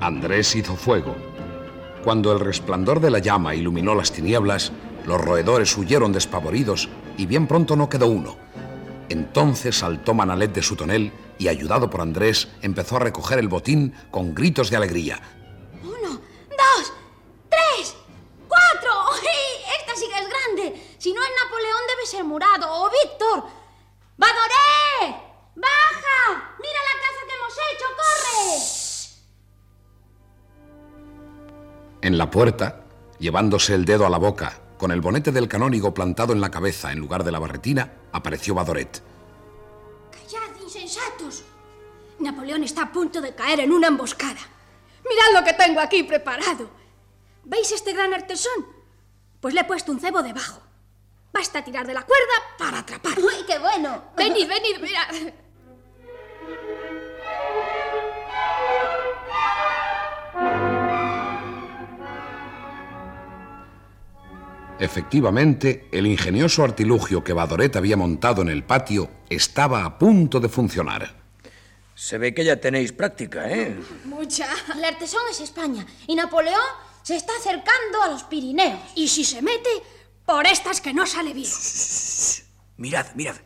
Andrés 0.00 0.54
hizo 0.56 0.76
fuego. 0.76 1.14
Cuando 2.04 2.32
el 2.32 2.40
resplandor 2.40 3.00
de 3.00 3.10
la 3.10 3.20
llama 3.20 3.54
iluminó 3.54 3.94
las 3.94 4.10
tinieblas, 4.10 4.72
los 5.06 5.20
roedores 5.20 5.76
huyeron 5.76 6.12
despavoridos 6.12 6.88
y 7.16 7.26
bien 7.26 7.46
pronto 7.46 7.76
no 7.76 7.88
quedó 7.88 8.08
uno. 8.08 8.51
Entonces 9.12 9.76
saltó 9.76 10.14
Manalet 10.14 10.54
de 10.54 10.62
su 10.62 10.74
tonel 10.74 11.12
y, 11.38 11.48
ayudado 11.48 11.90
por 11.90 12.00
Andrés, 12.00 12.48
empezó 12.62 12.96
a 12.96 13.00
recoger 13.00 13.38
el 13.38 13.48
botín 13.48 13.94
con 14.10 14.34
gritos 14.34 14.70
de 14.70 14.78
alegría. 14.78 15.20
Uno, 15.82 16.18
dos, 16.48 16.92
tres, 17.50 17.94
cuatro. 18.48 18.90
¡Uy! 19.12 19.28
Esta 19.78 19.94
sí 19.96 20.06
que 20.08 20.18
es 20.18 20.26
grande. 20.26 20.94
Si 20.96 21.12
no 21.12 21.20
es 21.22 21.28
Napoleón, 21.44 21.80
debe 21.88 22.06
ser 22.06 22.24
Murado 22.24 22.66
o 22.72 22.88
Víctor. 22.88 23.44
¡Badoré! 24.16 25.14
¡Baja! 25.56 26.54
¡Mira 26.58 26.80
la 26.88 26.96
caza 27.02 27.20
que 27.28 27.34
hemos 27.36 27.52
hecho! 27.68 27.86
¡Corre! 28.00 28.48
En 32.00 32.16
la 32.16 32.30
puerta, 32.30 32.86
llevándose 33.18 33.74
el 33.74 33.84
dedo 33.84 34.06
a 34.06 34.10
la 34.10 34.16
boca, 34.16 34.61
con 34.82 34.90
el 34.90 35.00
bonete 35.00 35.30
del 35.30 35.46
canónigo 35.46 35.94
plantado 35.94 36.32
en 36.32 36.40
la 36.40 36.50
cabeza 36.50 36.90
en 36.90 36.98
lugar 36.98 37.22
de 37.22 37.30
la 37.30 37.38
barretina, 37.38 37.92
apareció 38.10 38.52
Badoret. 38.52 39.00
¡Callad, 40.10 40.60
insensatos! 40.60 41.44
Napoleón 42.18 42.64
está 42.64 42.82
a 42.82 42.90
punto 42.90 43.20
de 43.20 43.32
caer 43.32 43.60
en 43.60 43.70
una 43.70 43.86
emboscada. 43.86 44.40
Mirad 45.08 45.40
lo 45.40 45.44
que 45.44 45.52
tengo 45.52 45.78
aquí 45.78 46.02
preparado. 46.02 46.68
¿Veis 47.44 47.70
este 47.70 47.92
gran 47.92 48.12
artesón? 48.12 48.66
Pues 49.40 49.54
le 49.54 49.60
he 49.60 49.64
puesto 49.64 49.92
un 49.92 50.00
cebo 50.00 50.20
debajo. 50.20 50.60
Basta 51.32 51.62
tirar 51.62 51.86
de 51.86 51.94
la 51.94 52.02
cuerda 52.02 52.34
para 52.58 52.80
atrapar. 52.80 53.16
¡Uy, 53.20 53.46
qué 53.46 53.60
bueno! 53.60 54.06
Venid, 54.16 54.48
venid, 54.48 54.80
mirad. 54.80 55.32
Efectivamente, 64.82 65.86
el 65.92 66.08
ingenioso 66.08 66.64
artilugio 66.64 67.22
que 67.22 67.32
Badoret 67.32 67.76
había 67.76 67.96
montado 67.96 68.42
en 68.42 68.48
el 68.48 68.64
patio 68.64 69.08
estaba 69.30 69.84
a 69.84 69.96
punto 69.96 70.40
de 70.40 70.48
funcionar. 70.48 71.14
Se 71.94 72.18
ve 72.18 72.34
que 72.34 72.44
ya 72.44 72.56
tenéis 72.56 72.90
práctica, 72.90 73.48
¿eh? 73.48 73.78
Mucha. 74.06 74.48
El 74.74 74.84
artesón 74.84 75.22
es 75.30 75.40
España 75.40 75.86
y 76.08 76.16
Napoleón 76.16 76.58
se 77.04 77.14
está 77.14 77.32
acercando 77.38 78.02
a 78.02 78.08
los 78.08 78.24
Pirineos. 78.24 78.80
Y 78.96 79.06
si 79.06 79.24
se 79.24 79.40
mete, 79.40 79.70
por 80.26 80.48
estas 80.48 80.80
que 80.80 80.92
no 80.92 81.06
sale 81.06 81.32
bien. 81.32 81.52
Mirad, 82.76 83.06
mirad. 83.14 83.36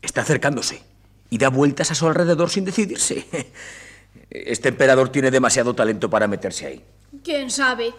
Está 0.00 0.22
acercándose 0.22 0.82
y 1.28 1.36
da 1.36 1.50
vueltas 1.50 1.90
a 1.90 1.94
su 1.94 2.06
alrededor 2.06 2.48
sin 2.48 2.64
decidirse. 2.64 3.26
Este 4.30 4.70
emperador 4.70 5.10
tiene 5.10 5.30
demasiado 5.30 5.74
talento 5.74 6.08
para 6.08 6.26
meterse 6.26 6.66
ahí. 6.66 6.84
¿Quién 7.22 7.50
sabe? 7.50 7.94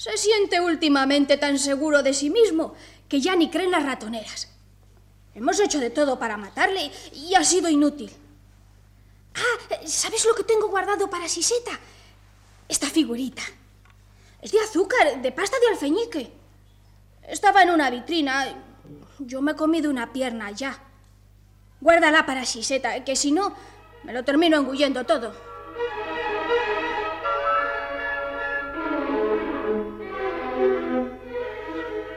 Se 0.00 0.16
siente 0.16 0.62
últimamente 0.62 1.36
tan 1.36 1.58
seguro 1.58 2.02
de 2.02 2.14
sí 2.14 2.30
mismo 2.30 2.72
que 3.06 3.20
ya 3.20 3.36
ni 3.36 3.50
cree 3.50 3.66
en 3.66 3.70
las 3.70 3.84
ratoneras. 3.84 4.48
Hemos 5.34 5.60
hecho 5.60 5.78
de 5.78 5.90
todo 5.90 6.18
para 6.18 6.38
matarle 6.38 6.90
y 7.12 7.34
ha 7.34 7.44
sido 7.44 7.68
inútil. 7.68 8.10
Ah, 9.34 9.76
¿sabes 9.84 10.24
lo 10.24 10.34
que 10.34 10.44
tengo 10.44 10.68
guardado 10.68 11.10
para 11.10 11.28
Siseta? 11.28 11.78
Esta 12.66 12.86
figurita. 12.86 13.42
Es 14.40 14.52
de 14.52 14.60
azúcar, 14.60 15.20
de 15.20 15.32
pasta 15.32 15.58
de 15.60 15.68
alfeñique. 15.68 16.32
Estaba 17.28 17.62
en 17.62 17.68
una 17.68 17.90
vitrina. 17.90 18.56
Yo 19.18 19.42
me 19.42 19.52
he 19.52 19.54
comido 19.54 19.90
una 19.90 20.14
pierna 20.14 20.50
ya. 20.50 20.82
Guárdala 21.78 22.24
para 22.24 22.46
Siseta, 22.46 23.04
que 23.04 23.16
si 23.16 23.32
no, 23.32 23.54
me 24.04 24.14
lo 24.14 24.24
termino 24.24 24.56
engullendo 24.56 25.04
todo. 25.04 25.49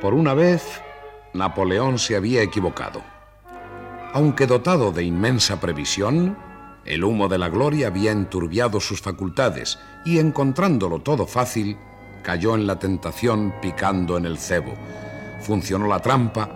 Por 0.03 0.13
una 0.13 0.33
vez, 0.33 0.81
Napoleón 1.33 1.97
se 1.97 2.17
había 2.17 2.41
equivocado. 2.41 3.01
Aunque 4.11 4.47
dotado 4.47 4.91
de 4.91 5.05
inmensa 5.05 5.61
previsión, 5.61 6.37
el 6.83 7.05
humo 7.05 7.29
de 7.29 7.37
la 7.37 7.47
gloria 7.47 7.87
había 7.87 8.11
enturbiado 8.11 8.81
sus 8.81 8.99
facultades 8.99 9.79
y 10.03 10.19
encontrándolo 10.19 10.99
todo 10.99 11.25
fácil, 11.25 11.77
cayó 12.21 12.53
en 12.53 12.67
la 12.67 12.79
tentación 12.79 13.53
picando 13.61 14.17
en 14.17 14.25
el 14.25 14.37
cebo. 14.39 14.73
Funcionó 15.39 15.87
la 15.87 16.01
trampa 16.01 16.49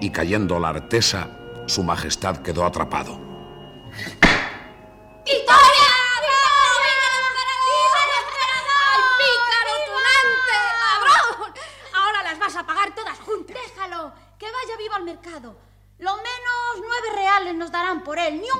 y 0.00 0.08
cayendo 0.08 0.58
la 0.58 0.70
artesa, 0.70 1.28
su 1.66 1.84
majestad 1.84 2.38
quedó 2.38 2.64
atrapado. 2.64 3.20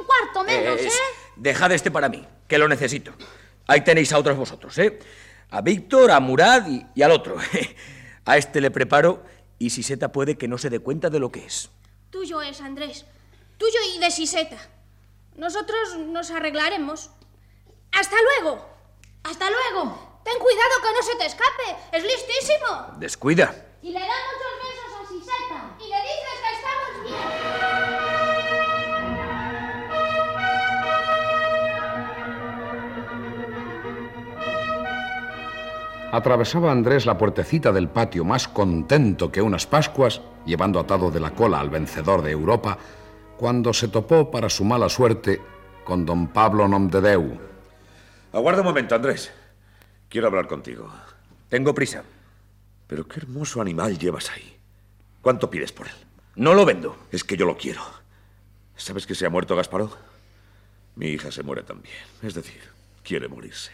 Cuarto 0.04 0.44
menos, 0.44 0.80
Eh, 0.80 0.86
¿eh? 0.88 0.90
Dejad 1.36 1.72
este 1.72 1.90
para 1.90 2.08
mí, 2.08 2.26
que 2.48 2.58
lo 2.58 2.68
necesito. 2.68 3.12
Ahí 3.66 3.82
tenéis 3.82 4.12
a 4.12 4.18
otros 4.18 4.36
vosotros, 4.36 4.76
¿eh? 4.78 4.98
A 5.50 5.60
Víctor, 5.60 6.10
a 6.10 6.20
Murad 6.20 6.66
y, 6.68 6.84
y 6.94 7.02
al 7.02 7.10
otro. 7.12 7.36
A 8.28 8.36
este 8.36 8.60
le 8.60 8.72
preparo 8.72 9.22
y 9.56 9.70
Siseta 9.70 10.10
puede 10.10 10.36
que 10.36 10.48
no 10.48 10.58
se 10.58 10.68
dé 10.68 10.80
cuenta 10.80 11.10
de 11.10 11.20
lo 11.20 11.30
que 11.30 11.46
es. 11.46 11.70
Tuyo 12.10 12.42
es, 12.42 12.60
Andrés. 12.60 13.06
Tuyo 13.56 13.78
y 13.94 14.00
de 14.00 14.10
Siseta. 14.10 14.56
Nosotros 15.36 15.96
nos 15.98 16.32
arreglaremos. 16.32 17.10
¡Hasta 17.92 18.16
luego! 18.42 18.66
¡Hasta 19.22 19.46
luego! 19.48 20.20
Ten 20.24 20.38
cuidado 20.40 20.74
que 20.82 20.92
no 20.92 21.02
se 21.04 21.16
te 21.16 21.26
escape. 21.26 21.76
Es 21.92 22.02
listísimo. 22.02 22.94
Descuida. 22.98 23.54
Y 23.80 23.92
le 23.92 24.00
da 24.00 24.06
Atravesaba 36.12 36.70
Andrés 36.70 37.04
la 37.04 37.18
puertecita 37.18 37.72
del 37.72 37.88
patio 37.88 38.24
más 38.24 38.46
contento 38.46 39.32
que 39.32 39.42
unas 39.42 39.66
Pascuas, 39.66 40.20
llevando 40.44 40.78
atado 40.78 41.10
de 41.10 41.20
la 41.20 41.32
cola 41.32 41.58
al 41.58 41.68
vencedor 41.68 42.22
de 42.22 42.30
Europa, 42.30 42.78
cuando 43.36 43.72
se 43.72 43.88
topó 43.88 44.30
para 44.30 44.48
su 44.48 44.64
mala 44.64 44.88
suerte 44.88 45.40
con 45.84 46.06
don 46.06 46.28
Pablo 46.28 46.68
Nomdedeu. 46.68 47.38
Aguarda 48.32 48.60
un 48.60 48.68
momento, 48.68 48.94
Andrés. 48.94 49.32
Quiero 50.08 50.28
hablar 50.28 50.46
contigo. 50.46 50.88
Tengo 51.48 51.74
prisa. 51.74 52.04
Pero 52.86 53.06
qué 53.08 53.20
hermoso 53.20 53.60
animal 53.60 53.98
llevas 53.98 54.30
ahí. 54.30 54.56
¿Cuánto 55.20 55.50
pides 55.50 55.72
por 55.72 55.88
él? 55.88 55.94
No 56.36 56.54
lo 56.54 56.64
vendo. 56.64 56.96
Es 57.10 57.24
que 57.24 57.36
yo 57.36 57.46
lo 57.46 57.56
quiero. 57.56 57.82
¿Sabes 58.76 59.06
que 59.06 59.14
se 59.14 59.26
ha 59.26 59.30
muerto 59.30 59.56
Gasparó? 59.56 59.90
Mi 60.94 61.08
hija 61.08 61.32
se 61.32 61.42
muere 61.42 61.62
también. 61.62 61.96
Es 62.22 62.34
decir, 62.34 62.60
quiere 63.02 63.26
morirse. 63.28 63.72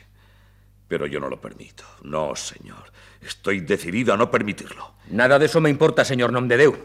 Pero 0.93 1.07
yo 1.07 1.19
no 1.21 1.31
lo 1.31 1.41
permito. 1.41 1.85
No, 2.03 2.37
señor. 2.37 2.93
Estoy 3.23 3.61
decidido 3.61 4.13
a 4.13 4.17
no 4.19 4.31
permitirlo. 4.31 4.93
Nada 5.09 5.39
de 5.39 5.47
eso 5.47 5.59
me 5.59 5.71
importa, 5.71 6.05
señor 6.05 6.31
Nomdedeu. 6.31 6.77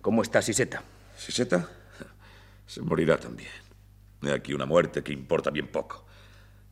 ¿Cómo 0.00 0.22
está 0.22 0.40
Siseta? 0.40 0.82
¿Siseta? 1.14 1.68
Se 2.66 2.80
morirá 2.80 3.18
también. 3.18 3.50
He 4.22 4.32
aquí 4.32 4.54
una 4.54 4.64
muerte 4.64 5.02
que 5.02 5.12
importa 5.12 5.50
bien 5.50 5.66
poco. 5.68 6.06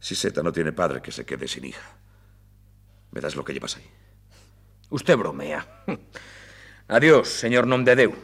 Siseta 0.01 0.43
no 0.43 0.53
tiene 0.53 0.73
padre 0.73 1.03
que 1.03 1.13
se 1.13 1.27
quede 1.27 1.47
sin 1.47 1.67
hija. 1.67 1.87
¿Me 3.11 3.21
das 3.21 3.37
lo 3.37 3.45
que 3.45 3.53
llevas 3.53 3.77
ahí? 3.77 3.85
Usted 4.89 5.19
bromea. 5.19 5.85
Adiós, 6.89 7.29
señor 7.29 7.67
Nomdedeu. 7.67 8.15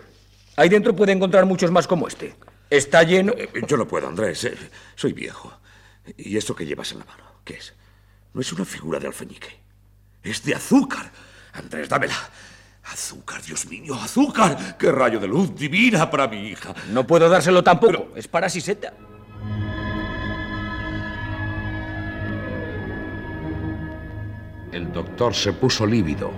Ahí 0.57 0.71
dentro 0.71 0.97
puede 0.97 1.13
encontrar 1.13 1.45
muchos 1.45 1.71
más 1.71 1.87
como 1.87 2.09
este. 2.09 2.37
Está 2.71 3.03
lleno. 3.03 3.35
Eh, 3.37 3.51
Yo 3.69 3.77
no 3.77 3.87
puedo, 3.87 4.09
Andrés. 4.09 4.45
eh, 4.45 4.57
Soy 4.95 5.13
viejo. 5.13 5.53
¿Y 6.17 6.39
esto 6.39 6.57
que 6.57 6.65
llevas 6.65 6.91
en 6.93 7.01
la 7.01 7.05
mano? 7.05 7.25
¿Qué 7.45 7.57
es? 7.57 7.75
No 8.35 8.41
es 8.41 8.53
una 8.53 8.65
figura 8.65 8.99
de 8.99 9.07
alfeñique. 9.07 9.61
Es 10.23 10.43
de 10.45 10.55
azúcar. 10.55 11.11
Andrés, 11.53 11.89
dámela. 11.89 12.15
Azúcar, 12.85 13.43
Dios 13.43 13.67
mío, 13.67 13.95
azúcar. 13.95 14.77
¡Qué 14.79 14.91
rayo 14.91 15.21
de 15.21 15.29
luz 15.29 15.55
divina 15.55 16.11
para 16.11 16.27
mi 16.27 16.49
hija! 16.49 16.75
No 16.91 17.07
puedo 17.07 17.29
dárselo 17.29 17.63
tampoco. 17.63 18.09
Es 18.17 18.27
para 18.27 18.49
Siseta. 18.49 18.93
El 24.73 24.91
doctor 24.91 25.35
se 25.35 25.53
puso 25.53 25.87
lívido, 25.87 26.33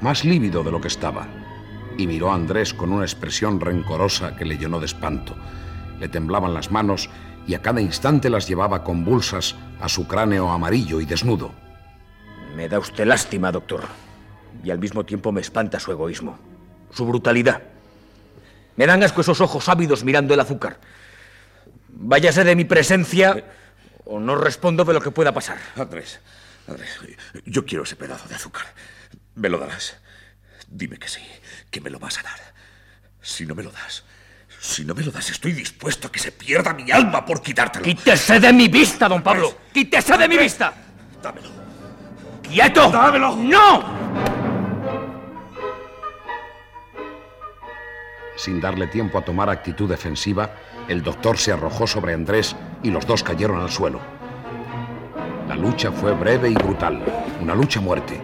más 0.00 0.24
lívido 0.24 0.64
de 0.64 0.70
lo 0.70 0.80
que 0.80 0.88
estaba, 0.88 1.28
y 1.98 2.06
miró 2.06 2.32
a 2.32 2.34
Andrés 2.34 2.72
con 2.72 2.90
una 2.90 3.04
expresión 3.04 3.60
rencorosa 3.60 4.36
que 4.36 4.46
le 4.46 4.56
llenó 4.56 4.80
de 4.80 4.86
espanto. 4.86 5.36
Le 6.00 6.08
temblaban 6.08 6.54
las 6.54 6.70
manos 6.70 7.10
y 7.46 7.54
a 7.54 7.62
cada 7.62 7.80
instante 7.80 8.30
las 8.30 8.48
llevaba 8.48 8.84
convulsas 8.84 9.54
a 9.80 9.88
su 9.88 10.06
cráneo 10.06 10.50
amarillo 10.50 11.00
y 11.00 11.04
desnudo. 11.04 11.52
Me 12.56 12.68
da 12.68 12.78
usted 12.78 13.06
lástima, 13.06 13.52
doctor. 13.52 13.84
Y 14.62 14.70
al 14.70 14.78
mismo 14.78 15.04
tiempo 15.04 15.32
me 15.32 15.40
espanta 15.40 15.80
su 15.80 15.90
egoísmo, 15.92 16.38
su 16.90 17.04
brutalidad. 17.06 17.62
Me 18.76 18.86
dan 18.86 19.02
asco 19.02 19.20
esos 19.20 19.40
ojos 19.40 19.68
ávidos 19.68 20.04
mirando 20.04 20.32
el 20.32 20.40
azúcar. 20.40 20.78
Váyase 21.88 22.44
de 22.44 22.56
mi 22.56 22.64
presencia 22.64 23.44
o 24.04 24.18
no 24.18 24.36
respondo 24.36 24.84
de 24.84 24.94
lo 24.94 25.00
que 25.00 25.10
pueda 25.10 25.32
pasar. 25.32 25.58
Andrés, 25.76 26.20
Andrés, 26.66 26.90
yo 27.44 27.64
quiero 27.64 27.84
ese 27.84 27.96
pedazo 27.96 28.28
de 28.28 28.36
azúcar. 28.36 28.66
¿Me 29.34 29.48
lo 29.48 29.58
darás? 29.58 29.96
Dime 30.68 30.98
que 30.98 31.08
sí, 31.08 31.22
que 31.70 31.80
me 31.80 31.90
lo 31.90 31.98
vas 31.98 32.18
a 32.18 32.22
dar. 32.22 32.40
Si 33.20 33.46
no 33.46 33.54
me 33.54 33.62
lo 33.62 33.70
das, 33.70 34.04
si 34.64 34.84
no 34.84 34.94
me 34.94 35.02
lo 35.02 35.12
das, 35.12 35.30
estoy 35.30 35.52
dispuesto 35.52 36.08
a 36.08 36.12
que 36.12 36.18
se 36.18 36.32
pierda 36.32 36.72
mi 36.72 36.90
alma 36.90 37.24
por 37.24 37.42
quitártelo. 37.42 37.84
¡Quítese 37.84 38.40
de 38.40 38.52
mi 38.52 38.68
vista, 38.68 39.08
don 39.08 39.22
Pablo! 39.22 39.54
¡Quítese 39.72 40.16
de 40.16 40.26
mi 40.26 40.38
vista! 40.38 40.72
Dámelo. 41.22 41.50
¡Quieto! 42.42 42.90
¡Dámelo! 42.90 43.36
¡No! 43.36 43.84
Sin 48.36 48.60
darle 48.60 48.86
tiempo 48.86 49.18
a 49.18 49.24
tomar 49.24 49.50
actitud 49.50 49.88
defensiva, 49.88 50.50
el 50.88 51.02
doctor 51.02 51.36
se 51.36 51.52
arrojó 51.52 51.86
sobre 51.86 52.14
Andrés 52.14 52.56
y 52.82 52.90
los 52.90 53.06
dos 53.06 53.22
cayeron 53.22 53.60
al 53.60 53.70
suelo. 53.70 54.00
La 55.46 55.56
lucha 55.56 55.92
fue 55.92 56.12
breve 56.12 56.48
y 56.48 56.54
brutal, 56.54 57.04
una 57.40 57.54
lucha 57.54 57.80
a 57.80 57.82
muerte. 57.82 58.20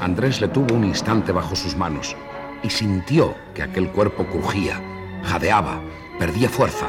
Andrés 0.00 0.40
le 0.40 0.48
tuvo 0.48 0.74
un 0.74 0.84
instante 0.84 1.30
bajo 1.30 1.54
sus 1.54 1.76
manos 1.76 2.16
y 2.62 2.68
sintió 2.68 3.34
que 3.54 3.62
aquel 3.62 3.90
cuerpo 3.90 4.26
crujía, 4.26 4.82
jadeaba, 5.26 5.80
perdía 6.18 6.48
fuerza, 6.48 6.88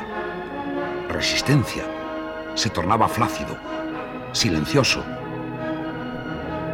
resistencia, 1.09 1.83
se 2.55 2.69
tornaba 2.69 3.07
flácido, 3.07 3.57
silencioso. 4.31 5.03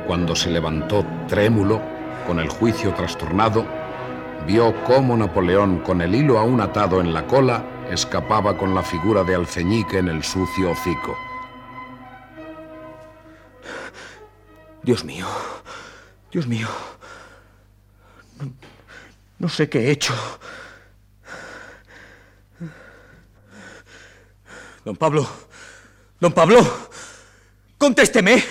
Cuando 0.05 0.35
se 0.35 0.49
levantó 0.49 1.05
trémulo, 1.27 1.81
con 2.27 2.39
el 2.39 2.49
juicio 2.49 2.93
trastornado, 2.93 3.65
vio 4.45 4.73
cómo 4.83 5.15
Napoleón, 5.17 5.79
con 5.79 6.01
el 6.01 6.15
hilo 6.15 6.39
aún 6.39 6.61
atado 6.61 7.01
en 7.01 7.13
la 7.13 7.25
cola, 7.27 7.63
escapaba 7.89 8.57
con 8.57 8.73
la 8.73 8.83
figura 8.83 9.23
de 9.23 9.35
Alfeñique 9.35 9.97
en 9.97 10.07
el 10.07 10.23
sucio 10.23 10.71
hocico. 10.71 11.17
Dios 14.83 15.03
mío, 15.05 15.27
Dios 16.31 16.45
mío. 16.47 16.67
No, 18.39 18.51
no 19.39 19.49
sé 19.49 19.69
qué 19.69 19.87
he 19.87 19.91
hecho. 19.91 20.13
Don 24.85 24.95
Pablo, 24.95 25.27
don 26.19 26.33
Pablo, 26.33 26.89
contésteme. 27.77 28.43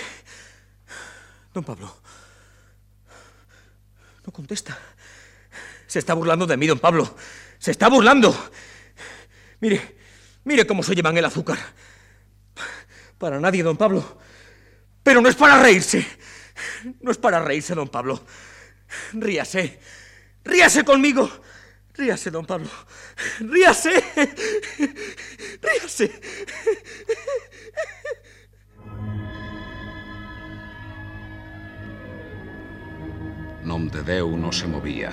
Don 1.53 1.63
Pablo, 1.63 1.95
no 4.25 4.33
contesta. 4.33 4.79
Se 5.87 5.99
está 5.99 6.15
burlando 6.15 6.47
de 6.47 6.57
mí, 6.57 6.67
don 6.67 6.79
Pablo. 6.79 7.17
Se 7.59 7.71
está 7.71 7.89
burlando. 7.89 8.35
Mire, 9.61 9.97
mire 10.45 10.67
cómo 10.67 10.83
se 10.83 10.95
llevan 10.95 11.19
el 11.19 11.25
azúcar. 11.27 11.59
Para 13.19 13.39
nadie, 13.39 13.63
don 13.63 13.77
Pablo. 13.77 14.19
Pero 15.03 15.21
no 15.21 15.29
es 15.29 15.37
para 15.37 15.63
reírse. 15.63 16.07
No 17.01 17.11
es 17.11 17.19
para 17.19 17.45
reírse, 17.45 17.75
don 17.75 17.89
Pablo. 17.89 18.25
Ríase. 19.13 19.79
Ríase 20.45 20.83
conmigo. 20.83 21.31
Ríase, 21.95 22.31
don 22.31 22.47
Pablo. 22.47 22.71
Ríase. 23.41 23.93
Ríase. 25.61 26.09
Nomdedeu 33.63 34.37
no 34.37 34.51
se 34.53 34.67
movía. 34.67 35.13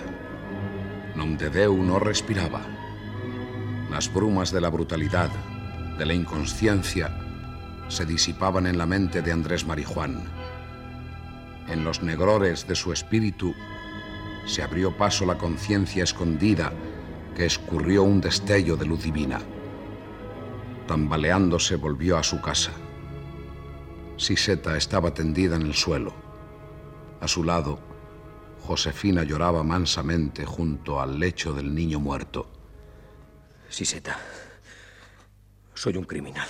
Nomdedeu 1.15 1.75
no 1.83 1.99
respiraba. 1.99 2.63
Las 3.91 4.11
brumas 4.11 4.51
de 4.51 4.61
la 4.61 4.69
brutalidad, 4.69 5.29
de 5.97 6.05
la 6.05 6.13
inconsciencia, 6.13 7.11
se 7.89 8.05
disipaban 8.05 8.67
en 8.67 8.77
la 8.77 8.85
mente 8.85 9.21
de 9.21 9.31
Andrés 9.31 9.65
Marijuán. 9.65 10.23
En 11.67 11.83
los 11.83 12.01
negrores 12.01 12.67
de 12.67 12.75
su 12.75 12.93
espíritu 12.93 13.53
se 14.49 14.63
abrió 14.63 14.97
paso 14.97 15.27
la 15.27 15.37
conciencia 15.37 16.03
escondida 16.03 16.73
que 17.35 17.45
escurrió 17.45 18.01
un 18.01 18.19
destello 18.19 18.75
de 18.75 18.85
luz 18.87 19.03
divina. 19.03 19.39
Tambaleándose 20.87 21.75
volvió 21.75 22.17
a 22.17 22.23
su 22.23 22.41
casa. 22.41 22.71
Siseta 24.17 24.75
estaba 24.75 25.13
tendida 25.13 25.55
en 25.55 25.61
el 25.61 25.75
suelo. 25.75 26.13
A 27.21 27.27
su 27.27 27.43
lado, 27.43 27.79
Josefina 28.65 29.23
lloraba 29.23 29.61
mansamente 29.63 30.45
junto 30.45 30.99
al 30.99 31.19
lecho 31.19 31.53
del 31.53 31.75
niño 31.75 31.99
muerto. 31.99 32.51
Siseta, 33.69 34.17
soy 35.75 35.95
un 35.95 36.05
criminal. 36.05 36.47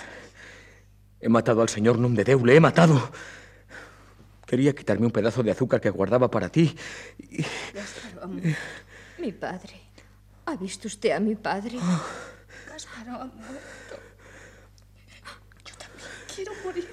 He 1.19 1.27
matado 1.27 1.61
al 1.61 1.67
señor 1.67 1.99
Nomdedeu, 1.99 2.45
le 2.45 2.55
he 2.55 2.59
matado. 2.61 3.11
Quería 4.49 4.73
quitarme 4.73 5.05
un 5.05 5.11
pedazo 5.11 5.43
de 5.43 5.51
azúcar 5.51 5.79
que 5.79 5.91
guardaba 5.91 6.31
para 6.31 6.49
ti. 6.49 6.75
y- 7.19 7.43
Gasparo, 7.71 8.23
amor. 8.23 8.41
Mi 9.19 9.31
padre. 9.31 9.79
¿Ha 10.47 10.55
visto 10.55 10.87
usted 10.87 11.11
a 11.11 11.19
mi 11.19 11.35
padre? 11.35 11.77
Gasparo 12.67 13.13
ha 13.13 13.25
muerto. 13.25 13.95
Yo 15.63 15.75
también 15.77 16.09
quiero 16.35 16.51
morir. 16.65 16.89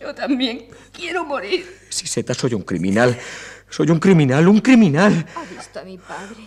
Yo 0.00 0.14
también 0.14 0.68
quiero 0.92 1.24
morir. 1.24 1.78
Siseta, 1.90 2.34
soy 2.34 2.54
un 2.54 2.62
criminal. 2.62 3.16
Soy 3.70 3.88
un 3.90 4.00
criminal, 4.00 4.48
un 4.48 4.60
criminal. 4.60 5.24
Ha 5.36 5.44
visto 5.44 5.78
a 5.78 5.84
mi 5.84 5.96
padre. 5.96 6.42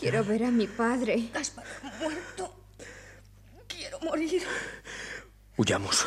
Quiero 0.00 0.24
ver 0.24 0.44
a 0.44 0.50
mi 0.50 0.66
padre. 0.66 1.28
Gasparo 1.30 1.68
ha 1.84 1.92
muerto. 2.02 2.54
Quiero 3.68 4.00
morir. 4.00 4.42
Huyamos. 5.58 6.06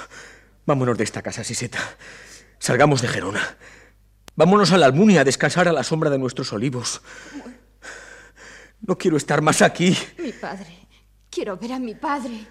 Vámonos 0.66 0.98
de 0.98 1.04
esta 1.04 1.22
casa, 1.22 1.44
Siseta. 1.44 1.78
Salgamos 2.60 3.02
de 3.02 3.08
Gerona. 3.08 3.58
Vámonos 4.36 4.72
a 4.72 4.78
la 4.78 4.86
Almunia 4.86 5.22
a 5.22 5.24
descansar 5.24 5.68
a 5.68 5.74
la 5.74 5.84
sombra 5.84 6.10
de 6.10 6.20
nuestros 6.20 6.54
olivos. 6.54 7.02
No 8.82 8.98
quiero 8.98 9.18
estar 9.18 9.42
más 9.42 9.62
aquí. 9.62 9.98
Mi 10.18 10.32
padre. 10.32 10.88
Quiero 11.30 11.58
ver 11.58 11.74
a 11.74 11.80
mi 11.80 11.96
padre. 11.96 12.48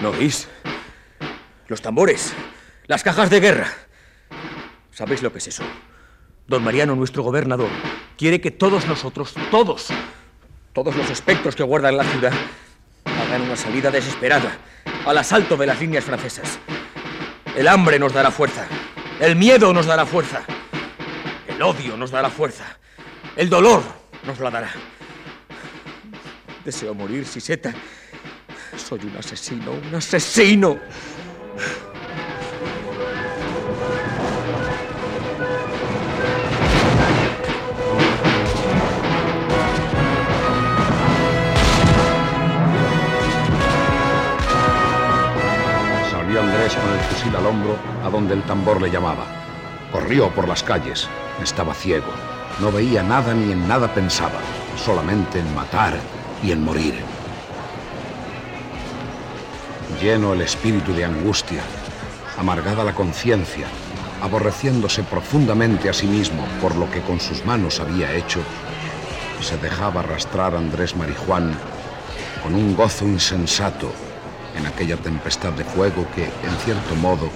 ¿No 0.00 0.10
oís? 0.10 0.48
Los 1.68 1.80
tambores, 1.80 2.32
las 2.86 3.04
cajas 3.04 3.30
de 3.30 3.38
guerra. 3.38 3.72
¿Sabéis 4.90 5.22
lo 5.22 5.32
que 5.32 5.38
es 5.38 5.46
eso? 5.46 5.62
Don 6.48 6.64
Mariano, 6.64 6.96
nuestro 6.96 7.22
gobernador, 7.22 7.70
quiere 8.18 8.40
que 8.40 8.50
todos 8.50 8.86
nosotros, 8.86 9.32
todos, 9.50 9.88
todos 10.72 10.96
los 10.96 11.08
espectros 11.08 11.54
que 11.54 11.62
guardan 11.62 11.96
la 11.96 12.04
ciudad, 12.04 12.32
hagan 13.32 13.46
una 13.46 13.56
salida 13.56 13.90
desesperada 13.90 14.58
al 15.06 15.16
asalto 15.16 15.56
de 15.56 15.64
las 15.64 15.80
líneas 15.80 16.04
francesas. 16.04 16.58
El 17.56 17.66
hambre 17.66 17.98
nos 17.98 18.12
dará 18.12 18.30
fuerza, 18.30 18.66
el 19.20 19.36
miedo 19.36 19.72
nos 19.72 19.86
dará 19.86 20.04
fuerza, 20.04 20.42
el 21.48 21.62
odio 21.62 21.96
nos 21.96 22.10
dará 22.10 22.28
fuerza, 22.28 22.76
el 23.36 23.48
dolor 23.48 23.82
nos 24.26 24.38
la 24.38 24.50
dará. 24.50 24.70
Deseo 26.62 26.92
morir, 26.92 27.24
Siseta. 27.24 27.72
Soy 28.76 29.00
un 29.00 29.16
asesino, 29.16 29.72
un 29.72 29.94
asesino. 29.94 30.78
Con 46.80 46.92
el 46.92 47.00
fusil 47.00 47.36
al 47.36 47.46
hombro 47.46 47.76
a 48.04 48.08
donde 48.08 48.34
el 48.34 48.42
tambor 48.44 48.80
le 48.80 48.90
llamaba. 48.90 49.26
Corrió 49.90 50.30
por 50.30 50.48
las 50.48 50.62
calles. 50.62 51.08
Estaba 51.42 51.74
ciego. 51.74 52.10
No 52.60 52.72
veía 52.72 53.02
nada 53.02 53.34
ni 53.34 53.52
en 53.52 53.68
nada 53.68 53.92
pensaba. 53.92 54.40
Solamente 54.76 55.38
en 55.38 55.54
matar 55.54 55.94
y 56.42 56.52
en 56.52 56.64
morir. 56.64 56.94
Lleno 60.00 60.32
el 60.32 60.40
espíritu 60.40 60.92
de 60.94 61.04
angustia, 61.04 61.62
amargada 62.38 62.82
la 62.82 62.94
conciencia, 62.94 63.66
aborreciéndose 64.22 65.02
profundamente 65.02 65.88
a 65.88 65.92
sí 65.92 66.06
mismo 66.06 66.44
por 66.60 66.74
lo 66.74 66.90
que 66.90 67.02
con 67.02 67.20
sus 67.20 67.44
manos 67.44 67.78
había 67.78 68.12
hecho, 68.12 68.40
se 69.40 69.56
dejaba 69.58 70.00
arrastrar 70.00 70.56
Andrés 70.56 70.96
Marijuán 70.96 71.54
con 72.42 72.54
un 72.54 72.74
gozo 72.74 73.04
insensato 73.04 73.92
en 74.56 74.66
aquella 74.66 74.96
tempestad 74.96 75.52
de 75.52 75.64
fuego 75.64 76.06
que, 76.14 76.24
en 76.24 76.56
cierto 76.64 76.94
modo, 76.96 77.28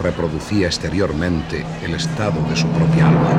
reproducía 0.00 0.66
exteriormente 0.66 1.64
el 1.82 1.94
estado 1.94 2.40
de 2.48 2.56
su 2.56 2.66
propia 2.68 3.08
alma. 3.08 3.30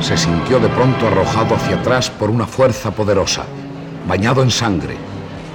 Se 0.00 0.16
sintió 0.16 0.58
de 0.58 0.68
pronto 0.68 1.06
arrojado 1.06 1.54
hacia 1.54 1.76
atrás 1.76 2.10
por 2.10 2.30
una 2.30 2.46
fuerza 2.46 2.90
poderosa, 2.90 3.44
bañado 4.08 4.42
en 4.42 4.50
sangre, 4.50 4.96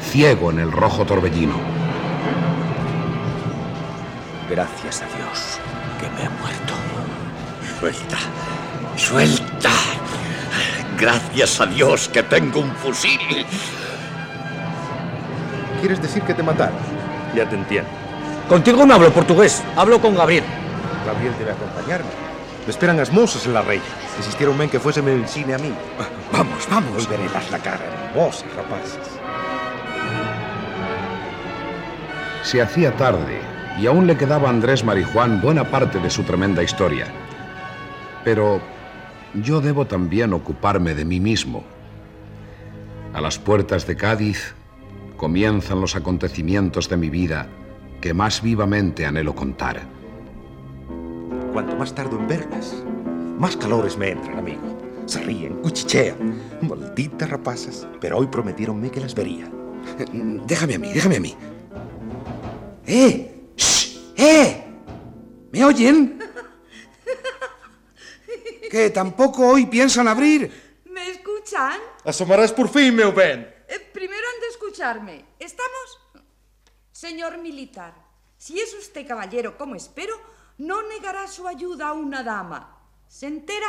ciego 0.02 0.52
en 0.52 0.60
el 0.60 0.72
rojo 0.72 1.06
torbellino. 1.06 1.56
Gracias 4.50 5.02
a 5.02 5.06
Dios 5.18 5.60
que 6.00 6.10
me 6.12 6.26
he 6.26 6.30
muerto. 6.30 6.74
Suelta, 7.80 8.18
suelta. 8.96 9.95
Gracias 11.00 11.60
a 11.60 11.66
Dios 11.66 12.10
que 12.10 12.24
tengo 12.24 12.62
un 12.62 12.72
fusil. 12.76 13.46
¿Quieres 15.80 16.02
decir 16.02 16.24
que 16.24 16.34
te 16.34 16.42
mataron? 16.42 16.78
Ya 17.36 17.48
te 17.48 17.56
entiendo. 17.56 17.90
Contigo 18.48 18.86
no 18.86 18.94
hablo 18.94 19.12
portugués, 19.12 19.64
hablo 19.76 20.00
con 20.00 20.16
Gabriel. 20.16 20.44
Gabriel 21.06 21.34
debe 21.38 21.52
acompañarme. 21.52 22.10
Me 22.66 22.72
esperan 22.72 23.00
as 23.00 23.12
mozas 23.12 23.46
en 23.46 23.54
la 23.54 23.62
reina. 23.62 23.84
Insistieron 24.18 24.60
en 24.62 24.70
que 24.70 24.80
fuéseme 24.80 25.14
el 25.14 25.28
cine 25.28 25.54
a 25.54 25.58
mí. 25.58 25.74
Vamos, 26.32 26.68
vamos. 26.70 26.98
Hoy 26.98 27.18
verás 27.18 27.52
la 27.52 27.60
cara 27.60 27.86
hermosa, 28.10 28.46
rapaces. 28.56 28.98
Se 32.44 32.62
hacía 32.62 32.96
tarde 32.96 33.42
y 33.80 33.88
aún 33.88 34.08
le 34.08 34.18
quedaba 34.18 34.48
a 34.48 34.52
Andrés 34.52 34.84
Marijuán 34.84 35.42
buena 35.42 35.64
parte 35.66 36.00
de 36.00 36.10
su 36.10 36.24
tremenda 36.24 36.64
historia. 36.64 37.08
Pero 38.24 38.62
yo 39.42 39.62
debo 39.62 39.86
también 39.86 40.34
ocuparme 40.34 40.96
de 40.96 41.06
mí 41.06 41.20
mismo. 41.20 41.64
A 43.14 43.22
las 43.22 43.40
puertas 43.40 43.88
de 43.88 43.96
Cádiz 43.96 44.54
comienzan 45.18 45.82
los 45.82 45.96
acontecimientos 45.96 46.90
de 46.90 46.98
mi 46.98 47.10
vida 47.10 47.48
que 48.02 48.14
más 48.14 48.42
vivamente 48.42 49.06
anhelo 49.06 49.34
contar. 49.34 49.82
Cuanto 51.54 51.76
más 51.76 51.96
tardo 51.96 52.20
en 52.20 52.28
verlas, 52.28 52.84
más 53.40 53.56
calores 53.56 53.98
me 53.98 54.10
entran, 54.10 54.38
amigo. 54.38 54.62
Se 55.06 55.22
ríen, 55.22 55.56
cuchichean. 55.62 56.36
Malditas 56.62 57.30
rapazas. 57.30 57.88
Pero 58.02 58.18
hoy 58.18 58.28
prometieronme 58.28 58.90
que 58.90 59.00
las 59.00 59.16
vería. 59.16 59.50
Déjame 60.48 60.76
a 60.76 60.80
mí, 60.80 60.92
déjame 60.94 61.18
a 61.18 61.20
mí. 61.20 61.36
¡Eh! 62.88 63.50
¡Shh! 63.56 63.98
¡Eh! 64.18 64.64
¿Me 65.52 65.64
oyen? 65.64 66.20
¿Que 68.70 68.90
tampoco 68.90 69.48
hoy 69.48 69.66
piensan 69.66 70.08
abrir? 70.08 70.82
¿Me 70.86 71.10
escuchan? 71.10 71.80
Asomarás 72.04 72.52
por 72.52 72.70
fin, 72.70 72.96
meu 72.96 73.12
ben. 73.12 73.42
Eh, 73.68 73.80
primero 73.94 74.24
han 74.34 74.42
de 74.42 74.48
escucharme. 74.48 75.26
¿Estamos? 75.40 76.00
Señor 76.92 77.38
militar, 77.38 77.94
si 78.38 78.60
es 78.60 78.74
usted 78.74 79.08
caballero 79.08 79.58
como 79.58 79.76
espero, 79.76 80.16
no 80.58 80.82
negará 80.84 81.28
su 81.28 81.48
ayuda 81.48 81.90
a 81.90 81.94
una 81.94 82.24
dama. 82.24 82.80
¿Se 83.08 83.28
entera? 83.28 83.68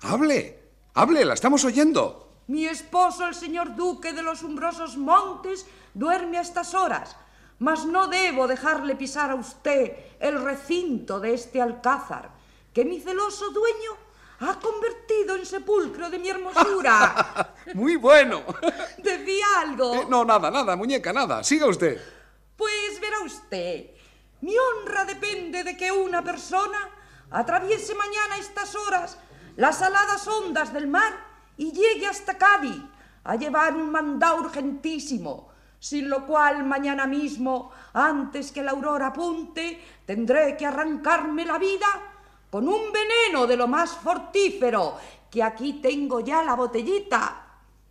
Hable, 0.00 0.60
hable, 0.94 1.24
la 1.24 1.34
estamos 1.34 1.64
oyendo. 1.64 2.42
Mi 2.48 2.66
esposo, 2.66 3.26
el 3.26 3.34
señor 3.34 3.74
duque 3.74 4.12
de 4.12 4.22
los 4.22 4.42
umbrosos 4.42 4.96
montes, 4.96 5.66
duerme 5.94 6.38
a 6.38 6.42
estas 6.42 6.74
horas, 6.74 7.16
mas 7.58 7.86
no 7.86 8.06
debo 8.06 8.46
dejarle 8.46 8.94
pisar 8.94 9.30
a 9.30 9.34
usted 9.34 9.96
el 10.20 10.40
recinto 10.42 11.18
de 11.18 11.34
este 11.34 11.60
alcázar, 11.60 12.30
que 12.72 12.84
mi 12.84 13.00
celoso 13.00 13.50
dueño 13.50 14.05
ha 14.40 14.58
convertido 14.58 15.36
en 15.36 15.46
sepulcro 15.46 16.10
de 16.10 16.18
mi 16.18 16.28
hermosura. 16.28 17.54
Muy 17.74 17.96
bueno. 17.96 18.42
¿Decía 18.98 19.46
algo? 19.60 19.94
Eh, 19.94 20.06
no, 20.08 20.24
nada, 20.24 20.50
nada, 20.50 20.76
muñeca, 20.76 21.12
nada. 21.12 21.42
Siga 21.42 21.66
usted. 21.66 22.00
Pues 22.56 23.00
verá 23.00 23.20
usted, 23.20 23.90
mi 24.40 24.54
honra 24.56 25.04
depende 25.04 25.62
de 25.62 25.76
que 25.76 25.92
una 25.92 26.22
persona 26.22 26.78
atraviese 27.30 27.94
mañana 27.94 28.38
estas 28.38 28.74
horas 28.74 29.18
las 29.56 29.82
aladas 29.82 30.26
ondas 30.26 30.72
del 30.72 30.86
mar 30.86 31.12
y 31.56 31.72
llegue 31.72 32.06
hasta 32.06 32.38
Cádiz 32.38 32.82
a 33.24 33.36
llevar 33.36 33.74
un 33.74 33.90
mandado 33.90 34.36
urgentísimo, 34.36 35.50
sin 35.78 36.08
lo 36.08 36.26
cual 36.26 36.64
mañana 36.64 37.06
mismo, 37.06 37.72
antes 37.92 38.52
que 38.52 38.62
la 38.62 38.70
aurora 38.70 39.08
apunte, 39.08 39.82
tendré 40.06 40.56
que 40.56 40.66
arrancarme 40.66 41.44
la 41.44 41.58
vida 41.58 42.15
con 42.56 42.66
un 42.70 42.90
veneno 42.90 43.46
de 43.46 43.54
lo 43.54 43.68
más 43.68 43.90
fortífero, 43.98 44.96
que 45.30 45.42
aquí 45.42 45.74
tengo 45.74 46.20
ya 46.20 46.42
la 46.42 46.54
botellita. 46.54 47.44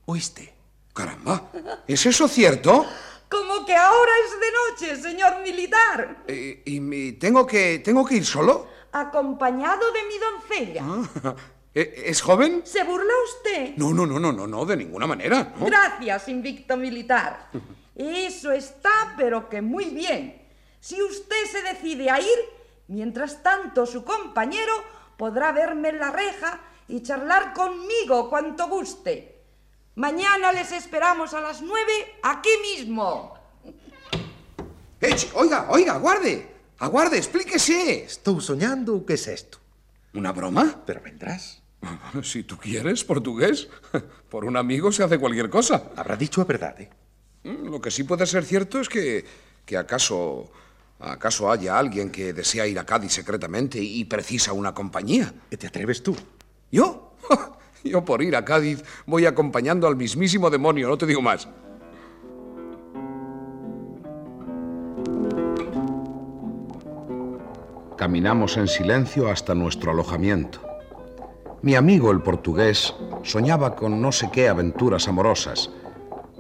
¿Oíste? 0.06 0.56
Caramba, 0.92 1.52
¿es 1.88 2.04
eso 2.08 2.28
cierto? 2.28 2.84
Como 3.30 3.64
que 3.64 3.76
ahora 3.76 4.12
es 4.26 4.32
de 4.40 4.88
noche, 4.96 5.02
señor 5.04 5.44
militar. 5.44 6.24
Eh, 6.28 6.64
¿Y 6.66 6.80
mi- 6.80 7.12
tengo 7.12 7.46
que, 7.46 7.78
tengo 7.86 8.04
que 8.04 8.16
ir 8.16 8.26
solo? 8.26 8.68
Acompañado 8.92 9.84
de 9.92 10.00
mi 10.06 10.18
doncella. 10.18 10.84
Ah, 10.84 11.36
¿e- 11.76 12.06
¿Es 12.08 12.24
joven? 12.24 12.64
¿Se 12.66 12.84
burla 12.84 13.14
usted? 13.36 13.76
No, 13.78 13.94
no, 13.94 14.08
no, 14.08 14.20
no, 14.20 14.32
no, 14.32 14.48
no, 14.48 14.66
de 14.66 14.78
ninguna 14.78 15.06
manera. 15.06 15.54
¿no? 15.60 15.68
Gracias, 15.68 16.28
invicto 16.28 16.76
militar. 16.76 17.52
Eso 17.96 18.52
está, 18.52 19.14
pero 19.16 19.48
que 19.48 19.62
muy 19.62 19.86
bien. 19.92 20.42
Si 20.80 21.00
usted 21.04 21.46
se 21.52 21.62
decide 21.62 22.10
a 22.10 22.20
ir, 22.20 22.55
mientras 22.88 23.42
tanto 23.44 23.86
su 23.86 24.04
compañero 24.04 24.74
podrá 25.18 25.52
verme 25.52 25.90
en 25.90 26.00
la 26.00 26.12
reja 26.12 26.60
y 26.88 27.02
charlar 27.02 27.54
conmigo 27.54 28.30
cuanto 28.30 28.68
guste. 28.68 29.42
Mañana 29.96 30.52
les 30.52 30.72
esperamos 30.72 31.34
a 31.34 31.42
las 31.42 31.62
nueve 31.62 32.20
aquí 32.24 32.50
mismo. 32.62 33.34
Eh, 35.02 35.10
ch- 35.16 35.32
oiga, 35.36 35.68
oiga, 35.70 35.98
guarde. 35.98 36.52
Aguarde, 36.80 37.18
explíquese. 37.18 38.04
Estou 38.04 38.42
soñando 38.42 38.96
o 39.00 39.06
que 39.06 39.16
es 39.16 39.28
esto? 39.28 39.60
¿Una 40.14 40.32
broma? 40.32 40.84
Pero 40.86 41.00
vendrás. 41.02 41.62
Si 42.24 42.44
tú 42.44 42.58
quieres, 42.58 43.04
portugués. 43.04 43.68
Por 44.30 44.44
un 44.46 44.58
amigo 44.58 44.92
se 44.92 45.04
hace 45.04 45.18
cualquier 45.20 45.50
cosa. 45.50 45.92
Habrá 45.96 46.16
dicho 46.18 46.42
a 46.42 46.46
verdade. 46.46 46.90
Mm, 47.44 47.70
Lo 47.72 47.80
que 47.80 47.92
sí 47.92 48.04
puede 48.04 48.26
ser 48.26 48.44
cierto 48.44 48.80
es 48.80 48.90
que, 48.90 49.24
que 49.66 49.78
acaso, 49.78 50.52
acaso 51.00 51.52
haya 51.52 51.78
alguien 51.78 52.10
que 52.10 52.34
desea 52.34 52.68
ir 52.68 52.80
a 52.80 52.86
Cádiz 52.86 53.14
secretamente 53.14 53.80
y 53.80 54.06
precisa 54.06 54.54
una 54.54 54.74
compañía. 54.74 55.34
¿Te 55.50 55.68
atreves 55.68 56.02
tú? 56.02 56.16
¿Yo? 56.72 57.14
Yo 57.84 58.04
por 58.04 58.22
ir 58.24 58.36
a 58.36 58.44
Cádiz 58.44 58.84
voy 59.06 59.26
acompañando 59.26 59.88
al 59.88 59.96
mismísimo 59.96 60.50
demonio, 60.50 60.88
no 60.88 60.98
te 60.98 61.06
digo 61.06 61.22
más. 61.22 61.48
Caminamos 67.98 68.58
en 68.58 68.68
silencio 68.68 69.30
hasta 69.30 69.56
nuestro 69.56 69.92
alojamiento. 69.92 70.60
Mi 71.62 71.76
amigo 71.76 72.12
el 72.12 72.22
portugués 72.22 72.94
soñaba 73.24 73.76
con 73.76 74.02
no 74.02 74.12
sé 74.12 74.30
qué 74.32 74.50
aventuras 74.50 75.08
amorosas. 75.08 75.72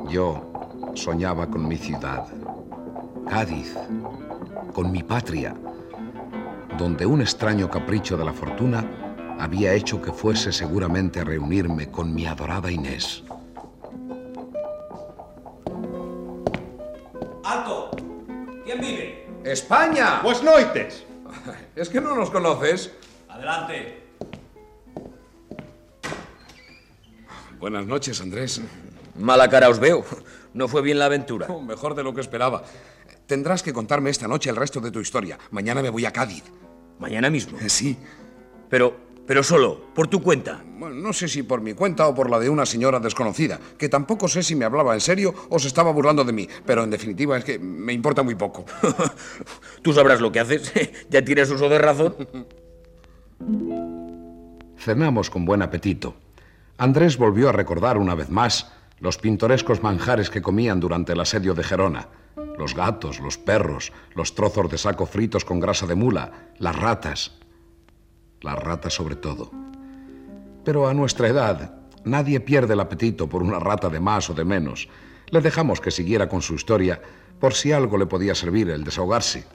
Yo 0.10 0.52
soñaba 0.94 1.48
con 1.48 1.68
mi 1.68 1.78
ciudad, 1.78 2.28
Cádiz, 3.28 3.74
con 4.76 4.92
mi 4.92 5.04
patria, 5.04 5.56
donde 6.78 7.06
un 7.06 7.22
extraño 7.22 7.72
capricho 7.72 8.18
de 8.18 8.26
la 8.26 8.34
fortuna 8.34 9.38
había 9.40 9.74
hecho 9.74 10.02
que 10.02 10.12
fuese 10.12 10.52
seguramente 10.52 11.22
a 11.22 11.24
reunirme 11.24 11.90
con 11.90 12.14
mi 12.14 12.26
adorada 12.26 12.70
Inés. 12.70 13.24
¡Alto! 17.46 17.92
¿Quién 18.66 18.82
vive? 18.82 19.26
¡España! 19.46 20.20
Pues 20.22 20.44
noites. 20.44 21.06
¿Es 21.74 21.88
que 21.88 22.02
no 22.02 22.14
nos 22.14 22.30
conoces? 22.30 22.92
Adelante. 23.30 24.04
Buenas 27.60 27.86
noches, 27.86 28.20
Andrés. 28.20 28.60
Mala 29.18 29.50
cara 29.50 29.70
os 29.70 29.80
veo. 29.80 30.04
No 30.54 30.68
fue 30.68 30.82
bien 30.82 31.00
la 31.00 31.06
aventura. 31.06 31.48
Oh, 31.50 31.62
mejor 31.62 31.96
de 31.96 32.04
lo 32.04 32.14
que 32.14 32.20
esperaba. 32.20 32.64
Tendrás 33.28 33.64
que 33.64 33.74
contarme 33.74 34.12
esta 34.12 34.28
noche 34.28 34.50
el 34.50 34.56
resto 34.56 34.80
de 34.80 34.92
tu 34.92 35.00
historia. 35.00 35.38
Mañana 35.52 35.82
me 35.82 35.90
voy 35.90 36.06
a 36.06 36.12
Cádiz. 36.12 36.44
¿Mañana 37.00 37.30
mismo? 37.30 37.58
Sí. 37.68 37.98
Pero, 38.70 38.96
pero 39.26 39.42
solo, 39.42 39.82
por 39.96 40.08
tu 40.08 40.22
cuenta. 40.22 40.64
Bueno, 40.78 40.96
no 40.96 41.12
sé 41.12 41.28
si 41.28 41.42
por 41.42 41.62
mi 41.62 41.74
cuenta 41.74 42.08
o 42.08 42.14
por 42.14 42.30
la 42.30 42.40
de 42.40 42.50
una 42.50 42.66
señora 42.66 43.00
desconocida, 43.00 43.60
que 43.78 43.90
tampoco 43.90 44.28
sé 44.28 44.44
si 44.44 44.56
me 44.56 44.66
hablaba 44.66 44.94
en 44.94 45.02
serio 45.02 45.34
o 45.50 45.58
se 45.58 45.68
estaba 45.68 45.92
burlando 45.92 46.24
de 46.24 46.34
mí, 46.34 46.48
pero 46.66 46.84
en 46.84 46.92
definitiva 46.92 47.38
es 47.38 47.44
que 47.44 47.58
me 47.58 47.94
importa 47.94 48.22
muy 48.22 48.36
poco. 48.36 48.66
Tú 49.82 49.92
sabrás 49.92 50.22
lo 50.22 50.32
que 50.32 50.40
haces. 50.40 50.72
ya 51.10 51.26
tienes 51.26 51.50
uso 51.50 51.68
de 51.68 51.80
razón. 51.80 52.16
Cenamos 54.78 55.32
con 55.32 55.46
buen 55.46 55.64
apetito. 55.64 56.16
Andrés 56.78 57.18
volvió 57.18 57.50
a 57.50 57.54
recordar 57.54 57.98
una 57.98 58.14
vez 58.14 58.30
más 58.30 58.72
los 59.00 59.18
pintorescos 59.18 59.82
manjares 59.82 60.30
que 60.30 60.42
comían 60.42 60.80
durante 60.80 61.14
el 61.14 61.20
asedio 61.20 61.56
de 61.56 61.64
Gerona. 61.64 62.08
Los 62.58 62.76
gatos, 62.76 63.20
los 63.20 63.38
perros, 63.38 63.92
los 64.14 64.36
trozos 64.36 64.70
de 64.70 64.78
saco 64.78 65.06
fritos 65.06 65.46
con 65.46 65.60
grasa 65.60 65.88
de 65.88 65.96
mula, 65.96 66.52
las 66.58 66.76
ratas. 66.76 67.32
Las 68.42 68.60
ratas 68.60 68.94
sobre 68.94 69.16
todo. 69.16 69.52
Pero 70.64 70.88
a 70.88 70.94
nuestra 70.94 71.28
edad, 71.28 71.80
nadie 72.04 72.40
pierde 72.40 72.74
el 72.74 72.80
apetito 72.80 73.28
por 73.28 73.42
una 73.42 73.60
rata 73.60 73.90
de 73.90 74.00
más 74.00 74.30
o 74.30 74.34
de 74.34 74.44
menos. 74.44 74.90
Le 75.30 75.42
dejamos 75.42 75.80
que 75.80 75.92
siguiera 75.92 76.28
con 76.28 76.42
su 76.42 76.56
historia 76.56 77.02
por 77.40 77.54
si 77.54 77.72
algo 77.72 77.98
le 77.98 78.06
podía 78.06 78.36
servir 78.36 78.70
el 78.70 78.84
desahogarse. 78.84 79.46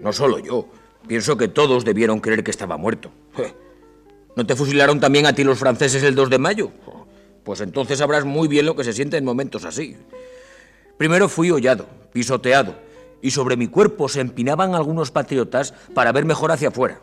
No 0.00 0.12
solo 0.12 0.38
yo. 0.38 0.68
Pienso 1.06 1.36
que 1.36 1.48
todos 1.48 1.84
debieron 1.84 2.20
creer 2.20 2.44
que 2.44 2.50
estaba 2.50 2.76
muerto. 2.76 3.10
¿No 4.36 4.46
te 4.46 4.56
fusilaron 4.56 5.00
también 5.00 5.26
a 5.26 5.32
ti 5.32 5.44
los 5.44 5.58
franceses 5.58 6.02
el 6.02 6.14
2 6.14 6.30
de 6.30 6.38
mayo? 6.38 6.70
Pues 7.44 7.60
entonces 7.60 7.98
sabrás 7.98 8.24
muy 8.24 8.48
bien 8.48 8.66
lo 8.66 8.74
que 8.74 8.84
se 8.84 8.92
siente 8.92 9.16
en 9.16 9.24
momentos 9.24 9.64
así. 9.64 9.96
Primero 10.96 11.28
fui 11.28 11.50
hollado, 11.50 11.86
pisoteado, 12.12 12.76
y 13.20 13.30
sobre 13.30 13.56
mi 13.56 13.68
cuerpo 13.68 14.08
se 14.08 14.20
empinaban 14.20 14.74
algunos 14.74 15.10
patriotas 15.10 15.72
para 15.94 16.12
ver 16.12 16.24
mejor 16.24 16.52
hacia 16.52 16.68
afuera. 16.68 17.00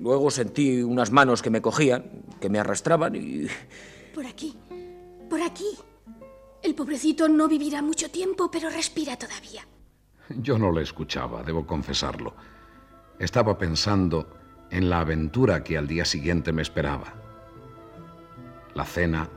Luego 0.00 0.30
sentí 0.30 0.82
unas 0.82 1.10
manos 1.10 1.42
que 1.42 1.50
me 1.50 1.62
cogían, 1.62 2.24
que 2.40 2.48
me 2.48 2.58
arrastraban 2.58 3.14
y... 3.14 3.46
Por 4.14 4.26
aquí, 4.26 4.56
por 5.30 5.40
aquí. 5.42 5.76
El 6.62 6.74
pobrecito 6.74 7.28
no 7.28 7.46
vivirá 7.46 7.82
mucho 7.82 8.10
tiempo, 8.10 8.50
pero 8.50 8.68
respira 8.68 9.16
todavía. 9.16 9.66
Yo 10.28 10.58
no 10.58 10.72
le 10.72 10.82
escuchaba, 10.82 11.42
debo 11.42 11.66
confesarlo. 11.66 12.34
Estaba 13.18 13.56
pensando 13.56 14.28
en 14.70 14.90
la 14.90 15.00
aventura 15.00 15.62
que 15.62 15.78
al 15.78 15.86
día 15.86 16.04
siguiente 16.04 16.52
me 16.52 16.62
esperaba. 16.62 17.14
La 18.74 18.84
cena, 18.84 19.28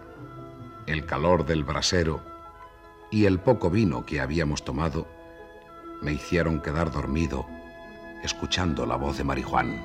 el 0.88 1.06
calor 1.06 1.46
del 1.46 1.64
brasero 1.64 2.29
y 3.12 3.26
el 3.26 3.40
poco 3.40 3.70
vino 3.70 4.06
que 4.06 4.20
habíamos 4.20 4.64
tomado 4.64 5.08
me 6.02 6.14
hicieron 6.14 6.62
quedar 6.62 6.92
dormido 6.92 7.46
escuchando 8.24 8.86
la 8.86 8.96
voz 8.96 9.18
de 9.18 9.24
Marijuán. 9.24 9.84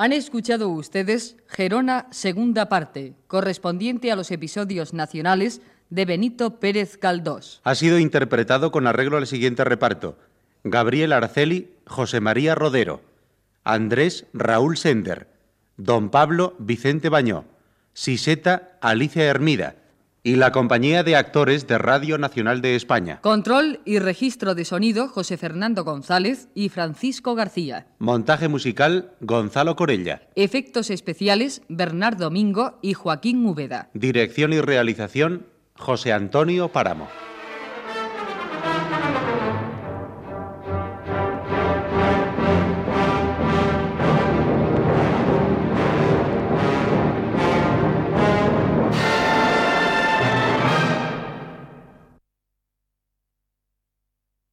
Han 0.00 0.12
escuchado 0.12 0.68
ustedes 0.68 1.36
Gerona 1.48 2.06
segunda 2.12 2.68
parte, 2.68 3.14
correspondiente 3.26 4.12
a 4.12 4.16
los 4.16 4.30
episodios 4.30 4.94
nacionales 4.94 5.60
de 5.90 6.04
Benito 6.04 6.60
Pérez 6.60 7.00
Galdós. 7.00 7.60
Ha 7.64 7.74
sido 7.74 7.98
interpretado 7.98 8.70
con 8.70 8.86
arreglo 8.86 9.16
al 9.16 9.26
siguiente 9.26 9.64
reparto. 9.64 10.16
Gabriel 10.70 11.12
Arceli, 11.12 11.70
José 11.86 12.20
María 12.20 12.54
Rodero, 12.54 13.02
Andrés 13.64 14.26
Raúl 14.32 14.76
Sender, 14.76 15.28
Don 15.76 16.10
Pablo 16.10 16.54
Vicente 16.58 17.08
Bañó, 17.08 17.44
Siseta 17.92 18.78
Alicia 18.80 19.24
Hermida 19.24 19.76
y 20.22 20.36
la 20.36 20.52
compañía 20.52 21.02
de 21.02 21.16
actores 21.16 21.66
de 21.66 21.78
Radio 21.78 22.18
Nacional 22.18 22.60
de 22.60 22.76
España. 22.76 23.20
Control 23.20 23.80
y 23.84 23.98
registro 23.98 24.54
de 24.54 24.64
sonido 24.64 25.08
José 25.08 25.36
Fernando 25.36 25.84
González 25.84 26.48
y 26.54 26.68
Francisco 26.68 27.34
García. 27.34 27.86
Montaje 27.98 28.48
musical 28.48 29.12
Gonzalo 29.20 29.76
Corella. 29.76 30.28
Efectos 30.34 30.90
especiales 30.90 31.62
Bernardo 31.68 32.24
Domingo 32.24 32.78
y 32.82 32.94
Joaquín 32.94 33.46
Úbeda. 33.46 33.88
Dirección 33.94 34.52
y 34.52 34.60
realización 34.60 35.46
José 35.76 36.12
Antonio 36.12 36.68
Páramo. 36.68 37.08